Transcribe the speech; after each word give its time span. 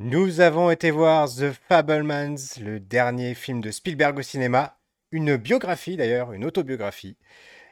Nous 0.00 0.40
avons 0.40 0.70
été 0.70 0.92
voir 0.92 1.28
The 1.28 1.50
Fablemans, 1.68 2.36
le 2.60 2.78
dernier 2.78 3.34
film 3.34 3.60
de 3.60 3.72
Spielberg 3.72 4.16
au 4.16 4.22
cinéma, 4.22 4.78
une 5.10 5.36
biographie 5.36 5.96
d'ailleurs, 5.96 6.32
une 6.32 6.44
autobiographie. 6.44 7.16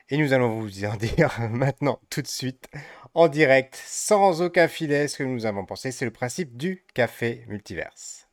Et 0.08 0.16
nous 0.16 0.32
allons 0.32 0.58
vous 0.58 0.84
en 0.84 0.96
dire 0.96 1.38
maintenant, 1.52 2.00
tout 2.10 2.22
de 2.22 2.26
suite, 2.26 2.66
en 3.14 3.28
direct, 3.28 3.80
sans 3.86 4.42
aucun 4.42 4.66
filet, 4.66 5.06
ce 5.06 5.18
que 5.18 5.22
nous 5.22 5.46
avons 5.46 5.64
pensé. 5.64 5.92
C'est 5.92 6.04
le 6.04 6.10
principe 6.10 6.56
du 6.56 6.84
café 6.94 7.44
multiverse. 7.46 8.25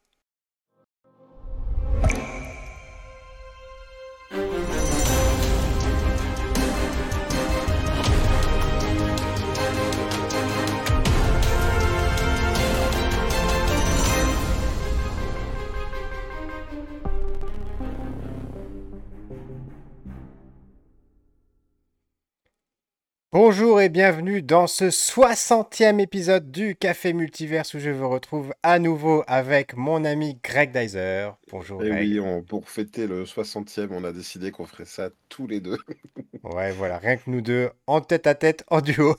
Bonjour 23.33 23.81
et 23.81 23.89
bienvenue 23.89 24.43
dans 24.43 24.67
ce 24.67 24.85
60e 24.91 25.99
épisode 25.99 26.51
du 26.51 26.75
Café 26.75 27.13
Multiverse 27.13 27.73
où 27.73 27.79
je 27.79 27.89
vous 27.89 28.07
retrouve 28.07 28.53
à 28.61 28.77
nouveau 28.77 29.23
avec 29.25 29.75
mon 29.75 30.05
ami 30.05 30.37
Greg 30.43 30.71
Dyser. 30.71 31.29
Bonjour 31.49 31.83
Et 31.83 31.89
Greg. 31.89 32.01
oui, 32.03 32.19
on- 32.19 32.43
pour 32.43 32.69
fêter 32.69 33.07
le 33.07 33.25
60e, 33.25 33.87
on 33.91 34.03
a 34.03 34.11
décidé 34.11 34.51
qu'on 34.51 34.65
ferait 34.67 34.85
ça 34.85 35.09
tous 35.29 35.47
les 35.47 35.59
deux. 35.61 35.77
Ouais, 36.43 36.71
voilà, 36.73 36.97
rien 36.97 37.15
que 37.15 37.29
nous 37.29 37.39
deux, 37.39 37.69
en 37.87 38.01
tête 38.01 38.27
à 38.27 38.35
tête, 38.35 38.65
en 38.69 38.81
duo. 38.81 39.15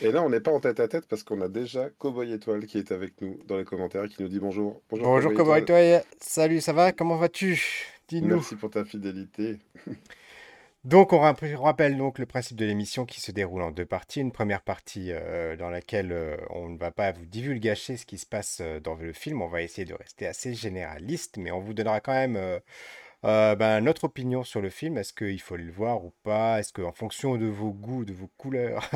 Et 0.00 0.10
là, 0.10 0.22
on 0.22 0.30
n'est 0.30 0.40
pas 0.40 0.50
en 0.50 0.58
tête 0.58 0.80
à 0.80 0.88
tête 0.88 1.06
parce 1.06 1.22
qu'on 1.22 1.42
a 1.42 1.48
déjà 1.48 1.90
Cowboy 1.98 2.32
Étoile 2.32 2.64
qui 2.64 2.78
est 2.78 2.90
avec 2.92 3.20
nous 3.20 3.38
dans 3.46 3.58
les 3.58 3.64
commentaires 3.66 4.04
et 4.04 4.08
qui 4.08 4.22
nous 4.22 4.28
dit 4.28 4.40
bonjour. 4.40 4.80
Bonjour, 4.88 5.06
Bonjour 5.06 5.34
Cowboy 5.34 5.66
toi 5.66 5.76
Salut, 6.18 6.62
ça 6.62 6.72
va? 6.72 6.92
Comment 6.92 7.16
vas-tu? 7.16 7.62
Dis-nous. 8.08 8.36
Merci 8.36 8.56
pour 8.56 8.70
ta 8.70 8.86
fidélité. 8.86 9.58
Donc, 10.84 11.12
on 11.12 11.20
rapp- 11.20 11.44
on 11.58 11.62
rappelle 11.62 11.96
donc 11.96 12.18
le 12.18 12.26
principe 12.26 12.56
de 12.56 12.64
l'émission 12.64 13.04
qui 13.06 13.20
se 13.20 13.30
déroule 13.30 13.62
en 13.62 13.70
deux 13.70 13.86
parties. 13.86 14.20
Une 14.20 14.32
première 14.32 14.62
partie 14.62 15.12
euh, 15.12 15.56
dans 15.56 15.70
laquelle 15.70 16.10
euh, 16.10 16.36
on 16.50 16.68
ne 16.68 16.76
va 16.78 16.90
pas 16.90 17.12
vous 17.12 17.24
divulgacher 17.24 17.96
ce 17.96 18.04
qui 18.04 18.18
se 18.18 18.26
passe 18.26 18.58
euh, 18.60 18.80
dans 18.80 18.96
le 18.96 19.12
film. 19.12 19.42
On 19.42 19.48
va 19.48 19.62
essayer 19.62 19.84
de 19.84 19.94
rester 19.94 20.26
assez 20.26 20.54
généraliste, 20.54 21.36
mais 21.36 21.52
on 21.52 21.60
vous 21.60 21.72
donnera 21.72 22.00
quand 22.00 22.12
même 22.12 22.60
ben, 23.22 23.80
notre 23.80 24.04
opinion 24.04 24.42
sur 24.44 24.60
le 24.60 24.70
film. 24.70 24.98
Est-ce 24.98 25.12
qu'il 25.12 25.40
faut 25.40 25.56
le 25.56 25.70
voir 25.70 26.04
ou 26.04 26.12
pas? 26.24 26.58
Est-ce 26.58 26.72
qu'en 26.72 26.92
fonction 26.92 27.36
de 27.36 27.46
vos 27.46 27.72
goûts, 27.72 28.04
de 28.04 28.12
vos 28.12 28.28
couleurs, 28.36 28.88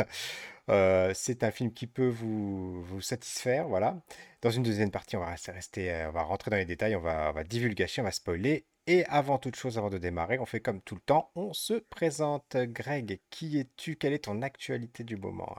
c'est 1.14 1.44
un 1.44 1.50
film 1.52 1.72
qui 1.72 1.86
peut 1.86 2.08
vous, 2.08 2.82
vous 2.82 3.00
satisfaire? 3.00 3.68
Voilà. 3.68 3.96
Dans 4.42 4.50
une 4.50 4.62
deuxième 4.64 4.90
partie, 4.90 5.16
on 5.16 5.20
va 5.20 5.34
rester, 5.52 6.04
on 6.08 6.12
va 6.12 6.22
rentrer 6.22 6.50
dans 6.50 6.56
les 6.56 6.64
détails, 6.64 6.96
on 6.96 7.00
va, 7.00 7.32
on 7.34 8.00
on 8.00 8.02
va 8.04 8.10
spoiler. 8.10 8.64
Et 8.88 9.04
avant 9.04 9.38
toute 9.38 9.54
chose, 9.54 9.78
avant 9.78 9.90
de 9.90 9.98
démarrer, 9.98 10.40
on 10.40 10.44
fait 10.44 10.60
comme 10.60 10.80
tout 10.82 10.96
le 10.96 11.00
temps, 11.00 11.30
on 11.36 11.52
se 11.52 11.74
présente. 11.74 12.56
Greg, 12.56 13.20
qui 13.30 13.58
es-tu? 13.58 13.94
Quelle 13.94 14.12
est 14.12 14.24
ton 14.24 14.42
actualité 14.42 15.04
du 15.04 15.16
moment? 15.16 15.56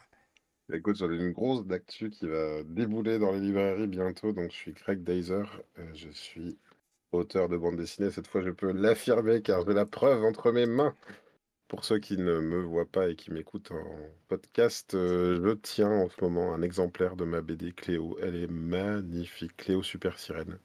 Écoute, 0.73 0.97
j'en 0.97 1.11
ai 1.11 1.15
une 1.15 1.31
grosse 1.31 1.65
d'actu 1.65 2.09
qui 2.09 2.27
va 2.27 2.63
débouler 2.63 3.19
dans 3.19 3.31
les 3.31 3.39
librairies 3.39 3.87
bientôt. 3.87 4.31
Donc, 4.33 4.51
je 4.51 4.55
suis 4.55 4.73
Greg 4.73 5.03
Dyser. 5.03 5.43
euh, 5.79 5.93
je 5.93 6.09
suis 6.09 6.57
auteur 7.13 7.49
de 7.49 7.57
bande 7.57 7.77
dessinée. 7.77 8.11
Cette 8.11 8.27
fois, 8.27 8.41
je 8.41 8.49
peux 8.51 8.71
l'affirmer 8.71 9.41
car 9.41 9.65
j'ai 9.67 9.73
la 9.73 9.85
preuve 9.85 10.23
entre 10.23 10.51
mes 10.51 10.65
mains. 10.65 10.95
Pour 11.69 11.85
ceux 11.85 11.99
qui 11.99 12.17
ne 12.17 12.39
me 12.39 12.61
voient 12.63 12.85
pas 12.91 13.09
et 13.09 13.15
qui 13.15 13.31
m'écoutent 13.31 13.71
en 13.71 13.83
podcast, 14.29 14.95
euh, 14.95 15.41
je 15.43 15.53
tiens 15.55 15.91
en 15.91 16.09
ce 16.09 16.21
moment 16.23 16.53
un 16.53 16.61
exemplaire 16.61 17.15
de 17.17 17.25
ma 17.25 17.41
BD 17.41 17.73
Cléo. 17.73 18.17
Elle 18.21 18.35
est 18.35 18.47
magnifique, 18.51 19.57
Cléo 19.57 19.83
Super 19.83 20.19
Sirène. 20.19 20.59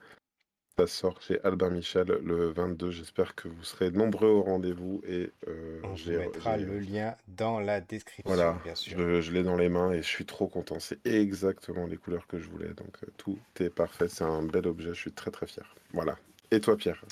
Ça 0.78 0.86
sort 0.86 1.20
chez 1.20 1.38
Albin 1.44 1.68
Michel 1.68 2.06
le 2.24 2.50
22. 2.50 2.90
J'espère 2.90 3.34
que 3.34 3.46
vous 3.46 3.62
serez 3.62 3.90
nombreux 3.90 4.28
au 4.30 4.42
rendez-vous 4.42 5.02
et 5.06 5.30
euh, 5.46 5.80
On 5.84 5.88
vous 5.88 6.10
mettra 6.12 6.56
le 6.56 6.78
lien 6.78 7.14
dans 7.28 7.60
la 7.60 7.82
description, 7.82 8.22
voilà, 8.34 8.58
bien 8.64 8.74
sûr. 8.74 8.96
je, 8.98 9.20
je 9.20 9.32
l'ai 9.32 9.42
dans 9.42 9.56
les 9.56 9.68
mains 9.68 9.92
et 9.92 9.98
je 9.98 10.08
suis 10.08 10.24
trop 10.24 10.48
content. 10.48 10.80
C'est 10.80 11.06
exactement 11.06 11.86
les 11.86 11.98
couleurs 11.98 12.26
que 12.26 12.38
je 12.38 12.48
voulais. 12.48 12.68
Donc 12.68 12.96
euh, 13.04 13.08
tout 13.18 13.38
est 13.60 13.68
parfait. 13.68 14.08
C'est 14.08 14.24
un 14.24 14.42
bel 14.42 14.66
objet. 14.66 14.88
Je 14.94 15.00
suis 15.00 15.12
très 15.12 15.30
très 15.30 15.46
fier. 15.46 15.74
Voilà. 15.92 16.16
Et 16.50 16.58
toi, 16.60 16.74
Pierre? 16.78 17.04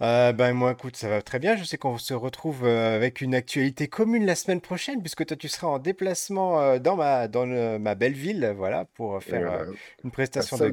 Euh, 0.00 0.32
ben 0.32 0.52
moi, 0.52 0.72
écoute, 0.72 0.96
ça 0.96 1.08
va 1.08 1.22
très 1.22 1.38
bien. 1.38 1.56
Je 1.56 1.62
sais 1.64 1.78
qu'on 1.78 1.98
se 1.98 2.14
retrouve 2.14 2.64
euh, 2.64 2.96
avec 2.96 3.20
une 3.20 3.34
actualité 3.36 3.86
commune 3.86 4.26
la 4.26 4.34
semaine 4.34 4.60
prochaine, 4.60 5.00
puisque 5.00 5.24
toi, 5.26 5.36
tu 5.36 5.48
seras 5.48 5.68
en 5.68 5.78
déplacement 5.78 6.60
euh, 6.60 6.78
dans 6.80 6.96
ma, 6.96 7.28
dans 7.28 7.46
le- 7.46 7.78
ma 7.78 7.94
belle 7.94 8.14
ville, 8.14 8.52
voilà, 8.56 8.84
pour 8.84 9.22
faire 9.22 9.42
voilà. 9.42 9.66
une 10.02 10.10
prestation 10.10 10.56
de 10.56 10.70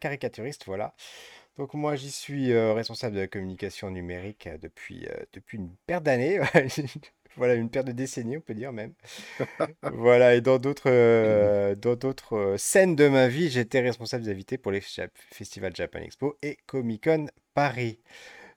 caricaturiste, 0.00 0.64
voilà. 0.66 0.94
Donc 1.56 1.74
moi, 1.74 1.94
j'y 1.94 2.10
suis 2.10 2.52
euh, 2.52 2.72
responsable 2.72 3.14
de 3.14 3.20
la 3.20 3.28
communication 3.28 3.90
numérique 3.90 4.48
depuis, 4.60 5.06
euh, 5.06 5.14
depuis 5.32 5.58
une 5.58 5.70
paire 5.86 6.00
d'années. 6.00 6.40
Voilà, 7.36 7.54
une 7.54 7.68
paire 7.68 7.82
de 7.82 7.90
décennies, 7.90 8.36
on 8.36 8.40
peut 8.40 8.54
dire 8.54 8.72
même. 8.72 8.94
Voilà, 9.92 10.36
et 10.36 10.40
dans 10.40 10.58
d'autres 10.58 10.88
euh, 10.90 11.74
dans 11.74 11.96
d'autres 11.96 12.36
euh, 12.36 12.56
scènes 12.58 12.94
de 12.96 13.08
ma 13.08 13.28
vie, 13.28 13.50
j'étais 13.50 13.80
responsable 13.80 14.24
des 14.24 14.30
invités 14.30 14.56
pour 14.56 14.72
les 14.72 14.80
Jap- 14.80 15.10
festivals 15.32 15.74
Japan 15.74 15.98
Expo 16.00 16.38
et 16.42 16.58
Comic 16.66 17.04
Con 17.04 17.26
Paris. 17.54 17.98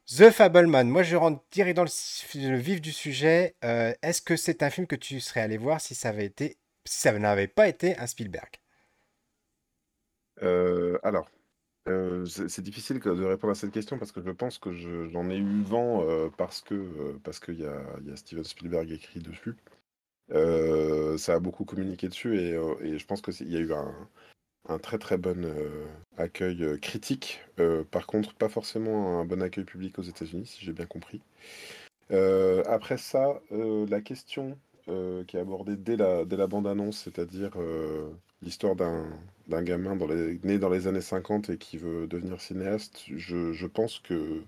The 0.07 0.30
Fableman, 0.31 0.90
moi 0.90 1.03
je 1.03 1.16
rentre 1.16 1.44
direct 1.52 1.78
dans 1.78 1.86
le, 1.86 2.57
vif 2.57 2.81
du 2.81 2.91
sujet. 2.91 3.56
Est-ce 3.63 4.22
que 4.22 4.36
c'est 4.38 4.63
un 4.63 4.69
film 4.69 4.88
que 4.88 4.96
tu 4.96 5.19
serais 5.19 5.41
allé 5.41 5.57
voir 5.57 5.81
si 5.81 5.96
ça 5.96 6.09
avait 6.09 6.25
été, 6.25 6.57
si 6.86 7.00
ça 7.02 7.12
n'avait 7.18 7.47
pas 7.47 7.68
été 7.68 7.97
un 8.00 8.07
Spielberg? 8.07 8.50
Alors, 11.03 11.28
euh, 11.88 12.25
c'est 12.25 12.62
difficile 12.62 13.00
de 13.00 13.24
répondre 13.24 13.52
à 13.52 13.56
cette 13.56 13.72
question 13.72 13.98
parce 13.98 14.12
que 14.12 14.22
je 14.22 14.31
pense 14.31 14.58
que 14.58 14.74
je- 14.74 15.08
j'en 15.09 15.30
ai 15.30 15.38
eu 15.38 15.62
vent 15.64 16.03
euh, 16.03 16.30
parce 16.38 16.62
que 16.62 16.74
euh, 16.74 17.20
parce 17.24 17.40
qu'il 17.40 17.59
y 17.59 17.66
a, 17.66 18.16
Steven 18.16 18.44
Spielberg 18.44 18.92
écrit 18.92 19.20
dessus. 19.20 19.56
Ça 21.18 21.34
a 21.36 21.40
beaucoup 21.40 21.66
communiqué 21.66 22.09
dessus 22.09 22.38
et, 22.38 22.52
je 22.98 23.06
pense 23.06 23.22
qu'il 23.22 23.52
y 23.52 23.58
a 23.58 23.59
eu 23.59 23.74
un, 23.74 24.80
très 24.80 24.98
très 24.98 25.18
bon 25.18 25.48
accueil 26.18 26.80
critique. 26.81 27.42
Par 27.92 28.08
contre, 28.08 28.34
pas 28.36 28.50
forcément 28.50 29.19
un 29.22 29.25
bon 29.25 29.42
accueil 29.42 29.64
public 29.64 29.98
aux 30.00 30.04
États-Unis, 30.04 30.46
si 30.46 30.66
j'ai 30.66 30.74
bien 30.74 30.86
compris. 30.86 31.22
Après 32.09 32.98
ça, 32.98 33.42
la 33.52 34.02
question 34.02 34.58
qui 35.28 35.38
est 35.38 35.40
abordée 35.40 35.78
dès 35.78 35.96
la, 35.96 36.25
dès 36.25 36.38
la 36.38 36.48
bande-annonce, 36.48 37.00
c'est-à-dire 37.00 37.58
l'histoire 38.42 38.75
d'un 38.75 39.06
d'un 39.48 39.64
gamin 39.64 39.98
né 40.44 40.59
dans 40.59 40.70
les 40.70 40.88
années 40.88 41.02
50 41.02 41.50
et 41.50 41.58
qui 41.58 41.78
veut 41.78 42.08
devenir 42.08 42.42
cinéaste, 42.42 43.03
je, 43.16 43.66
pense 43.66 44.00
que 44.00 44.44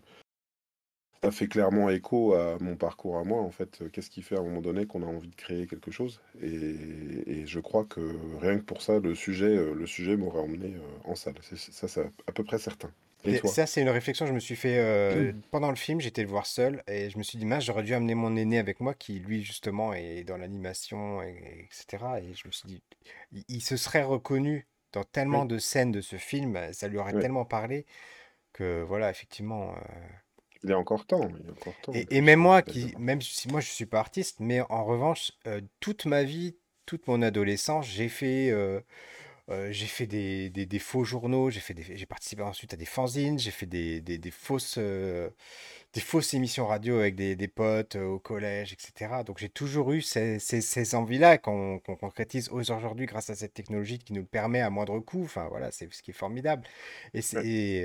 ça 1.24 1.32
fait 1.32 1.48
clairement 1.48 1.90
écho 1.90 2.34
à 2.34 2.58
mon 2.60 2.76
parcours 2.76 3.18
à 3.18 3.24
moi, 3.24 3.42
en 3.42 3.52
fait. 3.52 3.84
Qu'est-ce 3.92 4.10
qui 4.10 4.22
fait 4.22 4.36
à 4.36 4.40
un 4.40 4.44
moment 4.44 4.62
donné 4.62 4.86
qu'on 4.86 5.04
a 5.04 5.06
envie 5.06 5.30
de 5.30 5.36
créer 5.36 5.68
quelque 5.68 5.92
chose? 5.92 6.22
Et, 6.42 7.46
je 7.46 7.60
crois 7.60 7.86
que 7.86 8.02
rien 8.40 8.58
que 8.60 8.64
pour 8.64 8.82
ça, 8.82 9.00
le 9.00 9.16
sujet, 9.16 9.58
euh, 9.58 9.74
le 9.74 9.86
sujet 9.88 10.18
m'aurait 10.18 10.42
emmené 10.42 10.76
euh, 10.76 11.10
en 11.10 11.16
salle. 11.16 11.36
Ça, 11.42 11.88
c'est 11.88 12.12
à 12.28 12.32
peu 12.32 12.44
près 12.44 12.60
certain. 12.60 12.92
Et 13.25 13.41
ça, 13.46 13.66
c'est 13.68 13.81
une 13.81 13.90
réflexion 13.90 14.25
que 14.25 14.30
je 14.30 14.34
me 14.35 14.40
suis 14.40 14.56
fait 14.56 14.78
euh, 14.80 15.34
pendant 15.52 15.69
le 15.69 15.75
film. 15.75 16.00
J'étais 16.00 16.22
le 16.24 16.30
voir 16.30 16.46
seul 16.46 16.84
et 16.88 17.09
je 17.09 17.18
me 17.18 17.24
suis 17.24 17.38
dit, 17.38 17.46
mince, 17.46 17.66
j'aurais 17.66 17.84
dû 17.84 17.94
amener 17.94 18.16
mon 18.16 18.35
aîné 18.35 18.59
avec 18.59 18.80
moi 18.80 18.94
qui, 18.94 19.19
lui, 19.19 19.44
justement, 19.44 19.94
est 19.94 20.24
dans 20.24 20.38
l'animation, 20.38 21.22
et- 21.22 21.28
et 21.29 21.59
etc. 21.66 22.22
Et 22.22 22.34
je 22.34 22.47
me 22.47 22.52
suis 22.52 22.68
dit, 22.68 22.81
il, 23.34 23.44
il 23.50 23.62
se 23.62 23.75
serait 23.78 24.03
reconnu 24.03 24.68
dans 24.94 25.03
tellement 25.03 25.44
Oui, 25.44 25.46
de 25.46 25.59
scènes 25.59 25.91
de 25.91 26.02
ce 26.02 26.16
film, 26.18 26.58
ça 26.74 26.88
lui 26.88 26.97
aurait 26.97 27.13
oui. 27.13 27.22
tellement 27.22 27.46
parlé 27.46 27.85
que, 28.53 28.84
voilà, 28.84 29.09
effectivement. 29.12 29.75
euh, 29.75 29.79
Il 30.63 30.72
est 30.72 30.74
encore 30.74 31.06
temps, 31.06 31.35
il 31.38 31.47
est 31.47 31.52
encore 31.52 31.81
temps 31.81 32.02
Et, 32.12 32.22
même 32.22 32.40
moi, 32.40 32.62
qui, 32.62 32.94
même 32.97 33.22
si 33.22 33.47
moi 33.50 33.62
je 33.62 33.69
suis 33.69 33.85
pas 33.85 34.00
artiste, 34.00 34.38
mais 34.40 34.62
en 34.69 34.85
revanche, 34.85 35.31
euh, 35.47 35.62
toute 35.79 36.06
ma 36.06 36.24
vie, 36.24 36.56
toute 36.85 37.08
mon 37.08 37.22
adolescence, 37.22 37.88
j'ai 37.88 38.09
fait, 38.09 38.52
euh, 39.50 39.72
j'ai 39.72 39.88
fait 39.88 40.08
des, 40.08 40.50
des- 40.50 40.66
des 40.66 40.80
faux 40.80 41.04
journaux, 41.04 41.50
j'ai 41.50 41.59
fait 41.59 41.73
des, 41.73 41.84
j'ai 41.97 42.06
participé 42.06 42.44
ensuite 42.44 42.73
à 42.73 42.78
des 42.78 42.85
fanzines, 42.85 43.40
j'ai 43.40 43.52
fait 43.52 43.66
des, 43.66 44.02
des- 44.02 44.18
des 44.20 44.32
fausses, 44.32 44.76
euh, 44.78 45.29
des 45.94 46.02
fausses 46.02 46.34
émissions 46.34 46.68
radio 46.68 47.00
avec 47.00 47.16
des, 47.16 47.35
potes 47.47 47.96
euh, 47.96 48.06
au 48.06 48.20
collège, 48.20 48.73
etc. 48.73 49.23
Donc 49.23 49.40
j'ai 49.40 49.50
toujours 49.50 49.91
eu 49.94 50.02
ces, 50.02 50.40
ces- 50.40 50.62
ces 50.62 50.96
envies-là 50.96 51.38
qu'on 51.40 51.79
qu'on 51.79 51.96
concrétise 51.96 52.50
aujourd'hui 52.50 53.06
grâce 53.08 53.29
à 53.29 53.35
cette 53.35 53.53
technologie 53.53 54.00
qui 54.00 54.14
nous 54.14 54.22
le 54.22 54.28
permet 54.28 54.62
à 54.62 54.70
moindre 54.70 55.00
coût. 55.00 55.23
Enfin 55.23 55.47
voilà, 55.50 55.72
c'est 55.72 55.91
ce 55.94 56.03
qui 56.03 56.12
est 56.12 56.14
formidable. 56.14 56.64
Et 57.14 57.22
c'est 57.22 57.38
Ouais. 57.38 57.46
et, 57.46 57.79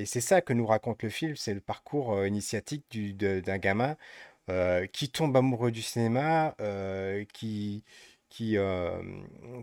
et 0.00 0.06
c'est 0.06 0.20
ça 0.20 0.40
que 0.42 0.52
nous 0.52 0.66
raconte 0.66 1.02
le 1.02 1.08
film, 1.10 1.36
c'est 1.36 1.54
le 1.54 1.60
parcours 1.60 2.26
initiatique 2.26 2.84
du- 2.90 3.14
de- 3.14 3.40
d'un 3.40 3.58
gamin 3.58 3.96
qui 4.92 5.08
tombe 5.10 5.36
amoureux 5.36 5.70
du 5.70 5.82
cinéma, 5.82 6.54
qui, 7.32 7.84
qui, 8.30 8.56
euh, 8.56 9.02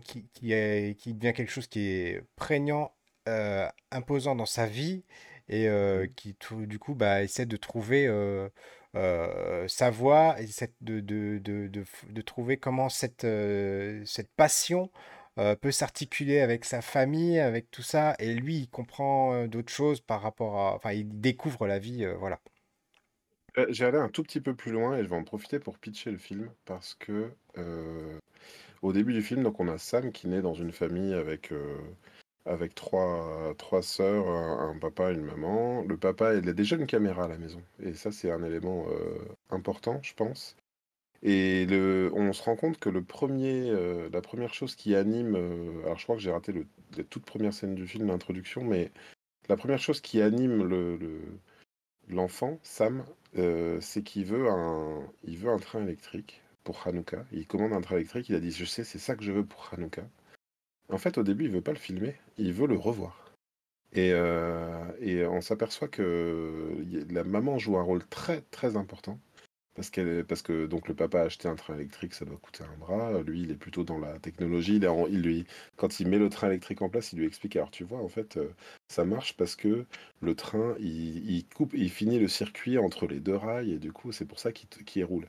qui, 0.04 0.26
qui 0.34 0.52
est, 0.52 0.98
qui 0.98 1.14
devient 1.14 1.32
quelque 1.34 1.50
chose 1.50 1.66
qui 1.68 1.80
est 1.88 2.22
prégnant, 2.36 2.92
euh, 3.28 3.68
imposant 3.90 4.34
dans 4.36 4.46
sa 4.46 4.66
vie 4.66 5.04
et 5.48 5.68
euh, 5.68 6.06
Mhm. 6.06 6.14
qui 6.16 6.34
tout- 6.36 6.66
du 6.66 6.78
coup 6.78 6.94
bah, 6.94 7.22
essaie 7.22 7.46
de 7.46 7.56
trouver 7.56 8.08
sa 9.68 9.90
voie, 9.90 10.40
essaie 10.40 10.72
de, 10.80 11.00
de, 11.00 11.38
de, 11.38 11.70
de 12.10 12.22
trouver 12.22 12.56
comment 12.58 12.88
cette, 12.88 13.26
cette 14.06 14.30
passion 14.36 14.90
peut 15.60 15.70
s'articuler 15.70 16.40
avec 16.40 16.64
sa 16.64 16.82
famille, 16.82 17.38
avec 17.38 17.70
tout 17.70 17.82
ça, 17.82 18.14
et 18.18 18.34
lui, 18.34 18.56
il 18.58 18.68
comprend 18.68 19.46
d'autres 19.46 19.72
choses 19.72 20.00
par 20.00 20.20
rapport 20.22 20.58
à... 20.58 20.74
Enfin, 20.74 20.92
il 20.92 21.20
découvre 21.20 21.66
la 21.68 21.78
vie, 21.78 22.04
voilà. 22.18 22.40
J'ai 23.68 23.84
allé 23.84 23.98
un 23.98 24.08
tout 24.08 24.22
petit 24.22 24.40
peu 24.40 24.54
plus 24.54 24.72
loin 24.72 24.96
et 24.96 25.04
je 25.04 25.08
vais 25.08 25.16
en 25.16 25.24
profiter 25.24 25.58
pour 25.58 25.78
pitcher 25.78 26.10
le 26.10 26.18
film 26.18 26.50
parce 26.64 26.94
que 26.94 27.30
au 28.82 28.92
début 28.92 29.12
du 29.12 29.22
film, 29.22 29.42
donc 29.42 29.58
on 29.60 29.68
a 29.68 29.78
Sam 29.78 30.12
qui 30.12 30.28
naît 30.28 30.42
dans 30.42 30.54
une 30.54 30.72
famille 30.72 31.14
avec 31.14 31.52
avec 32.46 32.74
trois, 32.74 33.54
trois 33.58 33.82
sœurs, 33.82 34.28
un, 34.28 34.78
papa 34.78 35.10
et 35.10 35.14
une 35.14 35.24
maman. 35.24 35.82
Le 35.82 35.96
papa, 35.96 36.34
il 36.34 36.48
a 36.48 36.52
déjà 36.52 36.76
une 36.76 36.86
caméra 36.86 37.24
à 37.24 37.28
la 37.28 37.36
maison. 37.38 37.62
Et 37.82 37.94
ça, 37.94 38.12
c'est 38.12 38.30
un 38.30 38.42
élément 38.42 38.86
important, 39.50 40.00
je 40.02 40.14
pense. 40.14 40.56
Et 41.22 41.66
le, 41.66 42.10
on 42.14 42.32
se 42.32 42.42
rend 42.42 42.56
compte 42.56 42.78
que 42.78 42.88
le 42.88 43.02
premier, 43.02 43.70
euh, 43.70 44.08
la 44.12 44.20
première 44.20 44.54
chose 44.54 44.76
qui 44.76 44.94
anime, 44.94 45.34
euh, 45.36 45.82
alors 45.84 45.98
je 45.98 46.04
crois 46.04 46.16
que 46.16 46.22
j'ai 46.22 46.30
raté 46.30 46.52
la 46.96 47.04
toute 47.04 47.24
première 47.24 47.52
scène 47.52 47.74
du 47.74 47.86
film, 47.88 48.06
l'introduction, 48.06 48.62
mais 48.62 48.92
la 49.48 49.56
première 49.56 49.80
chose 49.80 50.00
qui 50.00 50.22
anime 50.22 50.62
le, 50.64 51.20
l'enfant, 52.08 52.58
Sam, 52.62 53.04
euh, 53.36 53.80
c'est 53.80 54.02
qu'il 54.02 54.24
veut 54.24 54.48
un, 54.48 55.02
il 55.24 55.38
veut 55.38 55.50
un 55.50 55.58
train 55.58 55.82
électrique 55.82 56.42
pour 56.64 56.86
Hanouka. 56.86 57.24
Il 57.32 57.46
commande 57.46 57.72
un 57.72 57.80
train 57.80 57.96
électrique, 57.96 58.28
il 58.28 58.34
a 58.34 58.40
dit 58.40 58.50
je 58.50 58.64
sais, 58.64 58.84
c'est 58.84 58.98
ça 58.98 59.16
que 59.16 59.24
je 59.24 59.32
veux 59.32 59.44
pour 59.44 59.68
Hanouka. 59.72 60.02
En 60.90 60.98
fait, 60.98 61.18
au 61.18 61.22
début, 61.22 61.44
il 61.44 61.50
veut 61.50 61.60
pas 61.60 61.72
le 61.72 61.78
filmer, 61.78 62.16
il 62.38 62.52
veut 62.52 62.66
le 62.66 62.76
revoir. 62.76 63.32
Et, 63.92 64.08
et 65.00 65.26
on 65.26 65.40
s'aperçoit 65.40 65.88
que 65.88 66.76
la 67.10 67.24
maman 67.24 67.58
joue 67.58 67.78
un 67.78 67.82
rôle 67.82 68.04
très 68.06 68.42
très 68.50 68.76
important 68.76 69.18
parce, 69.78 69.90
parce 70.26 70.42
que 70.42 70.66
donc 70.66 70.88
le 70.88 70.94
papa 70.94 71.20
a 71.20 71.24
acheté 71.24 71.46
un 71.46 71.54
train 71.54 71.74
électrique, 71.74 72.12
ça 72.12 72.24
doit 72.24 72.36
coûter 72.36 72.64
un 72.64 72.76
bras. 72.78 73.22
Lui, 73.22 73.42
il 73.42 73.50
est 73.52 73.56
plutôt 73.56 73.84
dans 73.84 73.98
la 73.98 74.18
technologie. 74.18 74.80
Il, 75.10 75.22
lui, 75.22 75.46
quand 75.76 76.00
il 76.00 76.08
met 76.08 76.18
le 76.18 76.28
train 76.28 76.48
électrique 76.48 76.82
en 76.82 76.88
place, 76.88 77.12
il 77.12 77.20
lui 77.20 77.26
explique 77.26 77.54
alors 77.54 77.70
tu 77.70 77.84
vois, 77.84 77.98
en 77.98 78.08
fait, 78.08 78.36
euh, 78.36 78.48
ça 78.88 79.04
marche 79.04 79.36
parce 79.36 79.54
que 79.54 79.84
le 80.20 80.34
train, 80.34 80.74
il, 80.80 81.44
coupe, 81.54 81.74
il 81.74 81.90
finit 81.90 82.18
le 82.18 82.26
circuit 82.26 82.76
entre 82.76 83.06
les 83.06 83.20
deux 83.20 83.36
rails 83.36 83.72
et 83.72 83.78
du 83.78 83.92
coup, 83.92 84.10
c'est 84.10 84.24
pour 84.24 84.40
ça 84.40 84.50
qu'il 84.50 85.04
roule. 85.04 85.28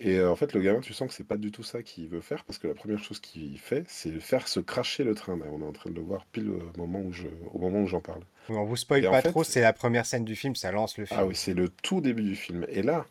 Et 0.00 0.18
euh, 0.18 0.30
en 0.30 0.36
fait, 0.36 0.52
le 0.54 0.60
gamin, 0.60 0.80
tu 0.80 0.92
sens 0.92 1.08
que 1.08 1.14
c'est 1.14 1.26
pas 1.26 1.36
du 1.36 1.52
tout 1.52 1.62
ça 1.62 1.82
qu'il 1.82 2.08
veut 2.08 2.20
faire 2.20 2.44
parce 2.44 2.58
que 2.58 2.66
la 2.66 2.74
première 2.74 3.02
chose 3.02 3.20
qu'il 3.20 3.58
fait, 3.58 3.84
c'est 3.86 4.10
faire 4.18 4.48
se 4.48 4.58
cracher 4.58 5.04
le 5.04 5.14
train. 5.14 5.38
on 5.52 5.60
est 5.60 5.64
en 5.64 5.72
train 5.72 5.90
de 5.90 5.94
le 5.94 6.02
voir 6.02 6.26
pile 6.26 6.50
au 6.50 6.78
moment 6.78 7.00
où 7.00 7.12
je, 7.12 7.28
au 7.52 7.58
moment 7.58 7.80
où 7.80 7.86
j'en 7.86 8.00
parle. 8.00 8.22
On 8.48 8.64
vous 8.64 8.76
spoil 8.76 9.02
pas 9.02 9.22
trop, 9.22 9.44
c'est 9.44 9.60
la 9.60 9.72
première 9.72 10.06
scène 10.06 10.24
du 10.24 10.34
film, 10.34 10.54
ça 10.54 10.72
lance 10.72 10.96
le 10.98 11.04
film. 11.04 11.20
Ah 11.20 11.26
oui, 11.26 11.34
c'est 11.34 11.54
le 11.54 11.68
tout 11.68 12.00
début 12.00 12.22
du 12.22 12.36
film. 12.36 12.64
Et 12.68 12.82
là, 12.82 13.06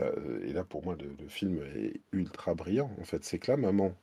et 0.00 0.52
là, 0.52 0.64
pour 0.64 0.84
moi, 0.84 0.96
le, 0.96 1.28
film 1.28 1.62
est 1.76 2.00
ultra 2.12 2.54
brillant. 2.54 2.90
En 3.00 3.04
fait, 3.04 3.24
c'est 3.24 3.38
que 3.38 3.50
là, 3.50 3.56
maman, 3.56 3.94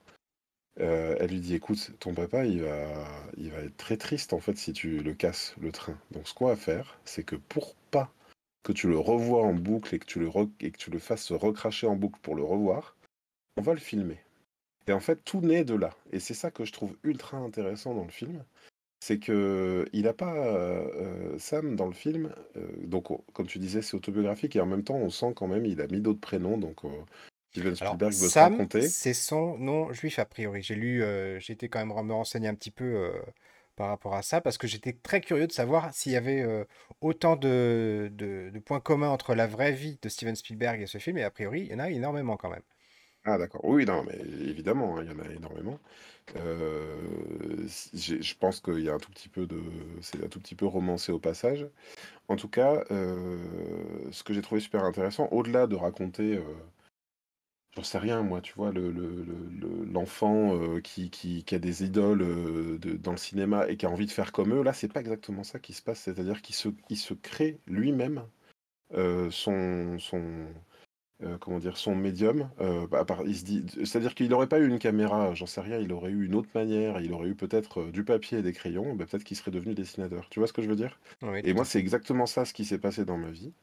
euh, 0.80 1.16
elle 1.20 1.32
lui 1.32 1.40
dit 1.40 1.56
écoute, 1.56 1.92
ton 2.00 2.14
papa, 2.14 2.46
il 2.46 2.62
va, 2.62 3.06
il 3.38 3.52
va 3.52 3.60
être 3.60 3.76
très 3.76 3.98
triste 3.98 4.32
en 4.34 4.40
fait 4.40 4.58
si 4.58 4.72
tu 4.74 5.00
le 5.00 5.14
casses 5.14 5.56
le 5.60 5.72
train. 5.72 5.98
Donc, 6.12 6.28
ce 6.28 6.34
qu'on 6.34 6.48
va 6.48 6.56
faire, 6.56 7.00
c'est 7.06 7.24
que 7.24 7.36
pour 7.36 7.76
pas 7.92 8.12
que 8.64 8.72
tu 8.72 8.88
le 8.88 9.00
revois 9.00 9.44
en 9.44 9.54
boucle 9.54 9.96
et 9.96 10.00
que 10.00 10.06
tu 10.06 10.20
le, 10.20 10.30
et 10.62 10.72
que 10.72 10.78
tu 10.78 10.92
le 10.92 11.00
fasses 11.00 11.24
se 11.24 11.34
recracher 11.34 11.88
en 11.88 11.96
boucle 11.96 12.20
pour 12.22 12.36
le 12.36 12.44
revoir, 12.44 12.96
on 13.58 13.62
va 13.62 13.74
le 13.74 13.80
filmer. 13.80 14.20
Et 14.88 14.94
en 14.94 15.00
fait, 15.00 15.24
tout 15.26 15.42
naît 15.42 15.64
de 15.66 15.76
là. 15.76 15.96
Et 16.12 16.20
c'est 16.20 16.34
ça 16.34 16.52
que 16.52 16.66
je 16.66 16.72
trouve 16.72 16.98
ultra 17.04 17.38
intéressant 17.38 17.94
dans 17.94 18.04
le 18.04 18.12
film 18.12 18.44
c'est 19.02 19.20
que 19.20 19.86
il 19.92 20.04
n'a 20.04 20.14
pas 20.14 20.34
Sam 21.38 21.76
dans 21.76 21.88
le 21.88 21.94
film. 21.94 22.34
Donc, 22.86 23.08
comme 23.34 23.48
tu 23.48 23.60
disais, 23.60 23.82
c'est 23.82 23.96
autobiographique 23.96 24.56
et 24.56 24.62
en 24.62 24.68
même 24.68 24.84
temps, 24.84 24.96
on 24.96 25.10
sent 25.10 25.34
quand 25.36 25.48
même 25.48 25.66
il 25.66 25.82
a 25.82 25.88
mis 25.88 26.00
d'autres 26.00 26.22
prénoms. 26.22 26.58
Donc, 26.58 26.82
Steven 27.52 27.76
Spielberg 27.76 28.14
veut 28.14 28.28
se 28.28 28.30
Sam, 28.30 28.68
c'est 28.80 29.14
son 29.14 29.58
nom 29.58 29.92
juif 29.92 30.20
a 30.20 30.26
priori. 30.26 30.62
J'ai 30.62 30.76
lu, 30.76 31.04
j'ai 31.40 31.54
été 31.54 31.68
quand 31.68 31.80
même 31.80 31.90
me 32.08 32.14
renseigner 32.14 32.48
un 32.48 32.56
petit 32.56 32.72
peu 32.72 33.12
par 33.76 33.88
rapport 33.88 34.14
à 34.14 34.22
ça 34.22 34.40
parce 34.40 34.60
que 34.60 34.68
j'étais 34.68 34.94
très 34.94 35.20
curieux 35.20 35.48
de 35.48 35.52
savoir 35.52 35.92
s'il 35.94 36.12
y 36.12 36.16
avait 36.16 36.46
autant 37.02 37.36
de, 37.36 38.12
de 38.14 38.60
points 38.60 38.80
communs 38.80 39.10
entre 39.10 39.34
la 39.34 39.48
vraie 39.48 39.72
vie 39.72 39.98
de 40.02 40.10
Steven 40.10 40.36
Spielberg 40.36 40.80
et 40.80 40.86
ce 40.86 41.00
film. 41.00 41.18
Et 41.18 41.24
a 41.24 41.32
priori, 41.32 41.62
il 41.62 41.72
y 41.72 41.74
en 41.74 41.80
a 41.80 41.90
énormément 41.90 42.38
quand 42.38 42.52
même. 42.52 42.62
Ah 43.24 43.38
d'accord. 43.38 43.62
Oui, 43.64 43.86
non, 43.86 44.04
mais 44.04 44.18
évidemment, 44.50 44.98
hein, 44.98 45.04
il 45.04 45.12
y 45.12 45.14
en 45.14 45.20
a 45.20 45.32
énormément. 45.32 45.80
Euh, 46.36 47.68
je 47.94 48.36
pense 48.36 48.60
qu'il 48.62 48.80
y 48.80 48.90
a 48.90 48.94
un 48.94 48.98
tout 49.00 49.12
petit 49.12 49.30
peu 49.30 49.46
de 49.48 49.62
c'est 50.02 50.24
un 50.24 50.28
tout 50.28 50.40
petit 50.40 50.56
peu 50.56 50.66
romancé 50.66 51.12
au 51.12 51.20
passage. 51.20 51.68
En 52.30 52.36
tout 52.38 52.50
cas, 52.50 52.84
euh, 52.92 53.40
ce 54.12 54.24
que 54.24 54.34
j'ai 54.34 54.42
trouvé 54.42 54.62
super 54.62 54.84
intéressant, 54.86 55.28
au-delà 55.32 55.68
de 55.68 55.76
raconter, 55.76 56.38
euh, 56.38 56.44
j'en 57.76 57.84
sais 57.84 57.98
rien 57.98 58.22
moi, 58.24 58.42
tu 58.42 58.54
vois? 58.54 58.72
Le 58.72 58.92
l'enfant, 59.92 60.58
qui 60.84 61.46
a 61.52 61.60
des 61.60 61.84
idoles, 61.84 62.80
dans 63.00 63.12
le 63.12 63.18
cinéma 63.18 63.68
et 63.70 63.78
qui 63.78 63.86
a 63.86 63.90
envie 63.90 64.06
de 64.06 64.12
faire 64.12 64.32
comme 64.32 64.54
eux, 64.54 64.64
là, 64.64 64.74
c'est 64.74 64.92
pas 64.92 65.02
exactement 65.02 65.44
ça 65.44 65.60
qui 65.60 65.74
se 65.74 65.82
passe. 65.82 66.00
C'est-à-dire 66.02 66.42
qu'il 66.42 66.56
se 66.56 66.70
il 66.90 66.98
se 66.98 67.14
crée 67.14 67.60
lui-même, 67.68 68.26
son 69.32 70.00
son 70.00 70.48
euh, 71.24 71.38
comment 71.40 71.60
dire, 71.60 71.78
son 71.78 71.96
médium. 71.96 72.50
Euh, 72.62 72.88
bah, 72.88 73.06
il 73.26 73.36
se 73.36 73.46
dit, 73.46 73.66
c'est-à-dire 73.86 74.16
qu'il 74.16 74.30
n'aurait 74.30 74.48
pas 74.48 74.60
eu 74.60 74.68
une 74.68 74.80
caméra, 74.80 75.34
j'en 75.36 75.46
sais 75.46 75.62
rien, 75.62 75.78
il 75.78 75.94
aurait 75.94 76.10
eu 76.10 76.26
une 76.26 76.34
autre 76.34 76.50
manière, 76.56 77.00
il 77.00 77.14
aurait 77.14 77.30
eu 77.30 77.36
peut-être 77.36 77.82
euh, 77.82 77.92
du 77.92 78.04
papier 78.04 78.40
et 78.40 78.42
des 78.42 78.54
crayons, 78.54 78.96
bah, 78.96 79.06
peut-être 79.06 79.24
qu'il 79.24 79.38
serait 79.38 79.52
devenu 79.52 79.76
dessinateur. 79.76 80.28
Tu 80.30 80.40
vois 80.40 80.48
ce 80.48 80.54
que 80.54 80.62
je 80.62 80.70
veux 80.70 80.76
dire? 80.76 81.00
Et 81.44 81.54
moi, 81.54 81.64
c'est 81.64 81.80
exactement 81.80 82.26
ça 82.26 82.46
ce 82.46 82.54
qui 82.54 82.66
s'est 82.66 82.80
passé 82.80 83.06
dans 83.06 83.18
ma 83.18 83.30
vie. 83.30 83.54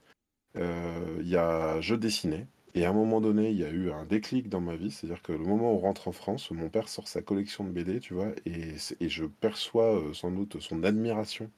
Il 0.56 1.28
y 1.28 1.37
a, 1.37 1.81
je 1.81 1.94
dessinais, 1.94 2.46
et 2.75 2.84
à 2.84 2.90
un 2.90 2.93
moment 2.93 3.20
donné, 3.20 3.50
il 3.50 3.58
y 3.58 3.64
a 3.64 3.70
eu 3.70 3.90
un 3.90 4.05
déclic 4.05 4.49
dans 4.49 4.60
ma 4.60 4.75
vie, 4.75 4.90
c'est-à-dire 4.90 5.22
que 5.22 5.32
le 5.32 5.38
moment 5.44 5.72
où 5.72 5.76
on 5.76 5.78
rentre 5.78 6.08
en 6.08 6.12
France, 6.12 6.50
mon 6.50 6.69
père 6.69 6.88
sort 6.88 7.06
sa 7.06 7.22
collection 7.22 7.64
de 7.64 7.70
BD, 7.70 8.00
tu 8.00 8.14
vois, 8.14 8.32
et, 8.44 8.75
et 9.00 9.08
je 9.08 9.25
perçois 9.25 10.02
sans 10.14 10.32
doute 10.32 10.60
son 10.60 10.82
admiration 10.82 11.50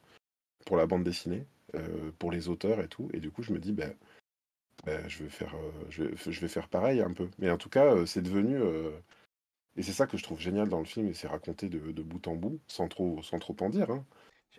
pour 0.67 0.76
la 0.76 0.87
bande 0.87 1.05
dessinée, 1.05 1.47
pour 2.19 2.31
les 2.31 2.49
auteurs 2.49 2.81
et 2.81 2.88
tout, 2.88 3.08
et 3.14 3.20
du 3.20 3.31
coup, 3.31 3.43
je 3.43 3.52
me 3.52 3.58
dis, 3.58 3.73
ben 3.73 3.94
bah, 4.85 5.06
je 5.09 5.23
vais 5.23 5.29
faire, 5.29 5.55
euh, 5.55 5.87
je 5.91 6.05
vais, 6.05 6.17
je 6.17 6.41
vais 6.41 6.49
faire 6.49 6.69
pareil 6.69 7.00
un 7.00 7.12
peu. 7.12 7.29
Mais 7.38 7.50
en 7.50 7.59
tout 7.59 7.69
cas, 7.69 7.94
euh, 7.94 8.06
c'est 8.06 8.23
devenu, 8.23 8.56
euh, 8.56 8.91
et 9.77 9.82
c'est 9.82 9.93
ça 9.93 10.06
que 10.06 10.17
je 10.17 10.23
trouve 10.23 10.41
génial 10.41 10.69
dans 10.69 10.79
le 10.79 10.85
film, 10.85 11.09
et 11.09 11.15
c'est 11.15 11.29
raconté 11.29 11.69
de, 11.69 11.93
de 11.93 12.03
bout 12.03 12.27
en 12.29 12.35
bout, 12.35 12.61
sans 12.67 12.88
trop, 12.88 13.23
sans 13.23 13.38
trop 13.38 13.56
en 13.61 13.69
dire. 13.69 13.91
Hein. 13.91 14.05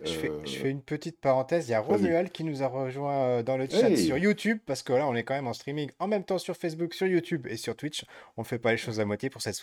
Je 0.04 0.14
fais, 0.14 0.32
je 0.46 0.58
fais 0.58 0.70
une 0.70 0.82
petite 0.82 1.20
parenthèse. 1.20 1.68
Il 1.68 1.72
y 1.72 1.74
a 1.74 1.82
Romuald 1.82 2.32
qui 2.32 2.46
nous 2.46 2.64
a 2.64 2.68
rejoint 2.68 3.44
dans 3.44 3.58
le 3.58 3.68
chat 3.68 3.96
sur 3.98 4.18
YouTube 4.18 4.60
parce 4.66 4.84
que 4.84 4.94
là, 4.94 5.06
on 5.06 5.14
est 5.16 5.24
quand 5.24 5.34
même 5.34 5.48
en 5.48 5.54
streaming 5.54 5.92
en 6.00 6.08
même 6.08 6.24
temps 6.24 6.38
sur 6.38 6.56
Facebook, 6.56 6.94
sur 6.94 7.08
YouTube 7.08 7.46
et 7.46 7.58
sur 7.58 7.76
Twitch. 7.76 8.06
On 8.38 8.42
ne 8.42 8.46
fait 8.46 8.58
pas 8.58 8.72
les 8.72 8.78
choses 8.78 9.02
à 9.02 9.06
moitié 9.06 9.30
pour 9.30 9.42
cette 9.42 9.56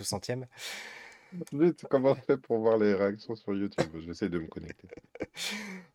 60e. 1.36 1.74
comment 1.88 2.10
on 2.10 2.14
fait 2.14 2.36
pour 2.36 2.58
voir 2.58 2.78
les 2.78 2.94
réactions 2.94 3.34
sur 3.36 3.54
YouTube? 3.54 3.90
J'essaie 4.04 4.28
de 4.28 4.38
me 4.38 4.46
connecter. 4.46 4.88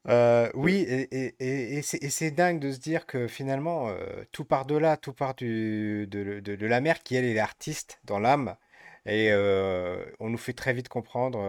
Euh, 0.09 0.49
oui, 0.53 0.85
et, 0.89 1.81
c'est 1.81 2.31
dingue 2.31 2.59
de 2.59 2.73
se 2.73 2.79
dire 2.79 3.05
que 3.05 3.27
finalement, 3.27 3.87
euh, 3.87 4.25
tout 4.33 4.43
part 4.43 4.65
de 4.65 4.75
là, 4.75 4.97
tout 4.97 5.13
part 5.13 5.33
du, 5.33 6.07
de, 6.07 6.65
la 6.65 6.81
mère 6.81 7.03
qui, 7.03 7.15
elle, 7.15 7.23
est 7.23 7.33
l'artiste 7.33 8.01
dans 8.03 8.19
l'âme. 8.19 8.57
Et 9.05 9.29
euh, 9.31 10.03
on 10.19 10.29
nous 10.29 10.37
fait 10.37 10.51
très 10.51 10.73
vite 10.73 10.89
comprendre. 10.89 11.39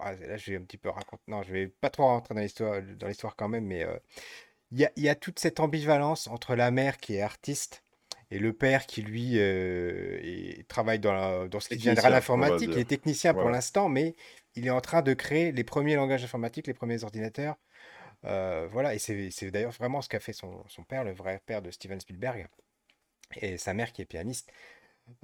Ah, 0.00 0.12
là, 0.14 0.38
je 0.38 0.50
vais 0.50 0.56
un 0.56 0.62
petit 0.62 0.78
peu 0.78 0.88
raconter. 0.88 1.22
Non, 1.28 1.42
je 1.42 1.52
vais 1.52 1.66
pas 1.68 1.90
trop 1.90 2.04
rentrer 2.04 2.34
dans 2.34 2.40
l'histoire, 2.40 2.80
dans 2.98 3.08
l'histoire 3.08 3.36
quand 3.36 3.48
même, 3.48 3.66
mais 3.66 3.86
il 4.72 4.78
y 4.78 4.86
a, 4.86 4.90
y 4.96 5.08
a 5.10 5.14
toute 5.14 5.38
cette 5.38 5.60
ambivalence 5.60 6.28
entre 6.28 6.54
la 6.54 6.70
mère 6.70 6.96
qui 6.96 7.16
est 7.16 7.22
artiste 7.22 7.82
et 8.30 8.38
le 8.38 8.52
père 8.52 8.86
qui, 8.86 9.02
lui, 9.02 9.32
euh, 9.36 10.52
travaille 10.68 10.98
dans, 10.98 11.46
dans 11.46 11.60
ce 11.60 11.68
qui 11.68 11.76
deviendra 11.76 12.10
l'informatique, 12.10 12.70
il 12.72 12.78
est 12.78 12.88
technicien 12.88 13.32
pour 13.32 13.48
l'instant, 13.48 13.88
mais 13.88 14.14
il 14.54 14.66
est 14.66 14.70
en 14.70 14.80
train 14.80 15.02
de 15.02 15.14
créer 15.14 15.52
les 15.52 15.64
premiers 15.64 15.96
langages 15.96 16.24
informatiques, 16.24 16.66
les 16.66 16.74
premiers 16.74 17.04
ordinateurs. 17.04 17.56
Euh, 18.24 18.66
voilà, 18.70 18.94
et 18.94 18.98
c'est 18.98 19.50
d'ailleurs 19.50 19.72
vraiment 19.72 20.02
ce 20.02 20.08
qu'a 20.08 20.20
fait 20.20 20.32
son, 20.32 20.64
son, 20.68 20.82
père, 20.82 21.04
le 21.04 21.12
vrai 21.12 21.40
père 21.46 21.62
de 21.62 21.70
Steven 21.70 22.00
Spielberg, 22.00 22.48
et 23.36 23.56
sa 23.58 23.74
mère 23.74 23.92
qui 23.92 24.02
est 24.02 24.06
pianiste. 24.06 24.50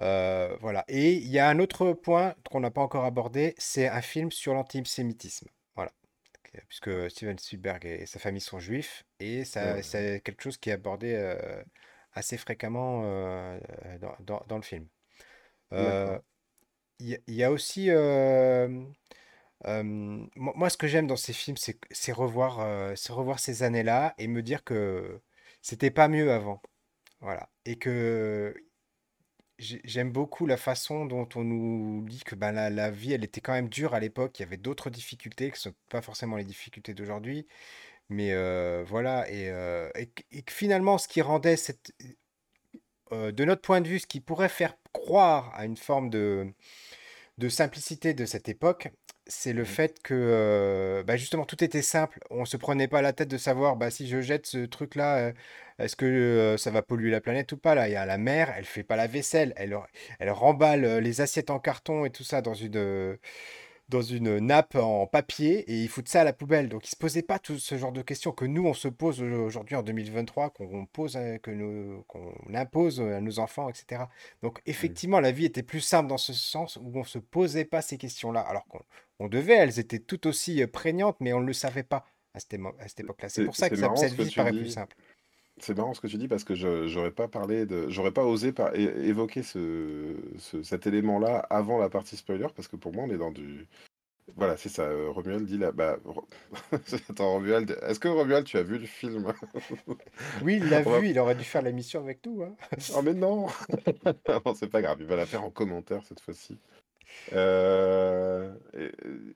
Euh, 0.00 0.56
voilà. 0.61 0.84
Et 0.88 1.14
il 1.14 1.28
y 1.28 1.38
a 1.38 1.49
un 1.49 1.58
autre 1.58 1.92
point 1.92 2.34
qu'on 2.50 2.61
n'a 2.61 2.70
pas 2.70 2.80
encore 2.80 3.04
abordé, 3.04 3.54
c'est 3.58 3.88
un 3.88 4.00
film 4.00 4.30
sur 4.30 4.54
l'antisémitisme. 4.54 5.49
Voilà. 5.75 5.92
Puisque 6.68 7.11
Steven 7.11 7.38
Spielberg 7.38 7.84
et 7.84 8.06
sa 8.06 8.20
famille 8.20 8.40
sont 8.40 8.61
juifs, 8.61 9.04
et 9.18 9.44
c'est 9.44 10.23
quelque 10.25 10.42
chose 10.42 10.56
qui 10.56 10.70
est 10.70 10.75
abordé 10.75 11.37
assez 12.14 12.37
fréquemment 12.37 13.02
euh, 13.04 13.59
dans, 14.21 14.42
dans, 14.47 14.56
le 14.56 14.62
film. 14.62 14.87
Euh, 15.73 16.18
il 17.00 17.18
y, 17.26 17.44
a 17.44 17.50
aussi... 17.50 17.90
Euh, 17.90 18.68
moi, 19.66 20.71
ce 20.71 20.76
que 20.76 20.87
j'aime 20.87 21.06
dans 21.06 21.16
ces 21.16 21.33
films, 21.33 21.56
c'est 21.56 22.12
revoir, 22.12 22.59
revoir 23.09 23.38
ces 23.38 23.62
années-là 23.62 24.14
et 24.18 24.28
me 24.28 24.42
dire 24.42 24.64
que 24.64 25.21
c'était 25.62 25.90
pas 25.90 26.09
mieux 26.09 26.33
avant. 26.33 26.62
Voilà. 27.21 27.49
Et 27.64 27.76
que 27.76 28.54
j'aime 29.59 30.12
beaucoup 30.12 30.47
la 30.47 30.56
façon 30.56 31.06
dont 31.06 31.28
on 31.35 31.44
nous 31.44 32.04
dit 32.09 32.23
que 32.25 32.35
ben, 32.35 32.52
la, 32.52 32.71
la, 32.71 32.90
vie, 32.90 33.12
elle 33.12 33.25
était 33.25 33.40
quand 33.40 33.52
même 33.52 33.68
dure 33.68 33.94
à 33.94 34.00
l'époque. 34.00 34.38
Il 34.38 34.42
y 34.42 34.44
avait 34.44 34.56
d'autres 34.56 34.90
difficultés 34.90 35.47
qui 35.47 35.56
ne 35.56 35.73
sont 35.73 35.75
pas 35.90 36.02
forcément 36.02 36.37
les 36.37 36.44
difficultés 36.44 36.94
d'aujourd'hui. 36.94 37.47
Mais 38.11 38.32
euh, 38.32 38.84
voilà, 38.87 39.28
et, 39.30 39.49
euh, 39.50 39.88
et, 39.96 40.06
que 40.42 40.52
finalement, 40.52 40.99
ce 40.99 41.08
qui 41.08 41.23
rendait 41.23 41.56
cette, 41.56 41.92
euh, 43.12 43.32
de 43.32 43.44
notre 43.44 43.62
point 43.62 43.80
de 43.80 43.88
vue, 43.88 43.99
ce 43.99 44.06
qui 44.06 44.20
pourrait 44.20 44.49
faire 44.49 44.76
croire 44.92 45.52
à 45.54 45.64
une 45.64 45.76
forme 45.76 46.11
de, 46.11 46.46
de 47.38 47.49
simplicité 47.49 48.14
de 48.14 48.26
cette 48.26 48.49
époque, 48.49 48.88
c'est 49.26 49.54
le 49.54 49.62
Mmh. 49.62 49.66
fait 49.66 50.02
que 50.02 51.02
bah, 51.06 51.16
justement 51.16 51.46
tout 51.46 51.64
était 51.64 51.82
simple. 51.82 52.20
On 52.30 52.44
se 52.44 52.58
prenait 52.58 52.88
pas 52.88 53.00
la 53.02 53.14
tête 53.14 53.28
de 53.28 53.38
savoir 53.38 53.76
bah, 53.76 53.90
si 53.90 54.06
je 54.06 54.20
jette 54.20 54.46
ce 54.46 54.66
truc-là, 54.66 55.32
est-ce 55.78 55.96
que 55.96 56.56
ça 56.58 56.70
va 56.70 56.82
polluer 56.82 57.11
la 57.11 57.23
planète 57.23 57.52
ou 57.52 57.56
pas 57.56 57.75
là. 57.75 57.88
Il 57.88 57.92
y 57.92 57.96
a 57.96 58.04
la 58.06 58.18
mère, 58.18 58.52
elle 58.56 58.66
fait 58.66 58.82
pas 58.84 58.96
la 58.96 59.06
vaisselle, 59.06 59.54
elle, 59.56 59.78
elle 60.18 60.30
remballe 60.30 60.99
les 60.99 61.20
assiettes 61.23 61.50
en 61.50 61.58
carton 61.58 62.04
et 62.04 62.11
tout 62.11 62.25
ça 62.25 62.42
dans 62.42 62.54
une, 62.54 63.16
dans 63.91 64.00
une 64.03 64.38
nappe 64.38 64.76
en 64.76 65.07
papier 65.07 65.59
et 65.71 65.83
ils 65.83 65.88
foutent 65.88 66.09
ça 66.09 66.23
à 66.23 66.25
la 66.25 66.33
poubelle. 66.33 66.69
Donc 66.69 66.87
ils 66.87 66.91
se 66.91 66.97
posaient 66.97 67.23
pas 67.23 67.38
tout 67.38 67.59
ce 67.59 67.76
genre 67.76 67.93
de 67.93 68.03
questions 68.03 68.33
que 68.33 68.45
nous 68.47 68.67
on 68.67 68.73
se 68.75 68.88
pose 68.88 69.21
aujourd'hui 69.23 69.76
en 69.76 69.83
2023, 69.83 70.50
qu'on 70.50 70.87
pose, 70.87 71.17
à- 71.17 71.38
que 71.38 71.50
nous, 71.50 72.03
qu'on 72.09 72.33
impose 72.55 73.00
à 73.00 73.21
nos 73.21 73.38
enfants, 73.38 73.69
etc. 73.69 74.05
Donc 74.43 74.59
Mmh. 74.59 74.71
effectivement 74.71 75.21
la 75.21 75.33
vie 75.33 75.45
était 75.45 75.62
plus 75.62 75.81
simple 75.81 76.09
dans 76.09 76.17
ce 76.19 76.33
sens 76.33 76.76
où 76.83 76.91
on 76.99 77.05
se 77.05 77.19
posait 77.19 77.64
pas 77.67 77.83
ces 77.83 77.99
questions-là, 77.99 78.41
alors 78.41 78.64
qu'on 78.67 78.81
on 79.21 79.29
devait, 79.29 79.55
elles 79.57 79.79
étaient 79.79 79.99
tout 80.00 80.26
aussi 80.26 80.62
euh, 80.62 80.67
prégnantes, 80.67 81.17
mais 81.21 81.33
on 81.33 81.41
ne 81.41 81.47
le 81.47 81.53
savait 81.53 81.83
pas 81.85 82.05
à 82.33 82.41
cette, 82.41 82.55
émo- 82.55 82.75
à 82.81 82.88
cette 82.88 83.00
époque-là. 83.00 83.29
C'est 83.29 83.43
pour 83.47 83.55
ça 83.57 83.69
que 83.71 83.76
ça- 83.76 83.88
cette 83.97 84.12
vie 84.14 84.35
paraît 84.35 84.50
plus 84.62 84.71
simple. 84.71 84.97
C'est 85.58 85.76
marrant 85.76 85.94
ce 85.94 86.00
que 86.00 86.08
tu 86.08 86.16
dis 86.18 86.26
parce 86.28 86.42
que 86.44 86.54
je 86.54 86.88
j'aurais 86.88 87.12
pas 87.12 87.28
parlé 87.28 87.64
de 87.64 87.88
j'aurais 87.88 88.11
pas 88.11 88.25
osé 88.25 88.52
par- 88.52 88.75
é- 88.75 89.06
évoquer 89.06 89.42
ce, 89.44 90.16
ce- 90.38 90.62
cet 90.64 90.87
élément-là 90.87 91.38
avant 91.49 91.78
la 91.78 91.88
partie 91.88 92.16
spoiler 92.16 92.49
parce 92.54 92.66
que 92.66 92.75
pour 92.76 92.92
moi 92.92 93.04
on 93.04 93.11
est 93.11 93.18
dans 93.18 93.30
du 93.30 93.68
voilà 94.37 94.56
c'est 94.56 94.68
ça 94.68 94.82
euh, 94.82 95.11
Romuald 95.11 95.46
dit 95.46 95.58
là 95.58 95.70
bah 95.70 95.99
Ro- 96.04 96.26
attends 97.08 97.32
Romuald 97.34 97.78
est-ce 97.87 98.00
que 98.00 98.08
Romuald 98.08 98.44
tu 98.46 98.56
as 98.56 98.64
vu 98.64 98.78
le 98.78 98.87
film? 98.87 99.32
Oui, 100.42 100.56
il 100.56 100.68
l'a 100.70 100.80
On 100.87 100.90
va- 100.90 100.99
vu, 100.99 101.11
il 101.11 101.18
aurait 101.20 101.37
dû 101.37 101.44
faire 101.44 101.62
l'émission 101.62 102.00
avec 102.00 102.26
nous. 102.26 102.42
hein. 102.42 102.56
oh 102.96 103.02
mais 103.02 103.14
non 103.14 103.46
Bon, 104.44 104.54
c'est 104.56 104.68
pas 104.68 104.82
grave 104.82 104.96
il 105.00 105.06
va 105.06 105.14
la 105.16 105.26
faire 105.26 105.44
en 105.44 105.50
commentaire 105.50 106.02
cette 106.04 106.20
fois-ci 106.20 106.58
Euh, 107.33 108.52
euh, 108.75 108.90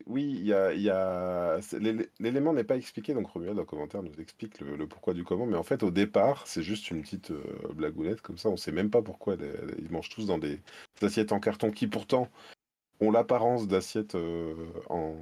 oui, 0.07 0.25
il 0.39 0.47
y 0.47 0.53
a, 0.91 1.59
L'élément 2.21 2.53
n'est 2.53 2.65
pas 2.65 2.77
expliqué, 2.77 3.15
donc 3.15 3.29
Romuald 3.29 3.59
en 3.59 3.65
commentaire 3.65 4.03
nous 4.03 4.21
explique 4.21 4.61
le, 4.61 4.87
pourquoi 4.87 5.15
du 5.15 5.25
comment, 5.25 5.47
mais 5.47 5.57
en 5.57 5.63
fait 5.63 5.83
au 5.83 5.91
départ 5.91 6.47
c'est 6.47 6.63
juste 6.63 6.91
une 6.91 7.03
petite 7.03 7.31
euh, 7.31 7.43
blagounette 7.75 8.21
comme 8.21 8.39
ça, 8.39 8.49
on 8.49 8.57
sait 8.57 8.73
même 8.73 8.91
pas 8.91 9.03
pourquoi 9.03 9.37
ils 9.79 9.91
mangent 9.91 10.11
tous 10.11 10.27
dans 10.27 10.39
des 10.39 10.61
assiettes 11.03 11.33
en 11.33 11.41
carton 11.41 11.71
qui 11.71 11.87
pourtant 11.87 12.29
ont 13.01 13.11
l'apparence 13.11 13.69
d'assiettes 13.69 14.15
euh, 14.15 14.55
en, 14.89 15.17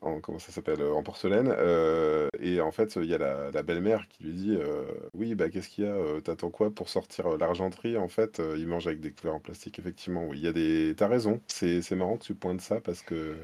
en- 0.00 0.20
comment 0.20 0.38
ça 0.38 0.52
s'appelle 0.52 0.80
euh, 0.80 0.92
en 0.92 1.02
porcelaine 1.02 1.52
euh, 1.56 2.28
et 2.40 2.60
en 2.60 2.70
fait 2.72 2.96
il 2.96 3.06
y 3.06 3.14
a 3.14 3.18
la, 3.18 3.50
la 3.50 3.62
belle-mère 3.62 4.06
qui 4.08 4.24
lui 4.24 4.32
dit 4.32 4.56
euh, 4.56 4.84
oui 5.14 5.34
bah 5.34 5.48
qu'est-ce 5.50 5.68
qu'il 5.68 5.84
y 5.84 5.88
a 5.88 6.20
t'attends 6.22 6.50
quoi 6.50 6.70
pour 6.70 6.88
sortir 6.88 7.36
l'argenterie 7.36 7.96
en 7.96 8.08
fait 8.08 8.40
il 8.56 8.66
mange 8.66 8.86
avec 8.86 9.00
des 9.00 9.12
couverts 9.12 9.34
en 9.34 9.40
plastique 9.40 9.78
effectivement 9.78 10.26
oui. 10.26 10.38
Il 10.38 10.44
y 10.44 10.48
a 10.48 10.52
des 10.52 10.94
t'as 10.96 11.08
raison 11.08 11.40
c'est 11.48 11.90
marrant 11.92 12.16
que 12.16 12.24
tu 12.24 12.34
pointes 12.34 12.60
ça 12.60 12.80
parce 12.80 13.02
que 13.02 13.36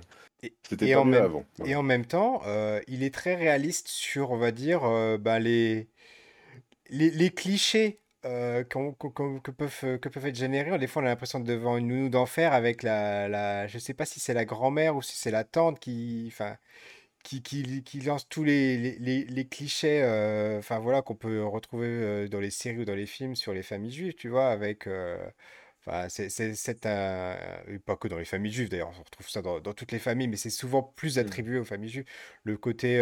c'était 0.68 0.94
en 0.94 1.04
mieux 1.04 1.12
même, 1.12 1.22
avant. 1.22 1.44
et 1.64 1.74
en 1.74 1.82
même 1.82 2.04
temps, 2.04 2.42
euh, 2.46 2.80
il 2.86 3.02
est 3.02 3.14
très 3.14 3.34
réaliste 3.34 3.88
sur, 3.88 4.30
on 4.30 4.36
va 4.36 4.50
dire, 4.50 4.82
bah, 5.18 5.38
les, 5.38 5.88
les, 6.90 7.10
les 7.10 7.30
clichés 7.30 8.00
euh, 8.24 8.64
que, 8.64 9.50
peuvent, 9.50 9.80
euh, 9.84 9.98
que 9.98 10.08
peuvent 10.08 10.26
être 10.26 10.36
générés? 10.36 10.76
Des 10.78 10.86
fois, 10.86 11.02
on 11.02 11.06
a 11.06 11.08
l'impression 11.08 11.40
de 11.40 11.46
devant 11.46 11.76
une 11.76 11.88
nounou 11.88 12.08
d'enfer 12.08 12.52
avec 12.52 12.82
la, 12.82 13.28
la, 13.28 13.66
je 13.66 13.78
sais 13.78 13.94
pas 13.94 14.06
si 14.06 14.20
c'est 14.20 14.34
la 14.34 14.44
grand-mère 14.44 14.96
ou 14.96 15.02
si 15.02 15.16
c'est 15.16 15.30
la 15.30 15.44
tante 15.44 15.78
qui, 15.80 16.24
enfin, 16.28 16.56
qui, 17.24 17.42
qui, 17.42 17.82
qui 17.84 18.00
lance 18.00 18.28
tous 18.28 18.44
les, 18.44 18.76
les, 18.78 18.98
les- 18.98 19.24
les 19.24 19.48
clichés, 19.48 20.02
euh, 20.02 20.58
enfin 20.58 20.78
voilà, 20.80 21.02
qu'on 21.02 21.16
peut 21.16 21.44
retrouver 21.44 21.86
euh, 21.88 22.28
dans 22.28 22.40
les 22.40 22.50
séries 22.50 22.80
ou 22.82 22.84
dans 22.86 22.94
les 22.96 23.06
films 23.06 23.36
sur 23.36 23.52
les 23.54 23.62
familles 23.64 23.92
juives, 23.92 24.14
tu 24.14 24.28
vois, 24.30 24.48
avec, 24.50 24.86
euh, 24.88 25.18
enfin, 25.86 26.08
c'est, 26.10 26.30
un, 26.86 27.36
pas 27.86 27.96
que 27.96 28.08
dans 28.08 28.18
les 28.18 28.24
familles 28.24 28.52
juives 28.52 28.68
d'ailleurs, 28.70 28.90
on 28.98 29.02
retrouve 29.02 29.28
ça 29.28 29.42
dans, 29.42 29.60
dans 29.60 29.74
toutes 29.74 29.92
les 29.92 29.98
familles, 29.98 30.28
mais 30.28 30.36
c'est 30.36 30.50
souvent 30.50 30.82
plus 30.82 31.18
Mm. 31.18 31.18
attribué 31.18 31.58
aux 31.58 31.64
familles 31.64 31.90
juives. 31.90 32.04
Le 32.44 32.56
côté, 32.58 33.00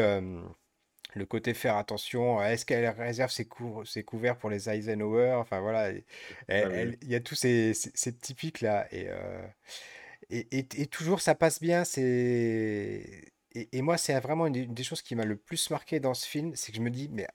le 1.15 1.27
côté 1.27 1.55
faire 1.55 1.77
attention, 1.77 2.43
est-ce 2.43 2.65
qu'elle 2.67 2.89
réserve 2.91 3.31
ses, 3.31 3.47
cou- 3.47 3.85
ses 3.85 4.05
couverts 4.05 4.39
pour 4.39 4.51
les 4.51 4.69
Eisenhower, 4.71 5.33
enfin 5.35 5.61
voilà, 5.61 5.93
ah 6.61 6.69
oui 6.71 6.97
il 7.03 7.09
y 7.09 7.15
a 7.15 7.21
tous 7.21 7.35
ces, 7.35 7.75
ces, 7.75 7.91
ces 7.95 8.15
typiques 8.17 8.61
là, 8.61 8.87
et, 8.93 9.07
euh, 9.09 9.47
et, 10.31 10.47
et- 10.59 10.69
et 10.83 10.87
toujours 10.87 11.21
ça 11.21 11.35
passe 11.35 11.61
bien. 11.61 11.85
Et, 13.55 13.69
et 13.73 13.83
moi 13.83 13.99
c'est 13.99 14.19
vraiment 14.21 14.47
une, 14.47 14.53
des 14.55 14.61
une 14.63 14.75
des 14.75 14.85
choses 14.85 15.03
qui 15.03 15.15
m'a 15.17 15.25
le 15.25 15.37
plus 15.37 15.71
marqué 15.71 16.01
dans 16.01 16.15
ce 16.15 16.27
film, 16.27 16.55
c'est 16.57 16.73
que 16.73 16.79
je 16.79 16.83
me 16.83 16.91
dis 16.91 17.09
mais 17.11 17.27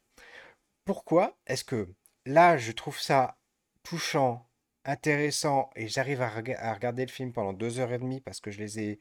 pourquoi 0.85 1.37
est-ce 1.47 1.63
que 1.63 1.87
là 2.25 2.57
je 2.57 2.71
trouve 2.71 2.99
ça 2.99 3.37
touchant, 3.83 4.47
intéressant 4.85 5.69
et 5.75 5.87
j'arrive 5.87 6.21
à, 6.21 6.29
rega- 6.29 6.59
à 6.59 6.73
regarder 6.73 7.05
le 7.05 7.11
film 7.11 7.33
pendant 7.33 7.53
deux 7.53 7.79
heures 7.79 7.93
et 7.93 7.99
demie 7.99 8.21
parce 8.21 8.39
que 8.41 8.51
je 8.51 8.59
les 8.59 8.79
ai, 8.79 8.99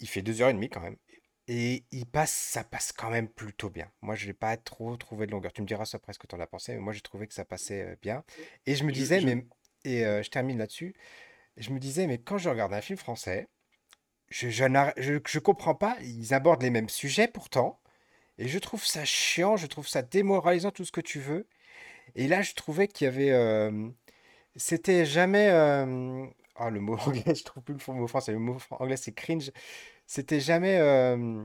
il 0.00 0.08
fait 0.08 0.22
deux 0.22 0.42
heures 0.42 0.50
et 0.50 0.54
demie 0.54 0.70
quand 0.70 0.80
même. 0.80 0.96
Et 1.48 1.84
il 1.92 2.06
passe, 2.06 2.32
ça 2.32 2.62
passe 2.62 2.92
quand 2.92 3.10
même 3.10 3.28
plutôt 3.28 3.70
bien. 3.70 3.90
Moi, 4.02 4.14
je 4.14 4.26
n'ai 4.26 4.34
pas 4.34 4.56
trop 4.58 4.96
trouvé 4.96 5.26
de 5.26 5.32
longueur. 5.32 5.52
Tu 5.52 5.62
me 5.62 5.66
diras 5.66 5.86
ça 5.86 5.96
après 5.96 6.12
ce 6.12 6.18
que 6.18 6.26
tu 6.26 6.34
en 6.36 6.40
as 6.40 6.46
pensé, 6.46 6.74
mais 6.74 6.80
moi, 6.80 6.92
j'ai 6.92 7.00
trouvé 7.00 7.26
que 7.26 7.34
ça 7.34 7.44
passait 7.44 7.82
euh, 7.82 7.96
bien. 8.02 8.22
Et 8.66 8.74
je 8.76 8.84
me 8.84 8.92
disais, 8.92 9.20
mais, 9.22 9.46
et 9.84 10.04
euh, 10.06 10.22
je 10.22 10.30
termine 10.30 10.58
là-dessus, 10.58 10.94
je 11.58 11.70
me 11.70 11.78
disais, 11.80 12.06
mais 12.06 12.18
quand 12.18 12.38
je 12.38 12.48
regarde 12.50 12.74
un 12.74 12.80
film 12.82 12.98
français, 12.98 13.48
je, 14.30 14.50
je, 14.50 14.64
n'arr- 14.64 14.94
je, 14.98 15.14
je 15.26 15.38
comprends 15.38 15.74
pas, 15.74 15.96
ils 16.02 16.34
abordent 16.34 16.62
les 16.62 16.70
mêmes 16.70 16.88
sujets 16.88 17.28
pourtant, 17.28 17.80
et 18.38 18.48
je 18.48 18.58
trouve 18.58 18.84
ça 18.86 19.04
chiant, 19.04 19.56
je 19.56 19.66
trouve 19.68 19.88
ça 19.88 20.02
démoralisant, 20.02 20.70
tout 20.72 20.84
ce 20.84 20.92
que 20.92 21.00
tu 21.02 21.20
veux. 21.20 21.46
Et 22.16 22.28
là, 22.28 22.42
je 22.42 22.54
trouvais 22.54 22.88
qu'il 22.88 23.06
y 23.06 23.08
avait, 23.08 23.32
euh, 23.32 23.88
c'était 24.56 25.06
jamais, 25.06 25.48
euh, 25.50 26.26
ah, 26.56 26.70
le 26.70 26.80
mot 26.80 26.96
anglais, 27.06 27.34
je 27.34 27.44
trouve 27.44 27.62
plus 27.62 27.76
le 27.88 27.94
mot 27.94 28.06
français, 28.08 28.32
le 28.32 28.38
mot 28.38 28.58
anglais 28.72 28.96
c'est 28.96 29.12
cringe, 29.12 29.50
c'était 30.08 30.40
jamais, 30.40 30.78
euh, 30.80 31.44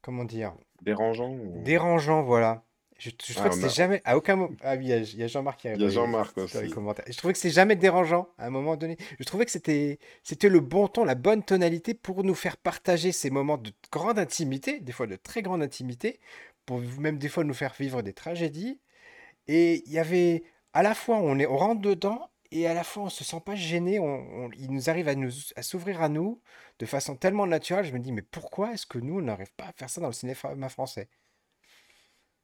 comment 0.00 0.24
dire, 0.24 0.54
dérangeant 0.82 1.30
ou- 1.30 1.62
dérangeant, 1.62 2.22
voilà. 2.22 2.64
Je, 2.96 3.10
je 3.10 3.34
trouvais 3.34 3.48
ah 3.48 3.50
que 3.50 3.54
on 3.54 3.56
c'était 3.56 3.66
a 3.66 3.68
jamais, 3.68 4.02
à 4.04 4.16
aucun 4.16 4.36
moment, 4.36 4.54
ah 4.62 4.76
oui, 4.76 4.84
il 4.84 4.88
y 4.88 4.92
a, 4.92 4.98
il 4.98 5.22
a 5.22 5.26
Jean-Marc 5.26 5.60
qui 5.60 5.66
il 5.66 5.70
arrive 5.72 5.82
y 5.82 5.84
a 5.84 5.90
Jean-Marc 5.90 6.38
aussi. 6.38 6.56
Je 6.68 7.16
trouvais 7.16 7.32
que 7.32 7.38
c'était 7.38 7.52
jamais 7.52 7.76
dérangeant 7.76 8.28
à 8.38 8.46
un 8.46 8.50
moment 8.50 8.76
donné. 8.76 8.96
Je 9.18 9.24
trouvais 9.24 9.44
que 9.44 9.50
c'était, 9.50 9.98
c'était 10.22 10.48
le 10.48 10.60
bon 10.60 10.88
ton, 10.88 11.04
la 11.04 11.14
bonne 11.14 11.42
tonalité 11.42 11.92
pour 11.92 12.24
nous 12.24 12.34
faire 12.34 12.56
partager 12.56 13.12
ces 13.12 13.30
moments 13.30 13.58
de 13.58 13.72
grande 13.92 14.18
intimité, 14.18 14.80
des 14.80 14.92
fois 14.92 15.06
de 15.06 15.16
très 15.16 15.42
grande 15.42 15.62
intimité, 15.62 16.20
pour 16.64 16.80
même 16.80 17.18
des 17.18 17.28
fois 17.28 17.44
nous 17.44 17.52
faire 17.52 17.74
vivre 17.78 18.00
des 18.00 18.14
tragédies. 18.14 18.80
Et 19.46 19.82
il 19.86 19.92
y 19.92 19.98
avait, 19.98 20.44
à 20.72 20.82
la 20.82 20.94
fois, 20.94 21.18
on 21.18 21.38
est, 21.38 21.46
on 21.46 21.56
rentre 21.56 21.82
dedans, 21.82 22.30
et 22.50 22.66
à 22.66 22.74
la 22.74 22.84
fois, 22.84 23.04
on 23.04 23.08
se 23.10 23.24
sent 23.24 23.40
pas 23.44 23.54
gêné. 23.56 23.98
On, 23.98 24.04
on- 24.46 24.50
il 24.52 24.70
nous 24.72 24.90
arrive 24.90 25.08
à 25.08 25.14
nous, 25.14 25.30
à 25.56 25.62
s'ouvrir 25.62 26.02
à 26.02 26.08
nous 26.08 26.40
de 26.78 26.86
façon 26.86 27.16
tellement 27.16 27.46
naturelle. 27.46 27.84
Je 27.86 27.92
me 27.92 27.98
dis, 28.00 28.12
mais 28.12 28.22
pourquoi 28.22 28.72
est-ce 28.74 28.86
que 28.86 28.98
nous, 28.98 29.18
on 29.18 29.22
n'arrive 29.22 29.52
pas 29.54 29.66
à 29.66 29.72
faire 29.72 29.90
ça 29.90 30.00
dans 30.00 30.08
le 30.08 30.12
cinéma 30.12 30.68
français? 30.68 31.08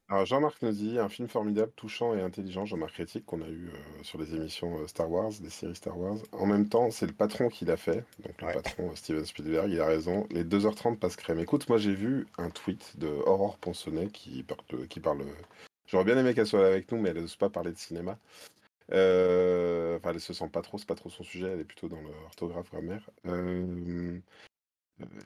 Alors 0.08 0.26
Jean-Marc 0.26 0.60
nous 0.62 0.72
dit 0.72 0.98
un 0.98 1.08
film 1.08 1.28
formidable, 1.28 1.72
touchant 1.76 2.14
et 2.14 2.20
intelligent, 2.20 2.66
Jean-Marc 2.66 2.92
Critique, 2.94 3.24
qu'on 3.24 3.40
a 3.42 3.48
eu 3.48 3.68
euh, 3.68 4.02
sur 4.02 4.18
les 4.18 4.34
émissions 4.34 4.78
euh, 4.80 4.86
Star 4.88 5.08
Wars, 5.10 5.30
des 5.40 5.48
séries 5.50 5.76
Star 5.76 5.96
Wars. 5.96 6.16
En 6.32 6.46
même 6.46 6.68
temps, 6.68 6.90
c'est 6.90 7.06
le 7.06 7.12
patron 7.12 7.48
qui 7.48 7.64
l'a 7.64 7.76
fait, 7.76 8.04
donc 8.18 8.42
le 8.42 8.48
Ouais. 8.48 8.52
patron 8.52 8.90
euh, 8.90 8.94
Steven 8.96 9.24
Spielberg, 9.24 9.70
il 9.70 9.80
a 9.80 9.86
raison. 9.86 10.26
Les 10.30 10.42
2h30 10.44 10.98
passent 10.98 11.16
crème. 11.16 11.38
Écoute, 11.38 11.68
moi 11.68 11.78
j'ai 11.78 11.94
vu 11.94 12.26
un 12.38 12.50
tweet 12.50 12.98
de 12.98 13.06
Aurore 13.06 13.56
Ponsonnet 13.58 14.08
qui 14.08 14.42
parle, 14.42 14.88
qui 14.88 14.98
parle. 15.00 15.24
J'aurais 15.86 16.04
bien 16.04 16.18
aimé 16.18 16.34
qu'elle 16.34 16.46
soit 16.46 16.60
là 16.62 16.66
avec 16.68 16.90
nous, 16.90 16.98
mais 17.00 17.10
elle 17.10 17.20
n'ose 17.20 17.36
pas 17.36 17.48
parler 17.50 17.70
de 17.72 17.78
cinéma. 17.78 18.18
Euh, 18.92 19.98
elle 20.04 20.20
se 20.20 20.32
sent 20.32 20.48
pas 20.52 20.62
trop, 20.62 20.78
c'est 20.78 20.88
pas 20.88 20.94
trop 20.94 21.10
son 21.10 21.22
sujet, 21.24 21.48
elle 21.48 21.60
est 21.60 21.64
plutôt 21.64 21.88
dans 21.88 22.00
l'orthographe 22.00 22.70
grammaire. 22.70 23.08
Euh, 23.26 24.18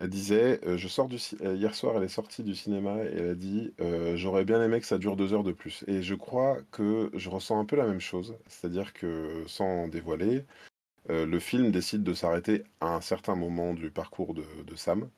elle 0.01 0.09
disait, 0.09 0.61
euh, 0.67 0.77
je 0.77 0.89
sors 0.89 1.09
euh, 1.43 1.55
hier 1.57 1.75
soir, 1.75 1.97
elle 1.97 2.05
est 2.05 2.09
sortie 2.09 2.43
du 2.43 2.55
cinéma 2.55 2.97
et 3.05 3.17
elle 3.17 3.31
a 3.31 3.35
dit, 3.35 3.73
euh, 3.81 4.17
j'aurais 4.17 4.45
bien 4.45 4.63
aimé 4.63 4.81
que 4.81 4.87
ça 4.87 4.99
dure 4.99 5.17
deux 5.17 5.33
heures 5.33 5.43
de 5.45 5.53
plus. 5.53 5.85
Et 5.89 6.03
je 6.03 6.15
crois 6.15 6.59
que 6.71 7.11
je 7.15 7.29
ressens 7.31 7.59
un 7.59 7.65
peu 7.65 7.77
la 7.77 7.87
même 7.87 8.01
chose, 8.01 8.37
c'est-à-dire 8.47 8.93
que 8.93 9.45
sans 9.47 9.89
dévoiler, 9.89 10.45
euh, 11.11 11.27
le 11.27 11.41
film 11.41 11.73
décide 11.73 12.03
de 12.05 12.15
s'arrêter 12.15 12.65
à 12.81 12.95
un 12.95 13.01
certain 13.01 13.37
moment 13.37 13.75
du 13.75 13.91
parcours 13.91 14.35
de 14.35 14.77
Sam. 14.77 15.11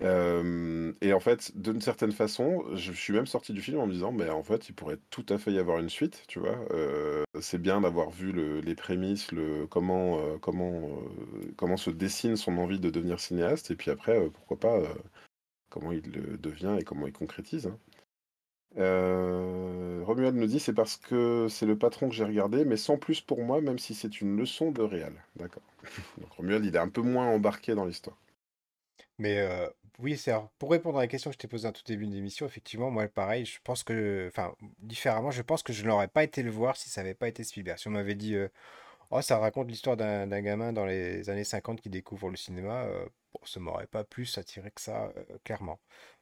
Euh, 0.00 0.92
et 1.00 1.12
en 1.12 1.20
fait, 1.20 1.50
d'une 1.60 1.80
certaine 1.80 2.12
façon, 2.12 2.64
je 2.74 2.92
suis 2.92 3.12
même 3.12 3.26
sorti 3.26 3.52
du 3.52 3.60
film 3.60 3.80
en 3.80 3.86
me 3.86 3.92
disant, 3.92 4.12
mais 4.12 4.28
en 4.30 4.42
fait, 4.44 4.68
il 4.68 4.74
pourrait 4.74 4.98
tout 5.10 5.26
à 5.28 5.38
fait 5.38 5.52
y 5.52 5.58
avoir 5.58 5.78
une 5.78 5.88
suite, 5.90 6.22
tu 6.28 6.38
vois. 6.38 6.58
Euh, 6.72 7.24
c'est 7.40 7.58
bien 7.60 7.80
d'avoir 7.80 8.10
vu 8.10 8.30
le- 8.32 8.60
les 8.60 8.74
prémices, 8.76 9.28
comment, 9.70 10.18
euh, 10.20 10.38
comment, 10.38 10.90
comment 11.56 11.76
se 11.76 11.90
dessine 11.90 12.36
son 12.36 12.58
envie 12.58 12.78
de 12.80 12.90
devenir 12.90 13.18
cinéaste, 13.20 13.70
et 13.70 13.76
puis 13.76 13.90
après, 13.90 14.28
pourquoi 14.30 14.58
pas, 14.58 14.80
comment 15.70 15.92
il 15.92 16.10
le 16.12 16.38
devient 16.38 16.76
et 16.80 16.84
comment 16.84 17.06
il 17.06 17.12
concrétise. 17.12 17.66
hein. 17.68 17.78
Romuald 20.04 20.36
nous 20.36 20.46
dit, 20.46 20.60
c'est 20.60 20.72
parce 20.72 20.96
que 20.96 21.46
c'est 21.50 21.66
le 21.66 21.76
patron 21.76 22.08
que 22.08 22.14
j'ai 22.14 22.24
regardé, 22.24 22.64
mais 22.64 22.76
sans 22.76 22.96
plus 22.98 23.20
pour 23.20 23.42
moi, 23.42 23.60
même 23.60 23.78
si 23.78 23.94
c'est 23.94 24.20
une 24.20 24.36
leçon 24.36 24.70
de 24.70 24.82
réal. 24.82 25.12
D'accord. 25.36 25.62
Donc 26.18 26.30
Romuald, 26.32 26.64
il 26.64 26.74
est 26.74 26.78
un 26.78 26.88
peu 26.88 27.02
moins 27.02 27.26
embarqué 27.26 27.74
dans 27.74 27.84
l'histoire. 27.84 28.16
Mais 29.18 29.46
oui, 29.98 30.16
c'est 30.16 30.32
pour 30.58 30.70
répondre 30.70 30.98
à 30.98 31.02
la 31.02 31.08
question 31.08 31.30
que 31.30 31.34
je 31.34 31.38
t'ai 31.38 31.48
posée 31.48 31.66
en 31.68 31.72
tout 31.72 31.82
début 31.84 32.06
de 32.06 32.12
l'émission, 32.12 32.46
effectivement, 32.46 32.90
moi, 32.90 33.08
pareil, 33.08 33.44
je 33.44 33.58
pense 33.64 33.82
que, 33.82 34.28
enfin, 34.28 34.54
différemment, 34.78 35.30
je 35.30 35.42
pense 35.42 35.62
que 35.62 35.72
je 35.72 35.84
n'aurais 35.84 36.08
pas 36.08 36.22
été 36.24 36.42
le 36.42 36.50
voir 36.50 36.76
si 36.76 36.88
ça 36.88 37.02
n'avait 37.02 37.14
pas 37.14 37.28
été 37.28 37.42
Spielberg. 37.44 37.78
Si 37.78 37.88
on 37.88 37.92
m'avait 37.92 38.14
dit, 38.14 38.36
Oh, 39.10 39.22
ça 39.22 39.38
raconte 39.38 39.68
l'histoire 39.68 39.96
d'un 39.96 40.40
gamin 40.42 40.72
dans 40.72 40.84
les 40.84 41.30
années 41.30 41.44
50 41.44 41.80
qui 41.80 41.88
découvre 41.88 42.28
le 42.30 42.36
cinéma. 42.36 42.86
bon, 43.32 43.40
ça 43.44 43.58
m'aurait 43.58 43.86
pas 43.86 44.04
plus 44.04 44.36
attiré 44.38 44.70
que 44.70 44.80
ça, 44.80 45.12
clairement. 45.44 45.80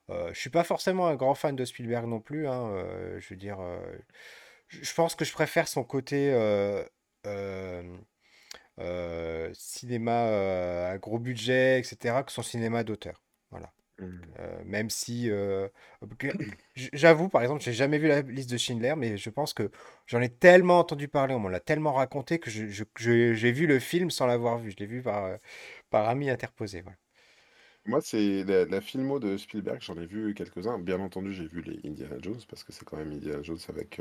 Je 0.08 0.38
suis 0.38 0.50
pas 0.50 0.64
forcément 0.64 1.08
un 1.08 1.16
grand 1.16 1.34
fan 1.34 1.56
de 1.56 1.64
Spielberg 1.64 2.06
non 2.06 2.20
plus, 2.20 2.46
hein, 2.48 2.86
je 3.18 3.28
veux 3.28 3.36
dire, 3.36 3.58
je 4.68 4.94
pense 4.94 5.14
que 5.16 5.24
je 5.24 5.32
préfère 5.32 5.66
son 5.68 5.84
côté 5.84 6.32
euh, 8.80 9.50
cinéma 9.54 10.26
euh, 10.28 10.92
à 10.92 10.98
gros 10.98 11.18
budget, 11.18 11.80
etc., 11.80 12.22
que 12.24 12.32
son 12.32 12.42
cinéma 12.42 12.84
d'auteur. 12.84 13.22
Voilà. 13.50 13.72
Hmm. 13.98 14.36
Euh, 14.40 14.62
même 14.64 14.90
si, 14.90 15.30
j'avoue, 16.92 17.28
par 17.28 17.42
exemple, 17.42 17.62
j'ai 17.62 17.72
jamais 17.72 17.98
vu 17.98 18.08
la 18.08 18.22
liste 18.22 18.50
de 18.50 18.56
Schindler, 18.58 18.94
mais 18.96 19.16
je 19.16 19.30
pense 19.30 19.52
que 19.54 19.70
j'en 20.06 20.20
ai 20.20 20.28
tellement 20.28 20.78
entendu 20.80 21.08
parler, 21.08 21.34
on 21.34 21.38
m'en 21.40 21.48
l'a 21.48 21.60
tellement 21.60 21.92
raconté 21.94 22.38
que 22.38 22.50
je- 22.50 22.66
je- 22.68 22.84
je- 22.98 23.34
j'ai 23.34 23.52
vu 23.52 23.66
le 23.66 23.78
film 23.78 24.10
sans 24.10 24.26
l'avoir 24.26 24.58
vu. 24.58 24.70
Je 24.70 24.76
l'ai 24.78 24.86
vu 24.86 25.02
par, 25.02 25.38
par 25.90 26.08
ami 26.08 26.30
interposé. 26.30 26.82
Voilà. 26.82 26.96
Moi, 27.86 28.00
c'est 28.02 28.44
la, 28.44 28.64
la 28.66 28.80
filmo 28.82 29.18
de 29.18 29.36
Spielberg, 29.38 29.80
j'en 29.80 29.96
ai 29.96 30.06
vu 30.06 30.34
quelques-uns. 30.34 30.78
Bien 30.78 31.00
entendu, 31.00 31.32
j'ai 31.32 31.46
vu 31.46 31.62
les 31.62 31.80
Indiana 31.88 32.16
Jones, 32.20 32.40
parce 32.48 32.64
que 32.64 32.72
c'est 32.72 32.84
quand 32.84 32.96
même 32.96 33.12
Indiana 33.12 33.42
Jones 33.42 33.58
avec, 33.68 34.00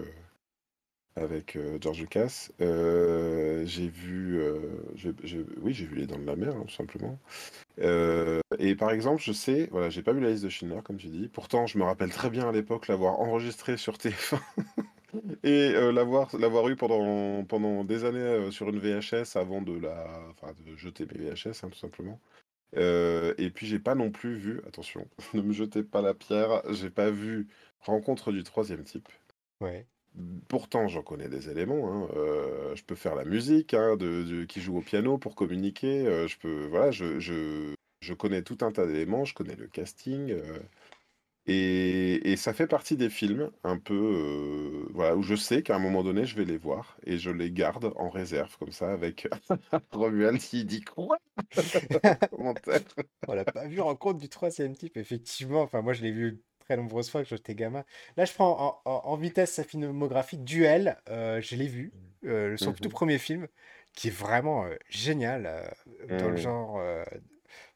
avec 1.15 1.55
euh, 1.55 1.77
George 1.79 2.00
Lucas. 2.00 2.50
Euh, 2.62 3.65
j'ai 3.65 3.88
vu, 3.88 4.39
euh, 4.39 4.60
oui, 5.62 5.74
j'ai 5.74 5.86
vu 5.86 5.95
Les 5.95 6.07
Dents 6.07 6.19
de 6.19 6.25
la 6.25 6.36
Mer, 6.36 6.55
hein, 6.55 6.63
tout 6.67 6.74
simplement. 6.74 7.17
Euh, 7.79 8.41
et 8.60 8.75
par 8.75 8.91
exemple, 8.91 9.22
je 9.22 9.31
sais, 9.31 9.67
voilà, 9.72 9.89
j'ai 9.89 10.03
pas 10.03 10.13
vu 10.13 10.22
la 10.22 10.31
liste 10.31 10.43
de 10.43 10.50
Schindler, 10.50 10.81
comme 10.84 10.98
tu 10.98 11.07
dis. 11.07 11.29
Pourtant, 11.29 11.67
je 11.67 11.77
me 11.77 11.84
rappelle 11.84 12.12
très 12.12 12.29
bien 12.29 12.50
à 12.50 12.51
l'époque 12.51 12.88
l'avoir 12.88 13.19
enregistré 13.19 13.77
sur 13.77 13.93
TF1 13.93 14.39
et 15.43 15.72
l'avoir 15.93 16.36
l'avoir 16.38 16.67
eu 16.67 16.75
pendant, 16.75 17.43
pendant 17.45 17.84
des 17.84 18.03
années 18.03 18.51
sur 18.51 18.69
une 18.69 18.79
VHS 18.79 19.38
avant 19.38 19.62
de 19.62 19.77
la, 19.77 20.22
enfin, 20.31 20.53
de 20.65 20.75
jeter 20.75 21.05
mes 21.05 21.29
VHS, 21.29 21.63
hein, 21.63 21.69
tout 21.69 21.79
simplement. 21.79 22.19
Et 22.75 23.51
puis 23.53 23.67
j'ai 23.67 23.79
pas 23.79 23.95
non 23.95 24.12
plus 24.12 24.36
vu, 24.36 24.62
attention, 24.67 25.07
ne 25.34 25.41
me 25.41 25.53
jetez 25.53 25.84
pas 25.84 26.01
la 26.01 26.13
pierre, 26.13 26.62
j'ai 26.72 26.89
pas 26.89 27.10
vu 27.10 27.48
Rencontre 27.86 28.31
du 28.31 28.41
troisième 28.43 28.84
type. 28.84 29.07
Ouais. 29.62 29.86
Pourtant, 30.48 30.88
j'en 30.88 31.01
connais 31.01 31.27
des 31.27 31.50
éléments. 31.50 31.91
hein, 31.91 32.07
euh, 32.15 32.75
je 32.75 32.84
peux 32.84 32.95
faire 32.95 33.15
la 33.15 33.25
musique, 33.25 33.74
hein, 33.74 33.98
de, 33.98 34.45
qui 34.45 34.62
joue 34.62 34.77
au 34.77 34.81
piano 34.81 35.17
pour 35.17 35.36
communiquer. 35.36 36.05
euh, 36.07 36.27
je 36.27 36.38
peux, 36.38 36.67
voilà, 36.67 36.91
je, 36.91 37.74
connais 38.17 38.41
tout 38.41 38.57
un 38.62 38.72
tas 38.72 38.86
d'éléments. 38.86 39.25
Je 39.25 39.34
connais 39.34 39.55
le 39.55 39.67
casting. 39.67 40.31
euh, 40.31 40.60
et, 41.48 42.36
ça 42.38 42.53
fait 42.53 42.67
partie 42.67 42.98
des 42.98 43.10
films 43.10 43.51
un 43.63 43.77
peu, 43.77 44.86
voilà, 44.93 45.15
où 45.15 45.22
je 45.22 45.36
sais 45.36 45.62
qu'à 45.63 45.75
un 45.75 45.79
moment 45.79 46.03
donné, 46.03 46.25
je 46.25 46.36
vais 46.36 46.45
les 46.45 46.57
voir 46.57 46.98
et 47.05 47.17
je 47.17 47.29
les 47.29 47.51
garde 47.51 47.93
en 47.98 48.10
réserve 48.10 48.57
comme 48.57 48.72
ça 48.72 48.91
avec 48.91 49.27
Romuald 49.91 50.39
qui 50.39 50.65
dit 50.65 50.81
quoi? 50.81 51.17
On 53.27 53.34
l'a 53.34 53.45
pas 53.45 53.67
vu 53.67 53.79
Rencontre 53.79 54.19
du 54.19 54.29
troisième 54.29 54.75
type, 54.75 54.98
effectivement. 54.98 55.62
Enfin, 55.62 55.81
moi, 55.81 55.93
je 55.93 56.01
l'ai 56.03 56.12
vu 56.12 56.41
très 56.65 56.77
nombreuses 56.77 57.10
fois 57.10 57.22
quand 57.22 57.29
j'étais 57.29 57.55
gamin. 57.55 57.84
Là, 58.17 58.25
je 58.25 58.34
prends 58.34 58.81
en, 58.86 58.91
en- 58.91 59.01
en 59.05 59.15
vitesse 59.15 59.53
sa 59.53 59.63
filmographie. 59.63 60.38
Duel, 60.38 60.98
euh, 61.10 61.41
je 61.41 61.55
l'ai 61.55 61.67
vu. 61.67 61.93
euh, 62.25 62.57
son 62.57 62.74
tout 62.74 62.89
Mhm. 62.89 62.93
premier 62.93 63.17
film, 63.19 63.48
qui 63.93 64.07
est 64.07 64.12
vraiment 64.12 64.65
euh, 64.65 64.75
génial. 64.89 65.72
dans 66.10 66.29
le 66.29 66.36
Mhm. 66.36 66.38
genre. 66.38 66.81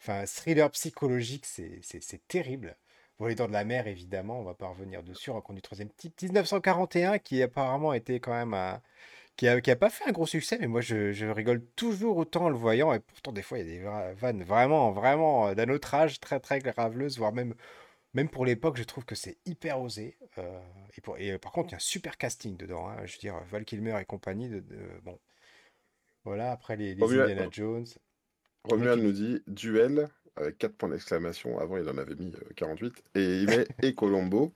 Enfin, 0.02 0.26
thriller 0.26 0.70
psychologique, 0.72 1.46
c'est 1.46 2.28
terrible. 2.28 2.76
Bon, 3.20 3.26
Les 3.28 3.36
Dents 3.36 3.48
de 3.48 3.54
la 3.54 3.66
Mer, 3.66 3.88
évidemment, 3.88 4.40
on 4.40 4.44
va 4.44 4.54
pas 4.54 4.68
revenir 4.68 5.04
dessus. 5.04 5.30
Rencontre 5.30 5.56
du 5.56 5.62
troisième 5.62 5.90
type. 5.90 6.20
1941, 6.22 7.20
qui 7.20 7.42
apparemment 7.44 7.94
était 7.94 8.20
quand 8.20 8.34
même 8.34 8.54
un. 8.54 8.82
Qui 9.36 9.48
a, 9.48 9.62
qui 9.62 9.72
a 9.72 9.76
pas 9.78 9.90
fait 9.90 10.08
un 10.08 10.12
gros 10.12 10.28
succès, 10.28 10.58
mais 10.60 10.68
moi 10.68 10.82
je, 10.82 11.14
je 11.14 11.26
rigole 11.26 11.64
toujours 11.78 12.18
autant 12.18 12.46
en 12.46 12.50
le 12.50 12.56
voyant, 12.58 12.94
et 12.94 13.00
pourtant 13.00 13.32
des 13.32 13.42
fois 13.42 13.60
il 13.60 13.68
y 13.68 13.72
a 13.88 14.12
des 14.12 14.14
vannes 14.16 14.44
vraiment, 14.44 14.92
vraiment 14.92 15.54
d'un 15.56 15.70
autre 15.70 15.94
âge, 15.96 16.20
très 16.20 16.40
très 16.42 16.60
graveleuses, 16.60 17.18
voire 17.18 17.32
même, 17.34 17.56
même 18.14 18.30
pour 18.30 18.46
l'époque, 18.46 18.78
je 18.78 18.84
trouve 18.84 19.06
que 19.06 19.16
c'est 19.16 19.38
hyper 19.46 19.80
osé. 19.82 20.18
euh, 20.38 20.60
et, 20.98 21.02
pour- 21.02 21.18
et, 21.18 21.32
euh, 21.32 21.38
par 21.38 21.52
contre, 21.52 21.70
il 21.70 21.72
y 21.72 21.76
a 21.76 21.78
un 21.78 21.80
super 21.80 22.18
casting 22.18 22.58
dedans, 22.58 22.88
hein, 22.90 23.06
je 23.06 23.14
veux 23.14 23.20
dire, 23.20 23.40
Val 23.52 23.66
Kilmer 23.66 23.98
et 24.02 24.06
compagnie, 24.06 24.50
de, 24.50 24.60
de- 24.60 25.00
bon, 25.04 25.20
voilà, 26.24 26.52
après 26.52 26.76
les, 26.76 26.96
les 26.96 27.02
Romuald, 27.04 27.32
Indiana 27.32 27.50
Jones. 27.52 27.86
Romuald 28.66 29.02
nous 29.02 29.12
dit 29.14 29.42
duel 29.48 30.10
avec 30.36 30.58
4 30.58 30.74
points 30.76 30.90
d'exclamation. 30.90 31.60
Avant, 31.60 31.78
il 31.78 31.88
en 31.90 31.98
avait 31.98 32.16
mis 32.16 32.34
euh, 32.36 32.54
48. 32.56 33.04
Et 33.16 33.40
il 33.42 33.48
met 33.48 33.66
et 33.84 33.94
Colombo. 33.96 34.54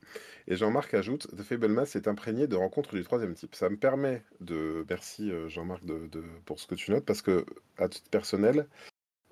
Et 0.48 0.56
Jean-Marc 0.56 0.94
ajoute 0.94 1.28
The 1.36 1.42
Fableman 1.42 1.86
s'est 1.86 2.08
imprégné 2.08 2.48
de 2.48 2.56
rencontres 2.56 2.96
du 2.96 3.04
troisième 3.04 3.34
type. 3.34 3.56
Ça 3.56 3.70
me 3.70 3.78
permet 3.78 4.24
de. 4.40 4.86
Merci 4.90 5.32
euh, 5.32 5.48
Jean-Marc 5.50 5.84
de, 5.86 6.08
de- 6.08 6.24
pour 6.46 6.60
ce 6.60 6.68
que 6.68 6.76
tu 6.76 6.92
notes. 6.92 7.06
Parce 7.06 7.22
que, 7.22 7.46
à 7.78 7.88
titre 7.90 8.10
personnel, 8.10 8.68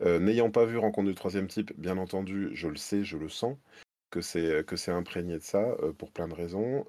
euh, 0.02 0.20
n'ayant 0.20 0.52
pas 0.52 0.66
vu 0.66 0.78
Rencontre 0.78 1.10
du 1.10 1.16
troisième 1.16 1.48
type, 1.48 1.74
bien 1.80 1.98
entendu, 1.98 2.50
je 2.54 2.68
le 2.68 2.78
sais, 2.78 3.04
je 3.04 3.18
le 3.18 3.30
sens. 3.30 3.58
Que 4.12 4.20
c'est 4.20 4.66
que 4.66 4.76
c'est 4.76 4.92
imprégné 4.92 5.38
de 5.38 5.44
ça 5.44 5.76
pour 5.98 6.12
plein 6.12 6.28
de 6.28 6.34
raisons. 6.34 6.86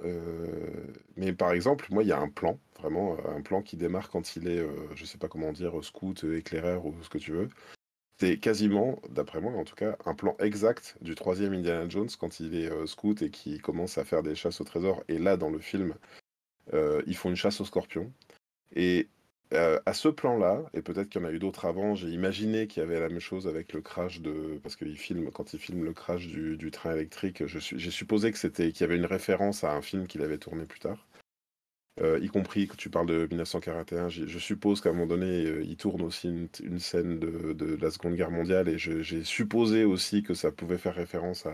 Mais 1.16 1.32
par 1.32 1.52
exemple, 1.52 1.86
moi, 1.90 2.02
il 2.02 2.08
y 2.08 2.12
a 2.12 2.18
un 2.18 2.28
plan, 2.28 2.58
vraiment 2.80 3.16
un 3.28 3.40
plan 3.40 3.62
qui 3.62 3.76
démarre 3.76 4.10
quand 4.10 4.34
il 4.34 4.48
est, 4.48 4.66
je 4.96 5.04
sais 5.04 5.18
pas 5.18 5.28
comment 5.28 5.52
dire, 5.52 5.84
scout, 5.84 6.24
éclaireur 6.24 6.84
ou 6.84 6.94
ce 7.00 7.08
que 7.08 7.18
tu 7.18 7.30
veux. 7.30 7.48
C'est 8.18 8.38
quasiment, 8.38 9.00
d'après 9.08 9.40
moi 9.40 9.52
en 9.52 9.62
tout 9.62 9.76
cas, 9.76 9.96
un 10.04 10.14
plan 10.14 10.36
exact 10.40 10.96
du 11.00 11.14
troisième 11.14 11.52
Indiana 11.52 11.88
Jones 11.88 12.10
quand 12.18 12.40
il 12.40 12.56
est 12.56 12.86
scout 12.86 13.22
et 13.22 13.30
qui 13.30 13.58
commence 13.58 13.98
à 13.98 14.04
faire 14.04 14.24
des 14.24 14.34
chasses 14.34 14.60
au 14.60 14.64
trésor. 14.64 15.04
Et 15.06 15.18
là, 15.18 15.36
dans 15.36 15.50
le 15.50 15.60
film, 15.60 15.94
ils 16.72 17.16
font 17.16 17.30
une 17.30 17.36
chasse 17.36 17.60
aux 17.60 17.64
scorpions. 17.64 18.12
Et 18.74 19.08
euh, 19.52 19.78
à 19.86 19.92
ce 19.92 20.08
plan-là, 20.08 20.62
et 20.74 20.82
peut-être 20.82 21.08
qu'il 21.08 21.20
y 21.20 21.24
en 21.24 21.28
a 21.28 21.32
eu 21.32 21.38
d'autres 21.38 21.64
avant, 21.66 21.94
j'ai 21.94 22.08
imaginé 22.08 22.66
qu'il 22.66 22.80
y 22.82 22.84
avait 22.84 23.00
la 23.00 23.08
même 23.08 23.20
chose 23.20 23.46
avec 23.46 23.72
le 23.72 23.80
crash 23.82 24.20
de... 24.20 24.58
Parce 24.62 24.76
qu'il 24.76 24.96
filme, 24.96 25.30
quand 25.30 25.52
il 25.52 25.58
filme 25.58 25.84
le 25.84 25.92
crash 25.92 26.26
du, 26.26 26.70
train 26.70 26.92
électrique, 26.92 27.44
j'ai 27.46 27.90
supposé 27.90 28.32
que 28.32 28.38
c'était, 28.38 28.72
qu'il 28.72 28.82
y 28.82 28.84
avait 28.84 28.96
une 28.96 29.06
référence 29.06 29.64
à 29.64 29.74
un 29.74 29.82
film 29.82 30.06
qu'il 30.06 30.22
avait 30.22 30.38
tourné 30.38 30.64
plus 30.64 30.80
tard. 30.80 31.06
Euh, 32.00 32.18
y 32.22 32.28
compris 32.28 32.68
que 32.68 32.76
tu 32.76 32.88
parles 32.88 33.06
de 33.06 33.26
1941, 33.26 34.08
j'ai- 34.08 34.26
je 34.26 34.38
suppose 34.38 34.80
qu'à 34.80 34.88
un 34.88 34.92
moment 34.92 35.06
donné, 35.06 35.44
euh, 35.44 35.62
il 35.62 35.76
tourne 35.76 36.00
aussi 36.02 36.28
une, 36.28 36.78
scène 36.78 37.18
de, 37.18 37.76
la 37.80 37.90
Seconde 37.90 38.14
Guerre 38.14 38.30
mondiale, 38.30 38.68
et 38.68 38.78
j'ai 38.78 39.24
supposé 39.24 39.84
aussi 39.84 40.22
que 40.22 40.32
ça 40.34 40.50
pouvait 40.50 40.78
faire 40.78 40.94
référence 40.94 41.46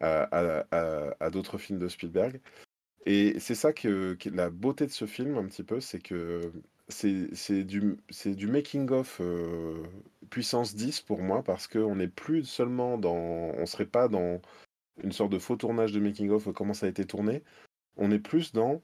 à, 0.00 0.24
à, 1.20 1.30
d'autres 1.30 1.58
films 1.58 1.78
de 1.78 1.88
Spielberg. 1.88 2.40
Et 3.06 3.38
c'est 3.40 3.54
ça 3.54 3.72
que, 3.72 4.14
que 4.14 4.28
la 4.30 4.50
beauté 4.50 4.86
de 4.86 4.92
ce 4.92 5.06
film, 5.06 5.36
un 5.38 5.46
petit 5.46 5.62
peu, 5.62 5.80
c'est 5.80 6.00
que 6.00 6.52
c'est 6.90 7.64
du, 7.64 8.46
making-of 8.46 9.20
euh, 9.20 9.82
puissance 10.30 10.74
10 10.74 11.00
pour 11.02 11.22
moi, 11.22 11.42
parce 11.42 11.66
qu'on 11.66 11.96
n'est 11.96 12.08
plus 12.08 12.44
seulement 12.44 12.98
dans... 12.98 13.14
On 13.14 13.66
serait 13.66 13.86
pas 13.86 14.08
dans 14.08 14.40
une 15.02 15.12
sorte 15.12 15.32
de 15.32 15.38
faux 15.38 15.56
tournage 15.56 15.92
de 15.92 16.00
making-of, 16.00 16.48
euh, 16.48 16.52
comment 16.52 16.74
ça 16.74 16.86
a 16.86 16.88
été 16.88 17.04
tourné. 17.04 17.42
On 17.96 18.10
est 18.10 18.18
plus 18.18 18.52
dans 18.52 18.82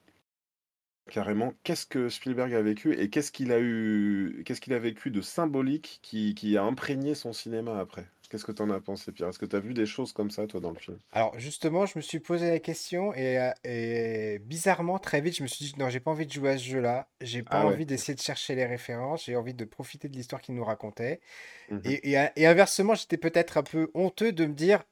carrément 1.09 1.53
qu'est-ce 1.63 1.85
que 1.85 2.09
Spielberg 2.09 2.53
a 2.53 2.61
vécu 2.61 2.93
et 2.99 3.09
qu'est-ce 3.09 3.31
qu'il 3.31 3.51
a 3.53 3.59
eu, 3.59 4.43
qu'est-ce 4.45 4.59
qu'il 4.59 4.73
a 4.73 4.79
vécu 4.79 5.09
de 5.09 5.21
symbolique 5.21 5.99
qui 6.01 6.57
a 6.57 6.63
imprégné 6.63 7.15
son 7.15 7.31
cinéma 7.31 7.79
après. 7.79 8.07
Qu'est-ce 8.29 8.45
que 8.45 8.53
tu 8.53 8.61
en 8.61 8.69
as 8.69 8.79
pensé, 8.79 9.11
Pierre? 9.11 9.29
Est-ce 9.29 9.39
que 9.39 9.45
tu 9.45 9.55
as 9.55 9.59
vu 9.59 9.73
des 9.73 9.85
choses 9.85 10.13
comme 10.13 10.31
ça, 10.31 10.47
toi, 10.47 10.59
dans 10.61 10.71
le 10.71 10.79
film? 10.79 10.99
Alors 11.11 11.39
justement, 11.39 11.85
je 11.85 11.93
me 11.97 12.01
suis 12.01 12.19
posé 12.19 12.49
la 12.49 12.59
question 12.59 13.13
et, 13.13 13.39
euh, 13.39 13.51
et 13.63 14.39
bizarrement, 14.39 14.99
très 14.99 15.21
vite, 15.21 15.37
je 15.37 15.43
me 15.43 15.47
suis 15.47 15.65
dit 15.65 15.73
non, 15.79 15.89
j'ai 15.89 15.99
pas 16.01 16.11
envie 16.11 16.25
de 16.27 16.31
jouer 16.31 16.51
à 16.51 16.57
ce 16.57 16.63
jeu-là, 16.65 17.09
j'ai 17.21 17.43
pas 17.43 17.59
Ah 17.59 17.65
ouais. 17.67 17.73
envie 17.73 17.85
d'essayer 17.85 18.13
de 18.13 18.19
chercher 18.19 18.55
les 18.55 18.65
références, 18.65 19.25
j'ai 19.25 19.35
envie 19.37 19.53
de 19.53 19.65
profiter 19.65 20.09
de 20.09 20.13
l'histoire 20.15 20.41
qu'il 20.41 20.55
nous 20.55 20.65
racontait. 20.65 21.21
Mhm. 21.69 21.81
Et, 21.85 22.11
et, 22.13 22.29
et 22.37 22.47
inversement, 22.47 22.95
j'étais 22.95 23.17
peut-être 23.17 23.57
un 23.57 23.63
peu 23.63 23.91
honteux 23.95 24.33
de 24.33 24.45
me 24.47 24.53
dire 24.55 24.83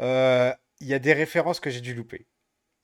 euh, 0.00 0.52
il 0.80 0.88
y 0.88 0.94
a 0.94 0.98
des 1.00 1.12
références 1.14 1.60
que 1.60 1.70
j'ai 1.70 1.80
dû 1.82 1.94
louper. 1.94 2.26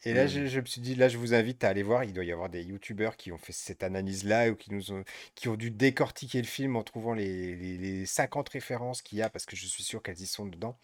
Et 0.05 0.15
là, 0.15 0.27
je, 0.27 0.41
Mhm. 0.41 0.47
je 0.47 0.61
me 0.61 0.65
suis 0.67 0.81
dit, 0.81 0.95
là, 0.95 1.09
je 1.09 1.19
vous 1.19 1.35
invite 1.35 1.65
à 1.65 1.69
aller 1.69 1.83
voir. 1.83 2.05
Il 2.05 2.13
doit 2.13 2.25
y 2.25 2.33
avoir 2.33 2.49
des 2.49 2.63
youtubeurs 2.63 3.17
qui 3.17 3.33
ont 3.33 3.39
fait 3.39 3.53
cette 3.53 3.83
analyse-là 3.83 4.51
ou 4.51 4.57
qui 4.57 4.73
nous 4.73 4.93
ont, 4.93 5.05
qui 5.35 5.49
ont 5.49 5.57
dû 5.57 5.71
décortiquer 5.71 6.39
le 6.41 6.47
film 6.47 6.77
en 6.77 6.83
trouvant 6.85 7.15
les, 7.15 7.57
les, 7.57 7.77
les 7.79 8.07
50 8.07 8.49
références 8.49 9.03
qu'il 9.03 9.19
y 9.19 9.23
a, 9.23 9.31
parce 9.31 9.45
que 9.47 9.57
je 9.57 9.67
suis 9.67 9.83
sûr 9.83 10.03
qu'elles 10.03 10.21
y 10.21 10.27
sont 10.27 10.47
dedans. 10.47 10.79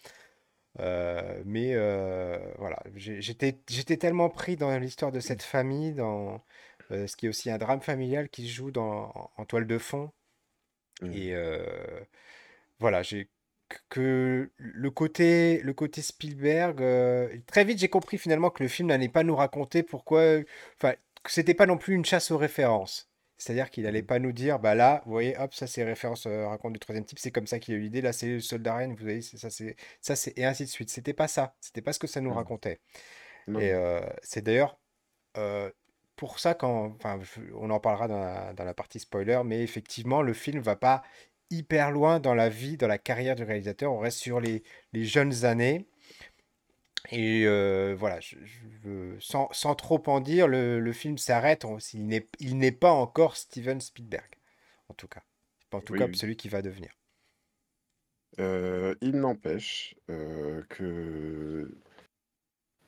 Euh, 0.80 1.42
mais 1.46 1.74
euh, 1.74 2.38
voilà, 2.58 2.82
j'étais, 2.96 3.52
tellement 3.96 4.28
pris 4.28 4.56
dans 4.56 4.76
l'histoire 4.78 5.12
de 5.12 5.20
cette 5.20 5.42
famille, 5.42 5.92
dans 5.92 6.44
euh, 6.90 7.06
ce 7.06 7.16
qui 7.16 7.26
est 7.26 7.28
aussi 7.28 7.50
un 7.50 7.58
drame 7.58 7.80
familial 7.80 8.28
qui 8.28 8.48
se 8.48 8.52
joue 8.52 8.70
dans, 8.72 9.12
en, 9.14 9.30
en 9.36 9.44
toile 9.44 9.66
de 9.66 9.78
fond. 9.78 10.10
Mhm. 11.02 11.12
Et 11.12 11.34
voilà, 12.80 13.02
j'ai 13.02 13.28
que 13.88 14.50
le 14.56 14.90
côté, 14.90 15.60
le 15.62 15.72
côté 15.74 16.02
Spielberg, 16.02 16.80
euh, 16.82 17.28
très 17.46 17.64
vite 17.64 17.78
j'ai 17.78 17.88
compris 17.88 18.18
finalement 18.18 18.50
que 18.50 18.62
le 18.62 18.68
film 18.68 18.88
n'allait 18.88 19.08
pas 19.08 19.22
nous 19.24 19.36
raconter 19.36 19.82
pourquoi, 19.82 20.22
enfin, 20.76 20.94
que 21.22 21.30
c'était 21.32 21.54
pas 21.54 21.66
non 21.66 21.78
plus 21.78 21.94
une 21.94 22.04
chasse 22.04 22.30
aux 22.30 22.38
références. 22.38 23.10
C'est-à-dire 23.36 23.70
qu'il 23.70 23.86
allait 23.86 24.02
Mhm. 24.02 24.06
pas 24.06 24.18
nous 24.20 24.32
dire, 24.32 24.58
bah 24.60 24.74
là, 24.74 25.02
vous 25.06 25.12
voyez, 25.12 25.36
hop, 25.38 25.52
ça 25.54 25.66
c'est 25.66 25.82
référence 25.84 26.26
euh, 26.26 26.46
raconte 26.46 26.72
du 26.74 26.78
troisième 26.78 27.04
type, 27.04 27.18
c'est 27.18 27.32
comme 27.32 27.46
ça 27.46 27.58
qu'il 27.58 27.74
a 27.74 27.76
eu 27.78 27.80
l'idée, 27.80 28.00
là 28.00 28.12
c'est 28.12 28.28
le 28.28 28.40
soldat 28.40 28.76
Ryan, 28.76 28.90
vous 28.90 28.96
voyez, 29.02 29.22
ça, 29.22 29.50
c'est 29.50 29.76
ça, 30.00 30.14
c'est 30.16 30.36
et 30.38 30.44
ainsi 30.44 30.64
de 30.64 30.68
suite. 30.70 30.90
C'était 30.90 31.12
pas 31.14 31.28
ça, 31.28 31.54
c'était 31.60 31.82
pas 31.82 31.92
ce 31.92 31.98
que 31.98 32.06
ça 32.06 32.20
nous 32.20 32.30
Mhm. 32.30 32.36
racontait. 32.36 32.80
Non, 33.48 33.60
Et 33.60 33.72
euh, 33.72 34.00
c'est 34.22 34.42
d'ailleurs 34.42 34.78
euh, 35.36 35.70
pour 36.16 36.38
ça, 36.38 36.54
quand, 36.54 36.94
enfin, 36.96 37.18
on 37.54 37.70
en 37.70 37.80
parlera 37.80 38.06
dans 38.08 38.64
la, 38.64 38.74
partie 38.74 39.00
spoiler, 39.00 39.40
mais 39.44 39.62
effectivement, 39.62 40.22
le 40.22 40.32
film 40.32 40.60
va 40.60 40.76
pas 40.76 41.02
hyper 41.50 41.90
loin 41.90 42.20
dans 42.20 42.34
la 42.34 42.48
vie, 42.48 42.76
dans 42.76 42.86
la 42.86 42.98
carrière 42.98 43.36
du 43.36 43.44
réalisateur. 43.44 43.92
On 43.92 43.98
reste 43.98 44.18
sur 44.18 44.40
les, 44.40 44.62
jeunes 44.94 45.44
années. 45.44 45.86
Et 47.10 47.44
euh, 47.46 47.94
voilà, 47.98 48.18
sans, 49.20 49.74
trop 49.74 50.02
en 50.06 50.20
dire, 50.20 50.48
le, 50.48 50.92
film 50.92 51.18
s'arrête. 51.18 51.66
Il 51.92 52.58
n'est 52.58 52.72
pas 52.72 52.92
encore 52.92 53.36
Steven 53.36 53.80
Spielberg, 53.80 54.30
en 54.88 54.94
tout 54.94 55.08
cas. 55.08 55.22
En 55.72 55.80
tout 55.80 55.94
cas, 55.94 56.06
celui 56.14 56.36
qui 56.36 56.48
va 56.48 56.62
devenir. 56.62 56.92
Euh, 58.40 58.94
il 59.00 59.20
n'empêche 59.20 59.94
euh, 60.10 60.62
que 60.68 61.72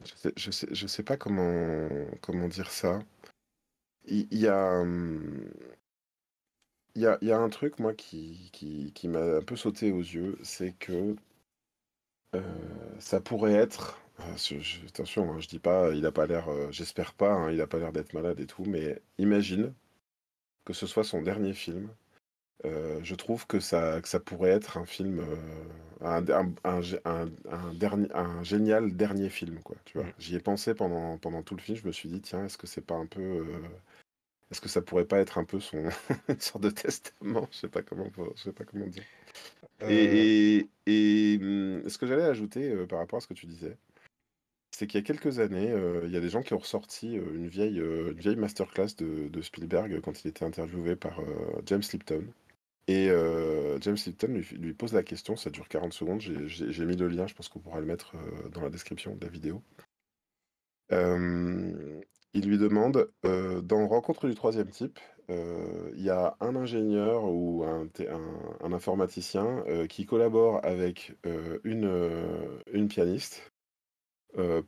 je 0.05 0.15
sais, 0.17 0.33
je 0.37 0.51
sais, 0.51 0.67
je 0.73 0.87
sais 0.87 1.03
pas 1.05 1.17
comment 1.17 1.89
comment 2.21 2.49
dire 2.49 2.71
ça. 2.71 3.01
Il, 4.07 4.27
y 4.33 4.47
a 4.49 4.81
hum, 4.81 5.49
il 6.97 7.03
y 7.03 7.07
a, 7.07 7.19
il 7.23 7.29
y 7.29 7.33
a 7.33 7.39
un 7.39 7.49
truc 7.49 7.79
moi 7.79 7.95
qui, 7.95 8.51
qui, 8.53 8.93
qui 8.95 9.09
m'a 9.09 9.39
un 9.39 9.43
peu 9.43 9.57
sauté 9.57 9.93
aux 9.93 10.01
yeux, 10.01 10.39
c'est 10.43 10.73
que 10.73 11.17
euh, 12.35 12.41
ça 12.99 13.21
pourrait 13.21 13.55
être 13.55 14.01
attention, 14.89 15.33
hein, 15.33 15.41
je 15.41 15.49
dis 15.49 15.59
pas, 15.59 15.93
il 15.93 16.07
a 16.07 16.13
pas 16.13 16.27
l'air, 16.27 16.49
j'espère 16.73 17.15
pas, 17.15 17.33
hein, 17.33 17.53
il 17.53 17.61
a 17.61 17.67
pas 17.67 17.79
l'air 17.79 17.93
d'être 17.93 18.15
malade 18.15 18.41
et 18.41 18.47
tout, 18.47 18.65
mais 18.65 19.01
imagine 19.19 19.73
que 20.65 20.73
ce 20.73 20.87
soit 20.87 21.05
son 21.05 21.23
dernier 21.23 21.55
film 21.55 21.91
euh, 22.65 23.01
je 23.03 23.15
trouve 23.15 23.47
que 23.47 23.61
ça, 23.61 24.01
que 24.01 24.09
ça 24.09 24.19
pourrait 24.19 24.51
être 24.51 24.79
un 24.79 24.87
film, 24.87 25.21
euh, 25.21 25.37
un, 26.01 26.25
un, 26.65 26.81
un, 27.05 27.73
dernier, 27.75 28.09
un 28.15 28.43
génial 28.43 28.97
dernier 28.97 29.29
film, 29.29 29.61
quoi. 29.63 29.77
Tu 29.85 29.99
vois, 29.99 30.07
mmh. 30.07 30.13
j'y 30.19 30.37
ai 30.37 30.41
pensé 30.41 30.75
pendant, 30.75 31.19
pendant 31.19 31.43
tout 31.43 31.55
le 31.55 31.61
film. 31.61 31.77
Je 31.77 31.87
me 31.87 31.93
suis 31.93 32.09
dit, 32.09 32.21
tiens, 32.21 32.47
est-ce 32.47 32.57
que 32.59 32.67
c'est 32.67 32.81
pas 32.85 32.95
un 32.95 33.07
peu, 33.07 33.21
euh, 33.21 33.45
est-ce 34.51 34.61
que 34.61 34.69
ça 34.69 34.81
pourrait 34.81 35.07
pas 35.07 35.19
être 35.19 35.39
un 35.39 35.45
peu 35.45 35.59
son 35.61 35.89
une 36.29 36.41
sorte 36.41 36.63
de 36.63 36.71
testament? 36.71 37.49
Je 37.51 37.59
sais 37.59 37.69
pas 37.69 37.83
comment, 37.83 38.11
je 38.37 38.43
sais 38.43 38.53
pas 38.53 38.65
comment 38.65 38.87
dire. 38.87 39.03
Et, 39.81 40.69
et, 40.87 41.39
mmh, 41.39 41.89
ce 41.89 41.99
que 41.99 42.07
j'allais 42.07 42.25
ajouter 42.25 42.87
par 42.87 43.01
rapport 43.01 43.19
à 43.19 43.21
ce 43.21 43.27
que 43.27 43.35
tu 43.35 43.47
disais, 43.47 43.77
c'est 44.71 44.87
qu'il 44.87 45.01
y 45.01 45.03
a 45.03 45.07
quelques 45.07 45.41
années, 45.41 45.75
il 46.05 46.11
y 46.11 46.17
a 46.17 46.21
des 46.21 46.29
gens 46.29 46.43
qui 46.43 46.55
ont 46.55 46.59
ressorti 46.59 47.15
une 47.15 47.49
vieille, 47.49 47.79
une 47.79 48.19
vieille 48.19 48.37
masterclass 48.37 48.95
de, 48.99 49.29
de 49.29 49.43
Spielberg 49.43 50.01
quand 50.01 50.23
il 50.23 50.29
était 50.29 50.45
interviewé 50.45 50.97
par 50.97 51.21
James 51.67 51.83
Lipton. 51.93 52.25
Et 52.89 53.09
James 53.81 53.97
Lipton 54.07 54.43
lui, 54.59 54.75
pose 54.75 54.93
la 54.93 55.03
question, 55.03 55.35
ça 55.37 55.51
dure 55.51 55.69
40 55.69 55.93
secondes, 55.93 56.21
j'ai 56.21 56.85
mis 56.85 56.97
le 56.97 57.09
lien, 57.09 57.27
je 57.27 57.35
pense 57.35 57.49
qu'on 57.49 57.59
pourra 57.59 57.81
le 57.81 57.87
mettre 57.87 58.15
dans 58.53 58.61
la 58.61 58.71
description 58.71 59.15
de 59.17 59.25
la 59.25 59.31
vidéo. 59.31 59.63
Il 62.37 62.49
lui 62.49 62.59
demande, 62.59 63.11
dans 63.23 63.89
Rencontre 63.89 64.29
du 64.29 64.35
troisième 64.35 64.69
type, 64.69 64.99
il 65.29 66.03
y 66.03 66.11
a 66.11 66.37
un 66.41 66.55
ingénieur 66.55 67.25
ou 67.25 67.65
un, 67.65 67.89
informaticien 68.73 69.65
qui 69.89 70.07
collabore 70.07 70.61
avec 70.65 71.17
une, 71.65 72.89
pianiste 72.89 73.53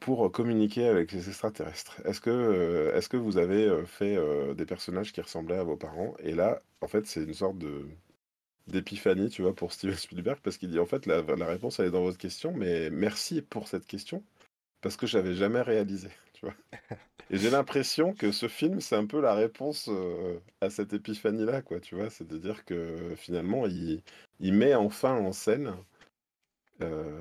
pour 0.00 0.32
communiquer 0.32 0.88
avec 0.88 1.12
les 1.12 1.28
extraterrestres. 1.28 2.00
Est-ce 2.06 2.20
que, 2.20 3.16
vous 3.16 3.36
avez 3.36 3.84
fait 3.86 4.18
des 4.54 4.66
personnages 4.66 5.12
qui 5.12 5.20
ressemblaient 5.20 5.58
à 5.58 5.64
vos 5.64 5.76
parents? 5.76 6.14
Et 6.20 6.34
là, 6.34 6.62
en 6.80 6.88
fait, 6.88 7.06
c'est 7.06 7.22
une 7.22 7.34
sorte 7.34 7.58
d'épiphanie, 8.68 9.30
tu 9.30 9.42
vois, 9.42 9.54
pour 9.54 9.72
Steven 9.72 9.96
Spielberg, 9.96 10.38
parce 10.42 10.56
qu'il 10.58 10.70
dit 10.70 10.78
en 10.78 10.86
fait 10.86 11.06
la, 11.06 11.20
réponse 11.46 11.80
elle 11.80 11.86
est 11.86 11.90
dans 11.90 12.02
votre 12.02 12.18
question, 12.18 12.52
mais 12.52 12.90
merci 12.90 13.42
pour 13.42 13.68
cette 13.68 13.86
question, 13.86 14.22
parce 14.80 14.96
que 14.96 15.06
j'avais 15.06 15.34
jamais 15.34 15.62
réalisé, 15.62 16.08
Et 17.30 17.36
j'ai 17.36 17.50
l'impression 17.50 18.14
que 18.14 18.32
ce 18.32 18.48
film, 18.48 18.80
c'est 18.80 18.96
un 18.96 19.06
peu 19.06 19.20
la 19.20 19.34
réponse 19.34 19.88
euh, 19.90 20.38
à 20.60 20.70
cette 20.70 20.94
épiphanie-là, 20.94 21.60
quoi, 21.60 21.78
tu 21.78 21.94
vois. 21.94 22.08
C'est 22.08 22.26
de 22.26 22.38
dire 22.38 22.64
que 22.64 23.14
finalement, 23.16 23.66
il, 23.66 24.02
met 24.40 24.74
enfin 24.74 25.14
en 25.14 25.32
scène 25.32 25.74
euh, 26.80 27.20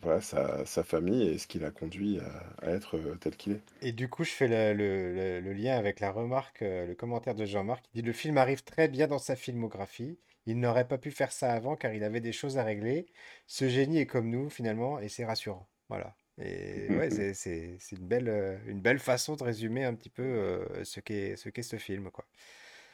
voilà, 0.00 0.22
sa, 0.22 0.84
famille 0.84 1.28
et 1.28 1.36
ce 1.36 1.46
qui 1.46 1.58
l'a 1.58 1.70
conduit 1.70 2.20
à, 2.62 2.70
être 2.70 2.96
euh, 2.96 3.16
tel 3.16 3.36
qu'il 3.36 3.52
est. 3.52 3.60
Et 3.82 3.92
du 3.92 4.08
coup, 4.08 4.24
je 4.24 4.30
fais 4.30 4.48
le 4.48 5.52
lien 5.52 5.76
avec 5.76 6.00
la 6.00 6.10
remarque, 6.10 6.60
le 6.62 6.94
commentaire 6.94 7.34
de 7.34 7.44
Jean-Marc 7.44 7.84
qui 7.84 8.00
dit 8.00 8.02
Le 8.02 8.12
film 8.14 8.38
arrive 8.38 8.64
très 8.64 8.88
bien 8.88 9.08
dans 9.08 9.18
sa 9.18 9.36
filmographie. 9.36 10.18
Il 10.46 10.58
n'aurait 10.60 10.88
pas 10.88 10.98
pu 10.98 11.10
faire 11.10 11.32
ça 11.32 11.52
avant 11.52 11.76
car 11.76 11.92
il 11.92 12.04
avait 12.04 12.20
des 12.20 12.32
choses 12.32 12.56
à 12.56 12.64
régler. 12.64 13.06
Ce 13.46 13.68
génie 13.68 13.98
est 13.98 14.06
comme 14.06 14.30
nous 14.30 14.48
finalement 14.48 14.98
et 15.00 15.08
c'est 15.08 15.24
rassurant. 15.24 15.66
Voilà. 15.88 16.14
Et 16.38 16.88
ouais, 16.90 17.10
c'est 17.34 17.78
une 17.92 18.06
belle, 18.06 18.28
euh, 18.28 18.56
une 18.66 18.80
belle 18.80 18.98
façon 18.98 19.36
de 19.36 19.44
résumer 19.44 19.84
un 19.84 19.94
petit 19.94 20.08
peu 20.10 20.22
euh, 20.22 20.84
ce 20.84 21.00
qu'est 21.00 21.36
ce 21.36 21.48
qu'est 21.48 21.62
ce 21.62 21.76
film, 21.76 22.10
quoi. 22.10 22.24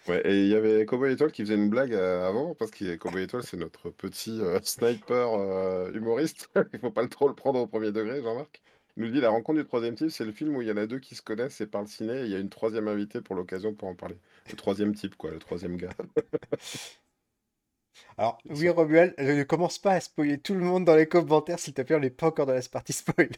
Ouais, 0.08 0.22
et 0.26 0.42
il 0.42 0.48
y 0.48 0.54
avait 0.54 0.86
Cowboy 0.86 1.12
Étoile 1.12 1.30
qui 1.30 1.42
faisait 1.42 1.54
une 1.54 1.68
blague 1.68 1.92
euh, 1.92 2.26
avant, 2.26 2.54
parce 2.54 2.70
que 2.70 2.96
Cowboy 2.96 3.24
Étoile, 3.24 3.42
c'est 3.42 3.56
notre 3.56 3.90
petit 3.90 4.40
sniper 4.62 5.90
humoriste. 5.94 6.50
il 6.72 6.80
faut 6.80 6.90
pas 6.90 7.02
le 7.02 7.08
trop 7.08 7.28
le 7.28 7.34
prendre 7.34 7.60
au 7.60 7.66
premier 7.66 7.92
degré, 7.92 8.22
Jean-Marc. 8.22 8.62
Il 8.96 9.04
nous 9.04 9.10
dit 9.10 9.20
La 9.20 9.30
rencontre 9.30 9.60
du 9.60 9.66
troisième 9.66 9.94
type, 9.94 10.10
c'est 10.10 10.24
le 10.24 10.32
film 10.32 10.56
où 10.56 10.62
il 10.62 10.68
y 10.68 10.72
en 10.72 10.76
a 10.76 10.86
deux 10.86 10.98
qui 10.98 11.14
se 11.14 11.22
connaissent 11.22 11.60
et 11.60 11.66
parlent 11.66 11.88
ciné, 11.88 12.20
et 12.20 12.24
il 12.24 12.30
y 12.30 12.34
a 12.34 12.38
une 12.38 12.50
troisième 12.50 12.88
invitée 12.88 13.20
pour 13.20 13.36
l'occasion 13.36 13.74
pour 13.74 13.88
en 13.88 13.94
parler. 13.94 14.16
Le 14.50 14.56
troisième 14.56 14.94
type, 14.94 15.16
quoi, 15.16 15.30
le 15.30 15.38
troisième 15.38 15.76
gars. 15.76 15.90
Alors, 18.18 18.38
oui, 18.48 18.68
Romuald, 18.68 19.14
je 19.18 19.32
ne 19.32 19.42
commence 19.42 19.78
pas 19.78 19.92
à 19.92 20.00
spoiler 20.00 20.38
tout 20.38 20.54
le 20.54 20.60
monde 20.60 20.84
dans 20.84 20.94
les 20.96 21.06
commentaires, 21.06 21.58
s'il 21.58 21.74
te 21.74 21.82
plaît, 21.82 21.96
on 21.96 22.00
n'est 22.00 22.10
pas 22.10 22.26
encore 22.28 22.46
dans 22.46 22.52
la 22.52 22.62
partie 22.62 22.92
spoiler. 22.92 23.30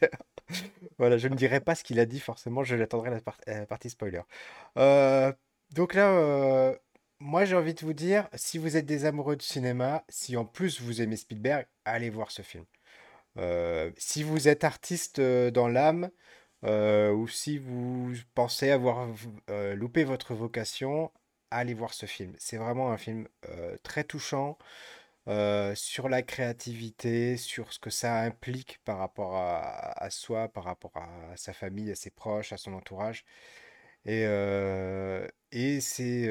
voilà, 0.97 1.17
je 1.17 1.27
ne 1.27 1.35
dirai 1.35 1.59
pas 1.59 1.75
ce 1.75 1.83
qu'il 1.83 1.99
a 1.99 2.05
dit, 2.05 2.19
forcément, 2.19 2.63
je 2.63 2.75
l'attendrai 2.75 3.09
la, 3.09 3.19
la, 3.47 3.65
partie 3.65 3.89
spoiler. 3.89 4.21
Euh, 4.77 5.31
donc 5.71 5.93
là, 5.93 6.09
euh, 6.11 6.75
moi 7.19 7.45
j'ai 7.45 7.55
envie 7.55 7.73
de 7.73 7.81
vous 7.81 7.93
dire, 7.93 8.27
si 8.35 8.57
vous 8.57 8.77
êtes 8.77 8.85
des 8.85 9.05
amoureux 9.05 9.35
de 9.35 9.41
cinéma, 9.41 10.03
si 10.09 10.37
en 10.37 10.45
plus 10.45 10.81
vous 10.81 11.01
aimez 11.01 11.17
Spielberg, 11.17 11.65
allez 11.85 12.09
voir 12.09 12.31
ce 12.31 12.41
film. 12.41 12.65
Euh, 13.37 13.91
si 13.97 14.23
vous 14.23 14.47
êtes 14.47 14.63
artiste 14.63 15.19
dans 15.21 15.67
l'âme, 15.67 16.09
ou 16.63 17.27
si 17.27 17.57
vous 17.57 18.13
pensez 18.35 18.71
avoir 18.71 19.07
loupé 19.75 20.03
votre 20.03 20.33
vocation, 20.33 21.11
allez 21.53 21.73
voir 21.73 21.93
ce 21.93 22.05
film. 22.05 22.33
C'est 22.39 22.57
vraiment 22.57 22.91
un 22.91 22.97
film 22.97 23.27
euh, 23.49 23.77
très 23.83 24.03
touchant 24.03 24.57
euh, 25.27 25.75
sur 25.75 26.09
la 26.09 26.21
créativité, 26.23 27.37
sur 27.37 27.73
ce 27.73 27.79
que 27.79 27.89
ça 27.89 28.19
implique 28.21 28.79
par 28.85 28.97
rapport 28.99 29.35
à, 29.37 30.09
soi, 30.09 30.49
par 30.49 30.65
rapport 30.65 30.95
à, 30.97 31.35
sa 31.37 31.53
famille, 31.53 31.91
à 31.91 31.95
ses 31.95 32.11
proches, 32.11 32.53
à 32.53 32.57
son 32.57 32.73
entourage. 32.73 33.25
Et, 34.05 34.25
euh, 34.27 35.27
et 35.51 35.81
c'est 35.81 36.27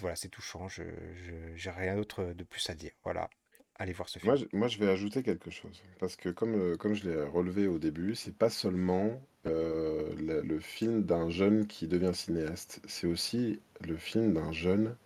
voilà, 0.00 0.16
touchant. 0.30 0.68
Je 0.68 0.82
n'ai 0.82 1.70
rien 1.70 1.96
d'autre 1.96 2.24
de 2.34 2.44
plus 2.44 2.68
à 2.70 2.74
dire. 2.74 2.92
Voilà. 3.04 3.30
Allez 3.78 3.92
voir 3.92 4.08
ce 4.08 4.18
film. 4.18 4.30
Moi, 4.30 4.36
je, 4.36 4.56
moi, 4.56 4.68
je 4.68 4.78
vais 4.78 4.88
ajouter 4.88 5.22
quelque 5.22 5.50
chose. 5.50 5.82
Parce 6.00 6.16
que 6.16 6.28
comme, 6.28 6.76
comme 6.76 6.94
je 6.94 7.08
l'ai 7.08 7.22
relevé 7.22 7.68
au 7.68 7.78
début, 7.78 8.14
c'est 8.14 8.34
pas 8.34 8.50
seulement 8.50 9.20
le, 9.44 10.58
film 10.58 11.04
d'un 11.04 11.30
jeune 11.30 11.66
qui 11.66 11.86
devient 11.86 12.14
cinéaste, 12.14 12.80
c'est 12.86 13.06
aussi 13.06 13.60
le 13.80 13.96
film 13.96 14.34
d'un 14.34 14.52
jeune 14.52 14.96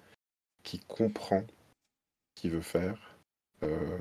qui 0.62 0.78
comprend 0.80 1.44
ce 2.36 2.42
qu'il 2.42 2.50
veut 2.50 2.60
faire 2.60 3.16
euh, 3.62 3.98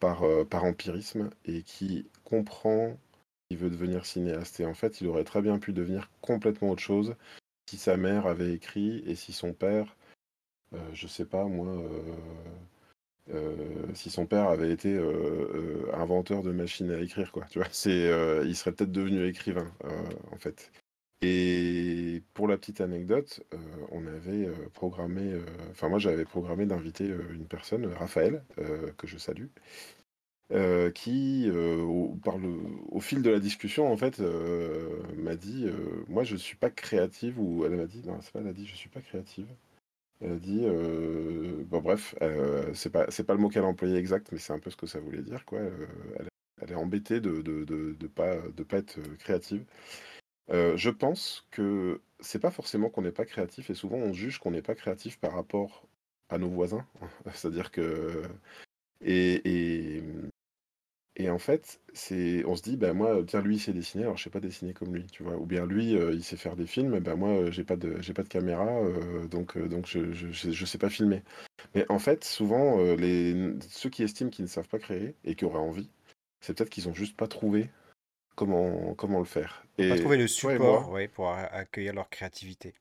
par, 0.00 0.22
euh, 0.24 0.44
par 0.44 0.64
empirisme 0.64 1.30
et 1.44 1.62
qui 1.62 2.08
comprend 2.24 2.96
qu'il 3.48 3.58
veut 3.58 3.70
devenir 3.70 4.06
cinéaste. 4.06 4.60
Et 4.60 4.66
en 4.66 4.74
fait, 4.74 5.00
il 5.00 5.06
aurait 5.08 5.24
très 5.24 5.42
bien 5.42 5.58
pu 5.58 5.72
devenir 5.72 6.10
complètement 6.20 6.70
autre 6.70 6.82
chose 6.82 7.14
si 7.70 7.78
sa 7.78 7.96
mère 7.96 8.26
avait 8.26 8.52
écrit 8.52 9.02
et 9.06 9.14
si 9.14 9.32
son 9.32 9.52
père, 9.52 9.96
euh, 10.74 10.90
je 10.92 11.06
sais 11.06 11.24
pas 11.24 11.44
moi, 11.44 11.66
si 13.94 14.10
son 14.10 14.26
père 14.26 14.48
avait 14.48 14.70
été 14.72 14.98
inventeur 15.94 16.42
de 16.42 16.52
machines 16.52 16.90
à 16.90 17.00
écrire, 17.00 17.32
quoi. 17.32 17.44
Tu 17.50 17.58
vois, 17.58 17.68
c'est, 17.72 18.10
il 18.44 18.56
serait 18.56 18.72
peut-être 18.72 18.92
devenu 18.92 19.26
écrivain, 19.26 19.72
en 20.32 20.38
fait. 20.38 20.70
Et 21.22 22.22
pour 22.34 22.48
la 22.48 22.58
petite 22.58 22.80
anecdote, 22.80 23.42
euh, 23.54 23.58
on 23.92 24.06
avait 24.08 24.48
euh, 24.48 24.68
programmé, 24.74 25.32
euh, 25.32 25.44
enfin 25.70 25.88
moi 25.88 26.00
j'avais 26.00 26.24
programmé 26.24 26.66
d'inviter 26.66 27.06
une 27.06 27.46
personne, 27.46 27.86
Raphaël, 27.86 28.42
que 28.98 29.06
je 29.06 29.18
salue, 29.18 29.46
qui, 30.94 31.48
au, 31.50 32.18
par 32.22 32.38
le, 32.38 32.48
au 32.90 33.00
fil 33.00 33.22
de 33.22 33.30
la 33.30 33.38
discussion, 33.38 33.90
en 33.90 33.96
fait, 33.96 34.20
m'a 35.16 35.36
dit, 35.36 35.66
moi 36.08 36.24
je 36.24 36.36
suis 36.36 36.56
pas 36.56 36.70
créative, 36.70 37.38
ou 37.40 37.64
elle 37.64 37.76
m'a 37.76 37.86
dit, 37.86 38.02
non, 38.04 38.20
c'est 38.20 38.32
pas 38.32 38.40
elle 38.40 38.48
a 38.48 38.52
dit, 38.52 38.66
je 38.66 38.74
suis 38.74 38.90
pas 38.90 39.00
créative. 39.00 39.46
Elle 40.22 40.32
a 40.32 40.36
dit, 40.36 40.64
bref, 41.66 42.14
c'est 42.74 42.90
pas, 42.90 43.06
c'est 43.10 43.24
pas 43.24 43.34
le 43.34 43.40
mot 43.40 43.48
qu'elle 43.48 43.64
a 43.64 43.66
employé 43.66 43.96
exact, 43.96 44.30
mais 44.32 44.38
c'est 44.38 44.52
un 44.52 44.58
peu 44.58 44.70
ce 44.70 44.76
que 44.76 44.86
ça 44.86 45.00
voulait 45.00 45.22
dire, 45.22 45.44
quoi. 45.44 45.60
Elle, 46.60 46.70
est 46.70 46.74
embêtée 46.76 47.20
de, 47.20 47.42
de, 47.42 47.64
de, 47.64 48.06
pas, 48.06 48.36
de 48.36 48.62
pas 48.62 48.78
être 48.78 49.00
créative. 49.18 49.64
Je 50.50 50.90
pense 50.90 51.46
que 51.50 52.00
c'est 52.20 52.38
pas 52.38 52.50
forcément 52.50 52.88
qu'on 52.90 53.02
n'est 53.02 53.12
pas 53.12 53.24
créatif 53.26 53.70
et 53.70 53.74
souvent 53.74 53.96
on 53.96 54.12
juge 54.12 54.38
qu'on 54.38 54.52
n'est 54.52 54.62
pas 54.62 54.74
créatif 54.74 55.18
par 55.18 55.32
rapport 55.34 55.86
à 56.28 56.38
nos 56.38 56.48
voisins. 56.50 56.86
C'est-à-dire 57.34 57.70
que 57.72 58.22
et 59.00 59.40
Et 59.48 60.02
en 61.28 61.38
fait, 61.38 61.80
c'est 61.92 62.42
on 62.46 62.56
se 62.56 62.62
dit: 62.62 62.76
«Bah, 62.78 62.94
moi, 62.94 63.22
tiens, 63.26 63.42
lui, 63.42 63.56
il 63.56 63.60
sait 63.60 63.72
dessiner, 63.74 64.04
alors 64.04 64.16
je 64.16 64.24
sais 64.24 64.30
pas 64.30 64.40
dessiner 64.40 64.72
comme 64.72 64.94
lui», 64.94 65.06
tu 65.08 65.22
vois? 65.22 65.36
Ou 65.36 65.44
bien 65.46 65.66
lui, 65.66 65.94
heu, 65.94 66.14
il 66.14 66.24
sait 66.24 66.36
faire 66.38 66.56
des 66.56 66.66
films, 66.66 67.00
bah, 67.00 67.16
moi, 67.16 67.30
heu, 67.32 67.50
j'ai 67.50 67.64
pas 67.64 67.76
de 67.76 68.00
j'ai 68.00 68.14
pas 68.14 68.22
de 68.22 68.28
caméra, 68.28 68.80
heu, 68.82 69.28
donc 69.28 69.56
heu, 69.58 69.68
donc 69.68 69.86
je 69.86 70.12
je 70.12 70.28
je 70.32 70.50
je 70.50 70.64
sais 70.64 70.78
pas 70.78 70.88
filmer. 70.88 71.22
Mais 71.74 71.86
en 71.90 71.98
fait, 71.98 72.24
souvent, 72.24 72.78
les 72.96 73.54
ceux 73.68 73.90
qui 73.90 74.02
estiment 74.04 74.30
qu'ils 74.30 74.44
ne 74.46 74.50
savent 74.50 74.68
pas 74.68 74.78
créer 74.78 75.16
et 75.24 75.34
qui 75.34 75.44
auraient 75.44 75.58
envie, 75.58 75.90
c'est 76.40 76.54
peut-être 76.56 76.70
qu'ils 76.70 76.88
ont 76.88 76.94
juste 76.94 77.16
pas 77.16 77.28
trouvé 77.28 77.70
comment 78.36 78.94
comment 78.96 79.20
le 79.20 79.26
faire. 79.26 79.64
Ils 79.76 79.82
ont 79.82 79.86
pas 79.86 79.96
Et 79.96 79.98
trouvé 79.98 80.16
le 80.16 80.28
toi 80.40 80.54
et 80.56 80.58
support, 80.58 80.88
ouais, 80.88 81.08
pour 81.08 81.28
a 81.28 81.40
accueillir 81.44 81.92
leur 81.92 82.08
créativité. 82.08 82.74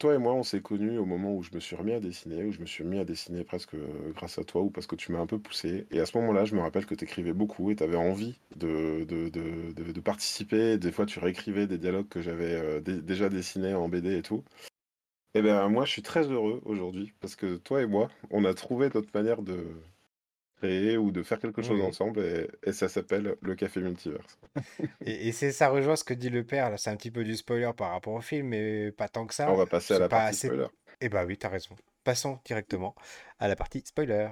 Toi 0.00 0.14
et 0.14 0.18
moi, 0.18 0.32
on 0.32 0.42
s'est 0.42 0.62
connus 0.62 0.98
au 0.98 1.04
moment 1.04 1.34
où 1.34 1.42
je 1.42 1.50
me 1.54 1.60
suis 1.60 1.76
remis 1.76 1.92
à 1.92 2.00
dessiner, 2.00 2.42
où 2.44 2.52
je 2.52 2.58
me 2.60 2.66
suis 2.66 2.82
mis 2.82 2.98
à 2.98 3.04
dessiner 3.04 3.44
presque, 3.44 3.74
heu, 3.74 4.12
grâce 4.16 4.38
à 4.38 4.44
toi 4.44 4.62
ou 4.62 4.70
parce 4.70 4.86
que 4.86 4.96
tu 4.96 5.12
m'as 5.12 5.20
un 5.20 5.26
peu 5.26 5.38
poussé 5.38 5.86
et 5.90 6.00
à 6.00 6.06
ce 6.06 6.16
moment-là, 6.18 6.46
je 6.46 6.56
me 6.56 6.60
rappelle 6.60 6.86
que 6.86 6.94
tu 6.94 7.04
écrivais 7.04 7.34
beaucoup 7.34 7.70
et 7.70 7.76
tu 7.76 7.84
avais 7.84 7.96
envie 7.96 8.38
de 8.56 10.00
participer. 10.00 10.78
Des 10.78 10.90
fois, 10.90 11.06
tu 11.06 11.18
réécrivais 11.18 11.66
des 11.66 11.78
dialogues 11.78 12.08
que 12.08 12.22
j'avais, 12.22 12.80
dé 12.80 13.02
déjà 13.02 13.28
dessinés 13.28 13.74
en 13.74 13.88
BD 13.88 14.16
et 14.16 14.22
tout. 14.22 14.42
Et 15.34 15.42
ben, 15.42 15.68
moi, 15.68 15.84
je 15.84 15.92
suis 15.92 16.02
très 16.02 16.30
heureux 16.30 16.60
aujourd'hui 16.64 17.12
parce 17.20 17.36
que 17.36 17.56
toi 17.56 17.82
et 17.82 17.86
moi, 17.86 18.08
on 18.30 18.44
a 18.44 18.54
trouvé 18.54 18.88
notre 18.92 19.10
manière 19.14 19.42
de 19.42 19.64
créer 20.60 20.96
ou 20.98 21.10
de 21.12 21.22
faire 21.22 21.38
quelque 21.40 21.62
chose 21.62 21.80
Oui. 21.80 21.82
ensemble 21.82 22.20
et 22.20 22.48
et 22.68 22.72
ça 22.72 22.88
s'appelle 22.88 23.36
le 23.42 23.54
Café 23.56 23.80
Multiverse. 23.80 24.38
Et 25.04 25.28
et 25.28 25.32
c'est 25.32 25.52
ça 25.52 25.68
rejoint 25.68 25.96
ce 25.96 26.04
que 26.04 26.14
dit 26.14 26.30
le 26.30 26.44
père, 26.44 26.70
là, 26.70 26.76
c'est 26.78 26.90
un 26.90 26.96
petit 26.96 27.10
peu 27.10 27.24
du 27.24 27.36
spoiler 27.36 27.70
par 27.76 27.90
rapport 27.92 28.14
au 28.14 28.20
film, 28.20 28.48
mais 28.48 28.92
pas 28.92 29.08
tant 29.08 29.26
que 29.26 29.34
On 29.44 29.54
ça. 29.54 29.56
va 29.56 29.66
passer 29.66 29.92
à 29.94 29.98
la 29.98 30.08
pas 30.08 30.08
partie 30.08 30.34
assez 30.36 30.36
spoiler. 30.36 30.66
eh 31.00 31.08
bah, 31.08 31.24
oui, 31.26 31.38
tu 31.38 31.46
as 31.46 31.50
raison. 31.50 31.76
Passons 32.04 32.40
directement 32.44 32.94
à 33.38 33.48
la 33.48 33.56
partie 33.56 33.82
spoiler. 33.86 34.28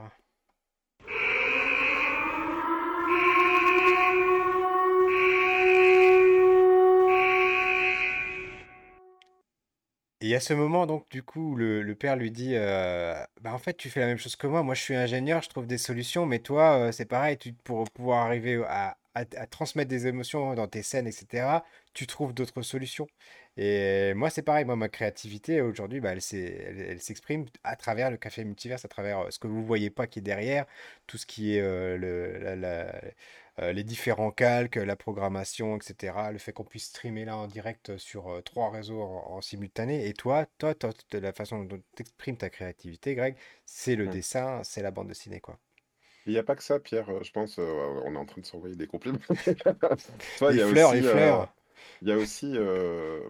Et 10.31 10.35
a 10.35 10.41
ce 10.41 10.53
moment 10.53 10.87
donc 10.87 11.09
du 11.11 11.23
coup 11.23 11.55
le 11.57 11.83
le 11.83 11.95
père 11.95 12.15
lui 12.17 12.31
dit, 12.31 12.55
«Bah, 12.55 13.53
en 13.55 13.59
fait, 13.59 13.75
tu 13.77 13.89
fais 13.89 14.01
la 14.01 14.07
même 14.07 14.19
chose 14.19 14.37
que 14.37 14.47
moi. 14.47 14.63
Moi, 14.63 14.75
je 14.75 14.83
suis 14.83 14.95
ingénieur, 14.95 15.43
je 15.43 15.49
trouve 15.49 15.67
des 15.67 15.79
solutions, 15.79 16.27
mais 16.27 16.39
toi, 16.41 16.93
c'est 16.93 17.07
pareil, 17.07 17.39
tu 17.39 17.53
pour 17.55 17.91
pouvoir 17.91 18.27
arriver 18.27 18.63
à 18.67 18.97
à 19.15 19.21
à 19.37 19.47
transmettre 19.47 19.89
des 19.89 20.07
émotions 20.07 20.55
dans 20.55 20.69
tes 20.69 20.83
scènes 20.83 21.07
et 21.09 21.13
cetera, 21.13 21.65
tu 21.95 22.07
trouves 22.07 22.35
d'autres 22.35 22.61
solutions». 22.63 23.07
Et 23.61 24.13
moi, 24.15 24.31
c'est 24.31 24.43
pareil, 24.43 24.65
moi, 24.67 24.77
ma 24.77 24.89
créativité 24.89 25.61
aujourd'hui, 25.63 26.01
bah, 26.01 26.13
elle 26.13 26.21
s'exprime 27.01 27.47
à 27.65 27.75
travers 27.77 28.11
le 28.11 28.17
café 28.19 28.45
multiverse, 28.45 28.85
à 28.85 28.89
travers, 28.89 29.33
ce 29.33 29.39
que 29.41 29.49
vous 29.49 29.65
voyez 29.65 29.91
pas 29.91 30.07
qui 30.07 30.21
est 30.21 30.23
derrière, 30.23 30.65
tout 31.09 31.17
ce 31.19 31.27
qui 31.27 31.57
est, 31.57 31.61
le 31.63 32.39
la 32.55 32.93
heu, 33.61 33.71
les 33.73 33.85
différents 33.85 34.31
calques, 34.31 34.77
la 34.77 34.97
programmation 34.97 35.77
et 35.79 35.83
cetera, 35.83 36.33
le 36.33 36.39
fait 36.39 36.53
qu'on 36.53 36.65
puisse 36.65 36.87
streamer 36.87 37.25
là 37.25 37.37
en 37.37 37.47
direct 37.47 37.97
sur, 37.99 38.31
heu, 38.33 38.43
3 38.43 38.71
réseaux 38.71 39.03
en 39.03 39.37
en 39.37 39.41
simultané 39.41 40.07
et 40.09 40.15
toi 40.15 40.47
toi 40.59 40.75
toi 40.75 40.91
la 41.13 41.33
façon 41.33 41.65
dont 41.65 41.83
tu 41.97 42.03
exprimes 42.03 42.37
ta 42.37 42.51
créativité 42.51 43.15
Greg, 43.15 43.37
c'est 43.67 43.97
le 43.97 44.09
Mmh. 44.09 44.11
dessin, 44.11 44.63
c'est 44.65 44.83
la 44.83 44.91
bande 44.91 45.09
dessinée, 45.09 45.41
quoi. 45.41 45.59
Il 46.27 46.33
y 46.33 46.39
a 46.39 46.43
pas 46.45 46.55
que 46.55 46.63
ça, 46.63 46.79
Pierre, 46.79 47.25
je 47.25 47.33
pense, 47.33 47.59
on 47.59 48.15
est 48.15 48.17
en 48.19 48.27
train 48.27 48.41
de 48.41 48.47
s'envoyer 48.47 48.77
des 48.77 48.87
compliments. 48.87 49.19
Toi, 50.37 50.53
Les 50.53 50.59
y 50.59 50.61
a 50.61 50.69
fleurs, 50.69 50.95
aussi, 50.95 50.95
les 50.95 51.03
fleurs! 51.03 51.55
il 52.03 52.09
y 52.09 52.13
a 52.13 52.19
aussi, 52.19 52.47